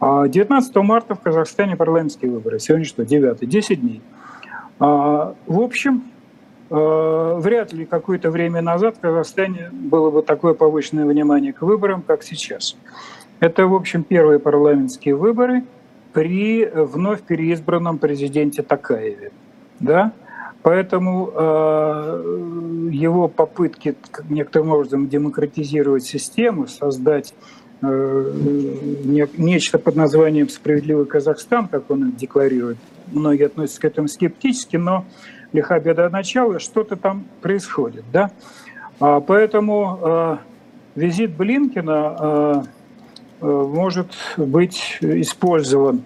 19 0.00 0.76
а 0.76 0.82
марта 0.82 1.14
в 1.14 1.20
Казахстане 1.20 1.76
парламентские 1.76 2.30
выборы. 2.30 2.58
Сегодня 2.58 2.84
что, 2.84 3.04
9 3.04 3.48
10 3.48 3.80
дней. 3.80 4.02
А, 4.78 5.34
в 5.46 5.60
общем, 5.60 6.02
Э, 6.68 7.36
вряд 7.38 7.72
ли 7.72 7.86
какое-то 7.86 8.30
время 8.30 8.60
назад 8.60 8.96
в 8.96 9.00
Казахстане 9.00 9.70
было 9.72 10.10
бы 10.10 10.22
такое 10.22 10.54
повышенное 10.54 11.06
внимание 11.06 11.52
к 11.52 11.62
выборам, 11.62 12.02
как 12.02 12.22
сейчас. 12.22 12.76
Это, 13.38 13.66
в 13.66 13.74
общем, 13.74 14.02
первые 14.02 14.40
парламентские 14.40 15.14
выборы 15.14 15.62
при 16.16 16.64
вновь 16.64 17.20
переизбранном 17.20 17.98
президенте 17.98 18.62
Такаеве. 18.62 19.32
Да? 19.80 20.12
Поэтому 20.62 21.30
э, 21.30 22.88
его 22.90 23.28
попытки 23.28 23.94
некоторым 24.30 24.70
образом 24.70 25.08
демократизировать 25.08 26.04
систему, 26.04 26.68
создать 26.68 27.34
э, 27.82 28.32
не, 29.04 29.28
нечто 29.36 29.78
под 29.78 29.96
названием 29.96 30.48
«Справедливый 30.48 31.04
Казахстан», 31.04 31.68
как 31.68 31.90
он 31.90 32.12
декларирует, 32.12 32.78
многие 33.12 33.44
относятся 33.44 33.82
к 33.82 33.84
этому 33.84 34.08
скептически, 34.08 34.78
но 34.78 35.04
лиха 35.52 35.78
беда 35.80 36.08
начала, 36.08 36.60
что-то 36.60 36.96
там 36.96 37.26
происходит. 37.42 38.04
Да? 38.10 38.30
А, 39.00 39.20
поэтому 39.20 39.98
э, 40.02 40.36
визит 40.94 41.36
Блинкина 41.36 42.16
э, 42.18 42.54
э, 42.54 42.62
может 43.40 44.12
быть 44.36 44.98
использован 45.00 46.02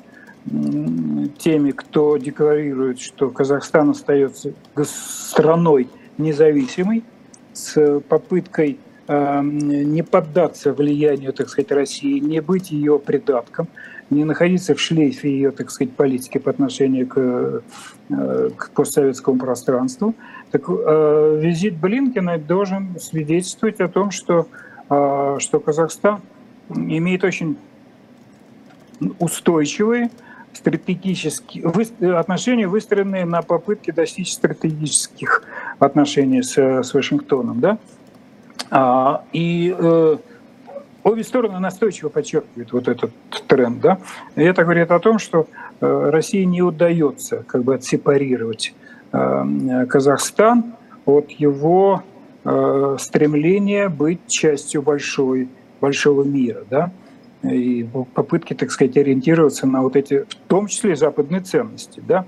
теми, 1.39 1.71
кто 1.71 2.17
декларирует, 2.17 3.01
что 3.01 3.31
Казахстан 3.31 3.91
остается 3.91 4.53
страной 4.83 5.89
независимой, 6.19 7.05
с 7.53 8.01
попыткой 8.09 8.79
не 9.09 10.03
поддаться 10.03 10.73
влиянию, 10.73 11.33
так 11.33 11.49
сказать, 11.49 11.73
России, 11.73 12.21
не 12.21 12.41
быть 12.41 12.71
ее 12.71 12.99
придатком, 13.01 13.69
не 14.11 14.25
находиться 14.25 14.75
в 14.75 14.81
шлейфе 14.81 15.31
ее, 15.31 15.51
так 15.51 15.71
сказать, 15.71 15.93
политики 15.95 16.39
по 16.39 16.51
отношению 16.51 17.07
к, 17.07 17.63
э, 18.11 18.51
к 18.57 18.71
постсоветскому 18.71 19.39
пространству. 19.39 20.15
Так 20.51 20.63
э, 20.69 21.39
визит 21.41 21.77
Блинкина 21.77 22.39
должен 22.39 22.99
свидетельствовать 22.99 23.81
о 23.81 23.89
том, 23.89 24.11
что, 24.11 24.47
э, 24.89 25.37
что 25.39 25.61
Казахстан 25.61 26.21
имеет 26.71 27.25
очень 27.25 27.57
устойчивые 29.19 30.11
стратегические 30.53 31.67
отношения, 32.19 32.67
выстроенные 32.67 33.25
на 33.25 33.43
попытке 33.43 33.93
достичь 33.93 34.33
стратегических 34.33 35.45
отношений 35.79 36.43
с, 36.43 36.57
с 36.59 36.93
Вашингтоном. 36.93 37.61
Да? 37.61 37.79
А, 38.71 39.25
и 39.33 39.75
Обе 41.03 41.25
стороны 41.25 41.59
настойчиво 41.61 42.11
подчеркивают 42.11 42.73
вот 42.73 42.89
этот 42.89 43.11
тренд. 43.47 43.81
Да? 43.81 43.99
И 44.37 44.43
это 44.43 44.65
говорит 44.65 44.91
о 44.91 44.99
том, 44.99 45.19
что 45.19 45.47
э, 45.81 46.11
России 46.11 46.45
не 46.45 46.61
удается 46.61 47.43
как 47.47 47.65
бы 47.65 47.75
отсепарировать 47.75 48.75
э, 49.13 49.87
Казахстан 49.89 50.75
от 51.07 51.31
его 51.31 52.03
э, 52.45 52.97
стремления 52.99 53.89
быть 53.89 54.27
частью 54.27 54.83
большой, 54.83 55.49
большого 55.81 56.25
мира. 56.25 56.65
Да? 56.69 56.93
И 57.43 57.89
попытки, 58.15 58.55
так 58.55 58.71
сказать, 58.71 58.97
ориентироваться 58.97 59.67
на 59.67 59.83
вот 59.83 59.97
эти, 59.97 60.25
в 60.29 60.35
том 60.49 60.67
числе 60.67 60.97
западные 60.97 61.41
ценности. 61.41 62.03
Да? 62.07 62.27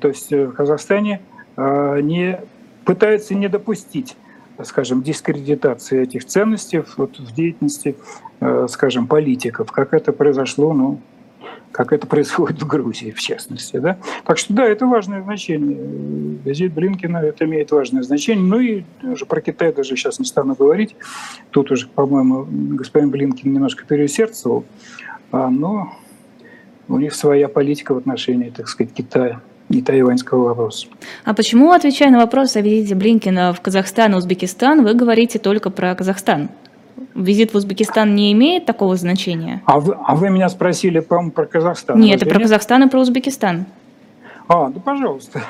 То 0.00 0.08
есть 0.08 0.30
в 0.30 0.52
Казахстане 0.52 1.20
не 1.56 2.40
пытается 2.84 3.34
не 3.34 3.48
допустить 3.48 4.16
скажем, 4.64 5.02
дискредитации 5.02 6.02
этих 6.02 6.24
ценностей 6.24 6.82
вот, 6.96 7.18
в 7.18 7.34
деятельности, 7.34 7.96
э, 8.40 8.66
скажем, 8.68 9.06
политиков, 9.06 9.70
как 9.72 9.94
это 9.94 10.12
произошло, 10.12 10.72
ну, 10.72 11.00
как 11.72 11.92
это 11.92 12.06
происходит 12.06 12.60
в 12.62 12.66
Грузии, 12.66 13.10
в 13.10 13.20
частности. 13.20 13.78
Да? 13.78 13.98
Так 14.24 14.38
что 14.38 14.52
да, 14.52 14.64
это 14.66 14.86
важное 14.86 15.22
значение. 15.22 15.78
Визит 16.44 16.72
Блинкина 16.72 17.18
это 17.18 17.44
имеет 17.44 17.70
важное 17.70 18.02
значение. 18.02 18.44
Ну 18.44 18.58
и 18.58 18.84
уже 19.02 19.26
про 19.26 19.40
Китай 19.40 19.72
даже 19.72 19.96
сейчас 19.96 20.18
не 20.18 20.24
стану 20.24 20.54
говорить. 20.54 20.96
Тут 21.50 21.70
уже, 21.70 21.86
по-моему, 21.88 22.46
господин 22.76 23.10
Блинкин 23.10 23.52
немножко 23.52 23.84
переусердствовал. 23.86 24.64
А, 25.32 25.48
но 25.48 25.94
у 26.88 26.98
них 26.98 27.14
своя 27.14 27.48
политика 27.48 27.94
в 27.94 27.98
отношении, 27.98 28.50
так 28.50 28.68
сказать, 28.68 28.92
Китая 28.92 29.40
и 29.68 29.80
тайваньского 29.80 30.48
вопроса. 30.48 30.88
А 31.24 31.34
почему, 31.34 31.70
отвечая 31.70 32.10
на 32.10 32.18
вопрос 32.18 32.56
о 32.56 32.60
визите 32.60 32.96
Блинкина 32.96 33.52
в 33.52 33.60
Казахстан 33.60 34.14
и 34.14 34.16
Узбекистан, 34.16 34.82
вы 34.82 34.94
говорите 34.94 35.38
только 35.38 35.70
про 35.70 35.94
Казахстан? 35.94 36.50
Визит 37.14 37.52
в 37.52 37.56
Узбекистан 37.56 38.14
не 38.14 38.32
имеет 38.32 38.66
такого 38.66 38.96
значения? 38.96 39.62
А 39.66 39.80
вы, 39.80 39.96
а 40.04 40.14
вы 40.14 40.30
меня 40.30 40.48
спросили, 40.48 41.00
по 41.00 41.30
про 41.30 41.46
Казахстан. 41.46 41.98
Нет, 41.98 42.22
это 42.22 42.30
про 42.30 42.40
Казахстан 42.40 42.84
и 42.84 42.88
про 42.88 43.00
Узбекистан. 43.00 43.66
А, 44.48 44.68
да 44.68 44.80
пожалуйста. 44.80 45.42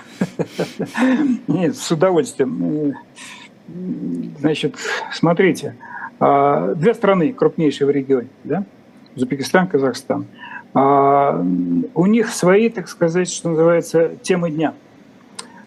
Нет, 1.49 1.77
с 1.77 1.91
удовольствием. 1.91 2.95
Значит, 4.39 4.77
смотрите, 5.13 5.75
а, 6.19 6.75
две 6.75 6.93
страны 6.93 7.33
крупнейшие 7.33 7.87
в 7.87 7.91
регионе, 7.91 8.29
да? 8.45 8.65
Узбекистан, 9.17 9.69
Казахстан. 9.69 10.27
А, 10.75 11.43
у 11.95 12.07
них 12.07 12.29
свои, 12.29 12.69
так 12.69 12.89
сказать, 12.89 13.31
что 13.31 13.51
называется, 13.51 14.11
темы 14.23 14.51
дня 14.51 14.75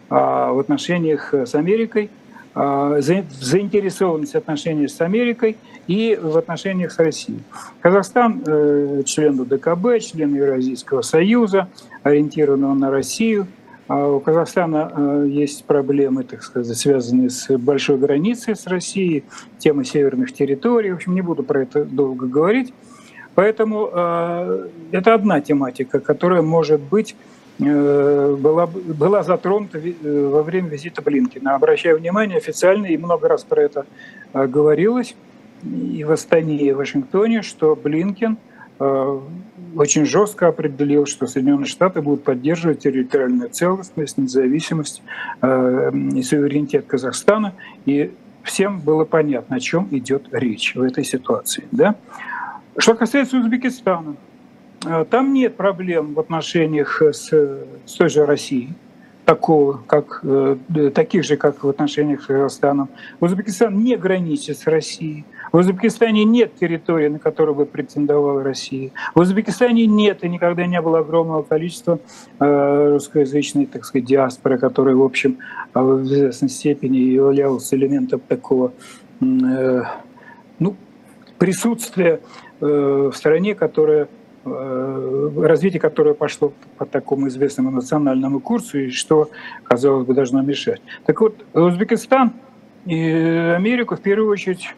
а, 0.09 0.51
в 0.51 0.59
отношениях 0.59 1.33
с 1.33 1.55
Америкой, 1.55 2.11
заинтересованность 2.53 4.35
отношений 4.35 4.87
с 4.87 5.01
Америкой 5.01 5.57
и 5.87 6.17
в 6.21 6.37
отношениях 6.37 6.91
с 6.91 6.99
Россией. 6.99 7.39
Казахстан 7.81 8.43
э, 8.45 9.03
член 9.05 9.43
ДКБ, 9.43 9.99
член 10.01 10.35
Евразийского 10.35 11.01
союза, 11.01 11.67
ориентированного 12.03 12.73
на 12.73 12.91
Россию. 12.91 13.47
У 13.89 14.19
Казахстана 14.19 14.91
э, 14.95 15.25
есть 15.29 15.65
проблемы, 15.65 16.23
так 16.23 16.41
сказать, 16.41 16.77
связанные 16.77 17.29
с 17.29 17.57
большой 17.57 17.97
границей 17.97 18.55
с 18.55 18.65
Россией, 18.65 19.23
темы 19.57 19.83
северных 19.83 20.31
территорий. 20.31 20.91
В 20.91 20.95
общем, 20.95 21.13
не 21.15 21.21
буду 21.21 21.43
про 21.43 21.63
это 21.63 21.83
долго 21.83 22.27
говорить. 22.27 22.73
Поэтому 23.35 23.89
э, 23.91 24.69
это 24.91 25.13
одна 25.13 25.41
тематика, 25.41 25.99
которая, 25.99 26.41
может 26.41 26.79
быть, 26.79 27.13
э, 27.13 27.32
была, 27.59 28.67
была 28.67 29.23
затронута 29.23 29.79
э, 29.79 30.27
во 30.27 30.43
время 30.43 30.69
визита 30.69 31.01
Блинкина. 31.01 31.55
Обращаю 31.55 31.99
внимание, 31.99 32.37
официально, 32.37 32.87
и 32.87 32.97
много 32.97 33.27
раз 33.27 33.43
про 33.43 33.61
это 33.61 33.85
э, 34.33 34.47
говорилось, 34.47 35.15
и 35.63 36.03
в 36.03 36.11
Астане, 36.11 36.57
и 36.57 36.71
в 36.71 36.77
Вашингтоне, 36.77 37.41
что 37.41 37.75
Блинкин 37.75 38.37
э, 38.79 39.19
очень 39.75 40.05
жестко 40.05 40.47
определил, 40.47 41.05
что 41.05 41.27
Соединенные 41.27 41.65
Штаты 41.65 42.01
будут 42.01 42.23
поддерживать 42.23 42.79
территориальную 42.79 43.49
целостность, 43.49 44.17
независимость 44.17 45.01
э, 45.41 45.91
и 46.15 46.21
суверенитет 46.23 46.85
Казахстана. 46.85 47.53
И 47.85 48.11
всем 48.43 48.79
было 48.79 49.05
понятно, 49.05 49.55
о 49.57 49.59
чем 49.59 49.87
идет 49.91 50.27
речь 50.31 50.75
в 50.75 50.81
этой 50.81 51.03
ситуации. 51.03 51.65
Да? 51.71 51.95
Что 52.77 52.95
касается 52.95 53.37
Узбекистана, 53.37 54.11
э, 54.11 54.32
там 55.09 55.33
нет 55.33 55.55
проблем 55.55 56.13
в 56.13 56.19
отношениях 56.19 57.01
с, 57.01 57.29
с 57.85 57.93
той 57.93 58.09
же 58.09 58.25
Россией, 58.25 58.73
такого, 59.25 59.81
как, 59.87 60.19
э, 60.23 60.57
таких 60.93 61.23
же, 61.23 61.37
как 61.37 61.63
в 61.63 61.69
отношениях 61.69 62.23
с 62.23 62.25
Казахстаном. 62.25 62.89
Узбекистан 63.19 63.77
не 63.83 63.95
граничит 63.95 64.57
с 64.57 64.67
Россией. 64.67 65.25
В 65.51 65.57
Узбекистане 65.57 66.25
нет 66.25 66.55
территории, 66.55 67.07
на 67.07 67.19
которую 67.19 67.55
бы 67.55 67.65
претендовала 67.65 68.43
Россия. 68.43 68.91
В 69.15 69.19
Узбекистане 69.19 69.85
нет 69.85 70.23
и 70.23 70.29
никогда 70.29 70.65
не 70.65 70.81
было 70.81 70.99
огромного 70.99 71.43
количества 71.43 71.99
э, 72.39 72.89
русскоязычной, 72.93 73.67
так 73.67 73.85
сказать, 73.85 74.05
диаспоры, 74.05 74.57
которая, 74.57 74.95
в 74.95 75.03
общем, 75.03 75.37
в 75.73 76.03
известной 76.03 76.49
степени 76.49 76.97
являлась 76.97 77.73
элементом 77.73 78.19
такого 78.19 78.73
ну, 79.19 80.75
присутствия 81.37 82.19
Э, 82.65 83.09
в 83.11 83.17
стране, 83.17 83.55
которая 83.55 84.03
э, 84.03 84.07
развитие 84.45 85.79
которое 85.79 86.13
пошло 86.13 86.53
по 86.77 86.85
такому 86.85 87.27
известному 87.29 87.71
национальному 87.71 88.39
курсу, 88.39 88.79
и 88.79 88.89
что, 88.89 89.29
казалось 89.63 90.05
бы, 90.05 90.13
должно 90.13 90.41
мешать. 90.41 90.81
Так 91.05 91.21
вот, 91.21 91.45
Узбекистан 91.53 92.33
и 92.85 93.53
Америку 93.55 93.95
в 93.95 94.01
первую 94.01 94.29
очередь 94.29 94.75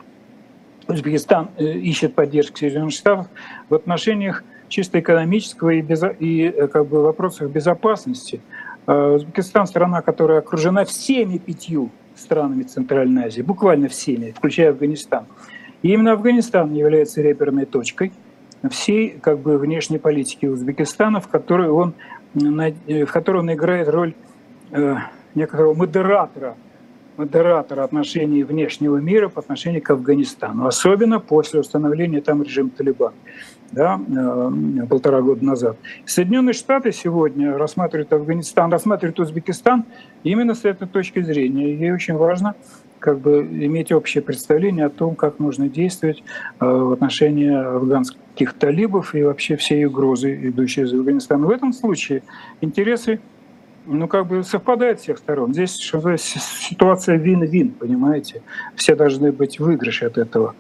Узбекистан 0.88 1.50
э, 1.58 1.64
ищет 1.64 2.14
поддержки 2.14 2.60
Соединенных 2.60 2.94
Штатов 2.94 3.28
в 3.70 3.74
отношениях 3.74 4.44
чисто 4.68 5.00
экономического 5.00 5.72
и, 5.72 5.82
безо... 5.82 6.10
и 6.10 6.68
как 6.68 6.88
бы, 6.88 7.02
вопросах 7.02 7.50
безопасности 7.50 8.42
Узбекистан– 8.86 9.66
страна, 9.68 10.02
которая 10.02 10.40
окружена 10.40 10.86
всеми 10.86 11.40
пятью 11.40 11.90
странами 12.16 12.64
Центральной 12.64 13.26
Азии, 13.26 13.42
буквально 13.42 13.88
всеми, 13.88 14.32
включая 14.32 14.70
Афганистан. 14.70 15.26
И 15.82 15.92
именно 15.92 16.12
Афганистан 16.12 16.72
является 16.74 17.22
реперной 17.22 17.66
точкой 17.66 18.12
всей 18.70 19.10
как 19.22 19.40
бы, 19.40 19.58
внешней 19.58 20.00
политики 20.00 20.46
Узбекистана, 20.46 21.20
в 21.20 21.28
которой 21.28 21.70
он, 21.70 21.94
в 22.34 23.06
которой 23.08 23.38
он 23.38 23.54
играет 23.54 23.88
роль 23.90 24.14
э, 24.72 24.96
некоторого 25.34 25.74
модератора 25.74 26.56
модератора 27.18 27.84
отношений 27.84 28.44
внешнего 28.44 28.98
мира 28.98 29.30
по 29.30 29.40
отношению 29.40 29.82
к 29.82 29.90
Афганистану, 29.90 30.68
особенно 30.68 31.20
после 31.20 31.60
установления 31.62 32.22
там 32.22 32.44
режима 32.44 32.70
Талибан 32.72 33.14
да, 33.72 34.00
э, 34.08 34.86
полтора 34.88 35.22
года 35.22 35.44
назад. 35.44 35.78
Соединенные 36.06 36.54
Штаты 36.54 36.92
сегодня 36.92 37.58
рассматривают 37.58 38.12
Афганистан, 38.14 38.72
рассматривают 38.72 39.20
Узбекистан 39.20 39.86
именно 40.24 40.56
с 40.56 40.66
этой 40.66 40.88
точки 40.88 41.22
зрения. 41.22 41.72
И 41.72 41.78
ей 41.78 41.92
очень 41.92 42.16
важно 42.16 42.56
как 43.00 43.20
бы 43.20 43.42
иметь 43.42 43.92
общее 43.92 44.24
представление 44.24 44.86
о 44.86 44.90
том, 44.90 45.16
как 45.16 45.40
нужно 45.40 45.70
действовать 45.70 46.24
э, 46.60 46.66
в 46.66 46.92
отношении 46.94 47.54
афганских 47.54 48.54
талибов 48.54 49.16
и 49.16 49.24
вообще 49.24 49.56
всей 49.56 49.86
угрозы, 49.86 50.50
идущей 50.50 50.84
из 50.84 50.94
Афганистана. 50.94 51.46
В 51.46 51.52
этом 51.52 51.74
случае 51.74 52.24
интересы 52.62 53.20
ну, 53.86 54.08
как 54.08 54.28
бы 54.28 54.44
совпадает 54.44 55.00
с 55.00 55.04
всех 55.04 55.18
сторон. 55.18 55.54
Здесь 55.54 55.76
ситуация 55.76 57.18
вин-вин, 57.18 57.72
понимаете? 57.72 58.42
Все 58.76 58.96
должны 58.96 59.32
быть 59.32 59.60
выигрыши 59.60 60.06
от 60.06 60.18
этого. 60.18 60.56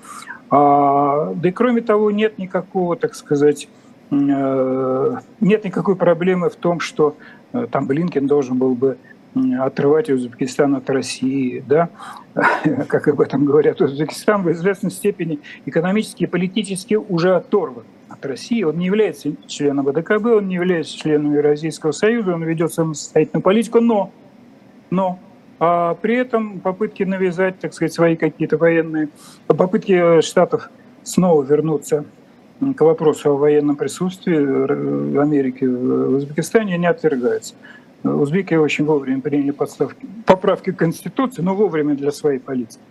А, 0.49 1.33
да 1.33 1.49
и 1.49 1.51
кроме 1.51 1.81
того, 1.81 2.11
нет 2.11 2.37
никакого, 2.37 2.95
так 2.95 3.15
сказать, 3.15 3.67
э, 4.11 5.15
нет 5.39 5.63
никакой 5.63 5.95
проблемы 5.95 6.49
в 6.49 6.55
том, 6.55 6.79
что 6.79 7.17
э, 7.53 7.67
там 7.71 7.87
Блинкен 7.87 8.27
должен 8.27 8.57
был 8.57 8.75
бы 8.75 8.97
отрывать 9.59 10.09
Узбекистан 10.09 10.75
от 10.75 10.89
России, 10.89 11.63
да, 11.67 11.89
как 12.87 13.07
об 13.07 13.21
этом 13.21 13.45
говорят, 13.45 13.81
Узбекистан 13.81 14.43
в 14.43 14.51
известной 14.51 14.91
степени 14.91 15.39
экономически 15.65 16.23
и 16.23 16.27
политически 16.27 16.95
уже 16.95 17.35
оторван 17.35 17.83
от 18.09 18.25
России. 18.25 18.63
Он 18.63 18.77
не 18.77 18.85
является 18.85 19.29
членом 19.47 19.85
ВДКБ, 19.85 20.25
он 20.25 20.47
не 20.47 20.55
является 20.55 20.97
членом 20.97 21.33
Евразийского 21.33 21.91
союза, 21.91 22.33
он 22.33 22.43
ведет 22.43 22.71
самостоятельную 22.73 23.43
политику, 23.43 23.81
но, 23.81 24.11
но 24.89 25.19
а 25.59 25.95
при 25.95 26.15
этом 26.17 26.59
попытки 26.59 27.03
навязать, 27.03 27.59
так 27.59 27.73
сказать, 27.73 27.93
свои 27.93 28.15
какие-то 28.15 28.57
военные, 28.57 29.09
попытки 29.47 30.21
Штатов 30.21 30.69
снова 31.03 31.43
вернуться 31.43 32.05
к 32.75 32.81
вопросу 32.81 33.31
о 33.31 33.37
военном 33.37 33.75
присутствии 33.75 35.19
Америки 35.19 35.65
в 35.65 36.15
Узбекистане 36.15 36.77
не 36.77 36.87
отвергаются. 36.87 37.55
Узбеки 38.13 38.53
очень 38.53 38.85
вовремя 38.85 39.21
приняли 39.21 39.51
подставки, 39.51 40.05
поправки 40.25 40.71
к 40.71 40.77
Конституции, 40.77 41.41
но 41.41 41.55
вовремя 41.55 41.95
для 41.95 42.11
своей 42.11 42.39
политики. 42.39 42.81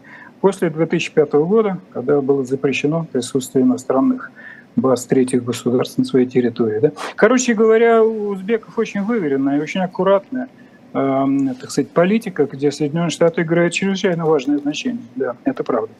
После 0.40 0.68
2005 0.70 1.32
года, 1.34 1.78
когда 1.92 2.20
было 2.20 2.44
запрещено 2.44 3.06
присутствие 3.10 3.64
иностранных 3.64 4.30
баз 4.76 5.06
третьих 5.06 5.44
государств 5.44 5.98
на 5.98 6.04
своей 6.04 6.26
территории. 6.26 6.80
Да? 6.80 6.92
Короче 7.16 7.54
говоря, 7.54 8.02
у 8.02 8.28
узбеков 8.28 8.76
очень 8.78 9.02
выверенная 9.02 9.58
и 9.58 9.62
очень 9.62 9.80
аккуратная 9.80 10.48
э, 10.92 11.26
так 11.60 11.70
сказать, 11.70 11.90
политика, 11.90 12.46
где 12.46 12.70
Соединенные 12.72 13.10
Штаты 13.10 13.42
играют 13.42 13.72
чрезвычайно 13.72 14.26
важное 14.26 14.58
значение. 14.58 15.02
Да, 15.16 15.36
это 15.44 15.62
правда. 15.64 15.92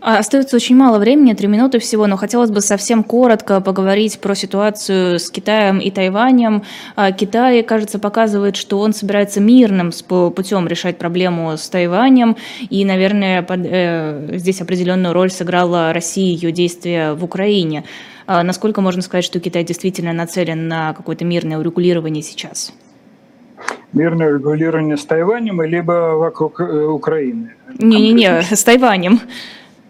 А, 0.00 0.18
остается 0.18 0.56
очень 0.56 0.76
мало 0.76 0.98
времени, 0.98 1.32
три 1.34 1.48
минуты 1.48 1.80
всего, 1.80 2.06
но 2.06 2.16
хотелось 2.16 2.50
бы 2.50 2.60
совсем 2.60 3.02
коротко 3.02 3.60
поговорить 3.60 4.20
про 4.20 4.34
ситуацию 4.34 5.18
с 5.18 5.30
Китаем 5.30 5.78
и 5.78 5.90
Тайванем. 5.90 6.62
А, 6.94 7.10
Китай, 7.10 7.62
кажется, 7.62 7.98
показывает, 7.98 8.56
что 8.56 8.78
он 8.78 8.92
собирается 8.92 9.40
мирным 9.40 9.90
путем 10.08 10.68
решать 10.68 10.98
проблему 10.98 11.56
с 11.56 11.68
Тайванем, 11.68 12.36
и, 12.70 12.84
наверное, 12.84 13.42
под, 13.42 13.60
э, 13.64 14.36
здесь 14.36 14.60
определенную 14.60 15.12
роль 15.12 15.30
сыграла 15.30 15.92
Россия 15.92 16.26
и 16.26 16.34
ее 16.34 16.52
действия 16.52 17.14
в 17.14 17.24
Украине. 17.24 17.84
А, 18.26 18.42
насколько 18.44 18.80
можно 18.80 19.02
сказать, 19.02 19.24
что 19.24 19.40
Китай 19.40 19.64
действительно 19.64 20.12
нацелен 20.12 20.68
на 20.68 20.92
какое-то 20.92 21.24
мирное 21.24 21.58
урегулирование 21.58 22.22
сейчас? 22.22 22.72
Мирное 23.92 24.30
урегулирование 24.30 24.96
с 24.96 25.04
Тайванем, 25.04 25.60
либо 25.62 26.14
вокруг 26.16 26.60
э, 26.60 26.84
Украины? 26.86 27.54
Не-не-не, 27.78 28.42
с 28.42 28.62
Тайванем. 28.62 29.20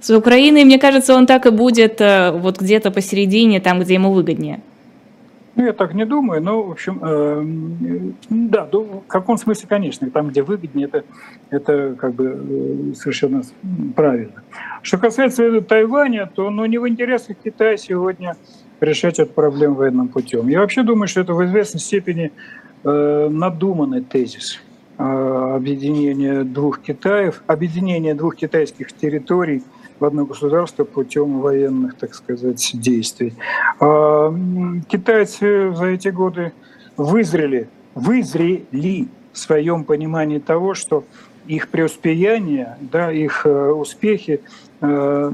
С 0.00 0.16
Украиной, 0.16 0.64
мне 0.64 0.78
кажется, 0.78 1.14
он 1.14 1.26
так 1.26 1.46
и 1.46 1.50
будет 1.50 2.00
э, 2.00 2.30
вот 2.30 2.60
где-то 2.60 2.90
посередине, 2.90 3.60
там, 3.60 3.80
где 3.80 3.94
ему 3.94 4.12
выгоднее. 4.12 4.60
Ну, 5.56 5.64
я 5.66 5.72
так 5.72 5.92
не 5.92 6.06
думаю, 6.06 6.40
но, 6.40 6.62
в 6.62 6.70
общем, 6.70 7.00
э, 7.02 8.12
да, 8.30 8.68
в 8.70 9.02
каком 9.08 9.36
смысле, 9.38 9.66
конечно, 9.68 10.08
там, 10.08 10.28
где 10.28 10.44
выгоднее, 10.44 10.86
это, 10.86 11.02
это 11.50 11.96
как 11.98 12.14
бы 12.14 12.92
э, 12.92 12.94
совершенно 12.94 13.42
правильно. 13.96 14.44
Что 14.82 14.98
касается 14.98 15.60
Тайваня, 15.62 16.30
то 16.32 16.48
ну, 16.50 16.64
не 16.66 16.78
в 16.78 16.88
интересах 16.88 17.38
Китая 17.42 17.76
сегодня 17.76 18.36
решать 18.78 19.18
эту 19.18 19.32
проблему 19.32 19.74
военным 19.74 20.06
путем. 20.06 20.46
Я 20.46 20.60
вообще 20.60 20.84
думаю, 20.84 21.08
что 21.08 21.22
это 21.22 21.34
в 21.34 21.44
известной 21.44 21.80
степени 21.80 22.30
э, 22.84 23.28
надуманный 23.28 24.02
тезис 24.02 24.60
э, 24.96 25.02
объединения 25.02 26.44
двух 26.44 26.80
Китаев, 26.82 27.42
объединения 27.48 28.14
двух 28.14 28.36
китайских 28.36 28.92
территорий– 28.92 29.64
в 30.00 30.04
одно 30.04 30.24
государство 30.24 30.84
путем 30.84 31.40
военных, 31.40 31.94
так 31.94 32.14
сказать, 32.14 32.70
действий. 32.74 33.34
А 33.80 34.34
китайцы 34.88 35.74
за 35.74 35.86
эти 35.86 36.08
годы 36.08 36.52
вызрели, 36.96 37.68
вызрели 37.94 39.08
в 39.32 39.38
своем 39.38 39.84
понимании 39.84 40.38
того, 40.38 40.74
что 40.74 41.04
их 41.46 41.68
преуспеяние, 41.68 42.76
да, 42.80 43.10
их 43.10 43.46
э, 43.46 43.70
успехи 43.70 44.42
э, 44.80 45.32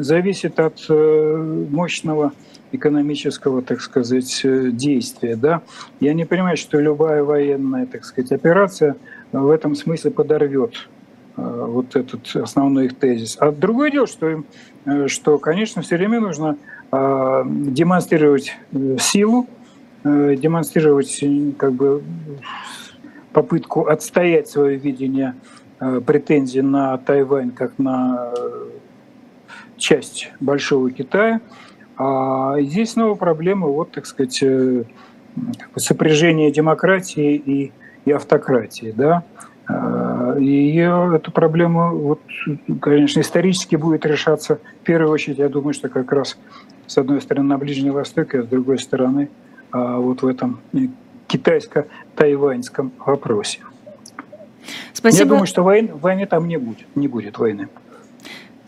зависят 0.00 0.60
от 0.60 0.84
э, 0.88 1.66
мощного 1.70 2.32
экономического, 2.70 3.62
так 3.62 3.80
сказать, 3.80 4.40
действия. 4.44 5.36
Да? 5.36 5.62
Я 6.00 6.12
не 6.12 6.24
понимаю, 6.24 6.56
что 6.56 6.78
любая 6.78 7.22
военная, 7.22 7.86
так 7.86 8.04
сказать, 8.04 8.32
операция 8.32 8.96
в 9.32 9.48
этом 9.50 9.74
смысле 9.74 10.10
подорвет 10.10 10.88
вот 11.36 11.96
этот 11.96 12.34
основной 12.36 12.86
их 12.86 12.96
тезис. 12.96 13.36
А 13.40 13.50
другое 13.50 13.90
дело, 13.90 14.06
что, 14.06 14.28
им, 14.28 14.46
э, 14.84 15.08
что 15.08 15.38
конечно, 15.38 15.82
все 15.82 15.96
время 15.96 16.20
нужно 16.20 16.56
э, 16.92 17.42
демонстрировать 17.46 18.56
силу, 19.00 19.46
демонстрировать 20.04 21.24
как 21.56 21.72
бы 21.72 22.02
попытку 23.32 23.86
отстоять 23.86 24.48
свое 24.48 24.76
видение 24.76 25.34
претензий 26.06 26.60
на 26.60 26.98
Тайвань 26.98 27.52
как 27.52 27.78
на 27.78 28.34
часть 29.78 30.30
Большого 30.40 30.90
Китая. 30.90 31.40
А 31.96 32.60
здесь 32.60 32.92
снова 32.92 33.14
проблема, 33.14 33.66
вот, 33.68 33.92
так 33.92 34.04
сказать, 34.04 34.44
сопряжение 35.76 36.50
демократии 36.50 37.34
и, 37.34 37.72
и 38.04 38.12
автократии. 38.12 38.92
Да? 38.96 39.24
А, 39.66 40.36
и 40.38 40.76
эту 40.76 41.30
проблему, 41.30 41.96
вот, 41.96 42.20
конечно, 42.80 43.20
исторически 43.20 43.76
будет 43.76 44.04
решаться 44.04 44.58
в 44.80 44.84
первую 44.84 45.10
очередь, 45.10 45.38
я 45.38 45.48
думаю, 45.48 45.74
что 45.74 45.88
как 45.88 46.12
раз 46.12 46.38
с 46.86 46.98
одной 46.98 47.20
стороны 47.20 47.48
на 47.48 47.58
Ближнем 47.58 47.92
Востоке, 47.92 48.40
а 48.40 48.42
с 48.42 48.46
другой 48.46 48.78
стороны 48.78 49.30
а, 49.70 49.98
вот 49.98 50.22
в 50.22 50.26
этом 50.26 50.60
китайско-тайваньском 51.28 52.92
вопросе. 52.98 53.60
Спасибо. 54.92 55.24
Я 55.24 55.28
думаю, 55.28 55.46
что 55.46 55.62
войны, 55.62 55.92
войны 55.94 56.26
там 56.26 56.46
не 56.48 56.56
будет, 56.56 56.86
не 56.94 57.08
будет 57.08 57.38
войны. 57.38 57.68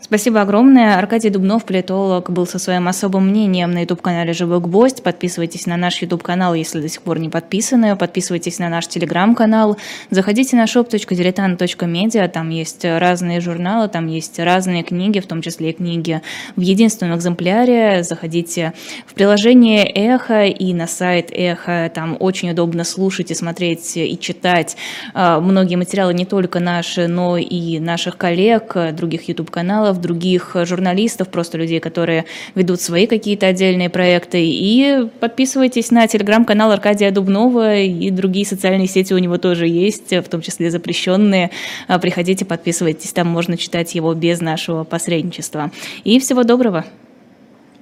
Спасибо 0.07 0.39
огромное. 0.39 0.97
Аркадий 0.97 1.29
Дубнов, 1.29 1.65
политолог, 1.65 2.29
был 2.29 2.47
со 2.47 2.59
своим 2.59 2.87
особым 2.87 3.27
мнением 3.27 3.71
на 3.71 3.79
YouTube-канале 3.79 4.31
«Живой 4.31 4.61
гвоздь». 4.61 5.03
Подписывайтесь 5.03 5.65
на 5.65 5.75
наш 5.75 6.01
YouTube-канал, 6.01 6.53
если 6.53 6.79
до 6.79 6.87
сих 6.87 7.01
пор 7.01 7.19
не 7.19 7.27
подписаны. 7.27 7.93
Подписывайтесь 7.97 8.57
на 8.57 8.69
наш 8.69 8.85
Telegram-канал. 8.85 9.75
Заходите 10.09 10.55
на 10.55 10.63
shop.diletant.media. 10.63 12.29
Там 12.29 12.51
есть 12.51 12.85
разные 12.85 13.41
журналы, 13.41 13.89
там 13.89 14.07
есть 14.07 14.39
разные 14.39 14.83
книги, 14.83 15.19
в 15.19 15.27
том 15.27 15.41
числе 15.41 15.71
и 15.71 15.73
книги 15.73 16.21
в 16.55 16.61
единственном 16.61 17.17
экземпляре. 17.17 18.01
Заходите 18.03 18.71
в 19.07 19.13
приложение 19.13 19.83
«Эхо» 19.83 20.45
и 20.45 20.73
на 20.73 20.87
сайт 20.87 21.31
«Эхо». 21.33 21.91
Там 21.93 22.15
очень 22.17 22.51
удобно 22.51 22.85
слушать 22.85 23.31
и 23.31 23.35
смотреть 23.35 23.97
и 23.97 24.17
читать 24.17 24.77
а, 25.13 25.41
многие 25.41 25.75
материалы 25.75 26.13
не 26.13 26.23
только 26.23 26.61
наши, 26.61 27.09
но 27.09 27.35
и 27.35 27.79
наших 27.79 28.15
коллег, 28.15 28.73
других 28.93 29.27
YouTube-каналов 29.27 29.96
других 29.97 30.55
журналистов, 30.63 31.29
просто 31.29 31.57
людей, 31.57 31.79
которые 31.79 32.25
ведут 32.55 32.81
свои 32.81 33.07
какие-то 33.07 33.47
отдельные 33.47 33.89
проекты. 33.89 34.43
И 34.43 35.07
подписывайтесь 35.19 35.91
на 35.91 36.07
телеграм-канал 36.07 36.71
Аркадия 36.71 37.11
Дубнова 37.11 37.77
и 37.77 38.09
другие 38.11 38.45
социальные 38.45 38.87
сети 38.87 39.13
у 39.13 39.17
него 39.17 39.37
тоже 39.37 39.67
есть, 39.67 40.11
в 40.11 40.23
том 40.23 40.41
числе 40.41 40.71
запрещенные. 40.71 41.51
А, 41.87 41.99
приходите, 41.99 42.45
подписывайтесь, 42.45 43.11
там 43.13 43.27
можно 43.27 43.57
читать 43.57 43.95
его 43.95 44.13
без 44.13 44.41
нашего 44.41 44.83
посредничества. 44.83 45.71
И 46.03 46.19
всего 46.19 46.43
доброго. 46.43 46.85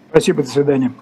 Спасибо, 0.09 0.43
до 0.43 0.49
свидания. 0.49 0.93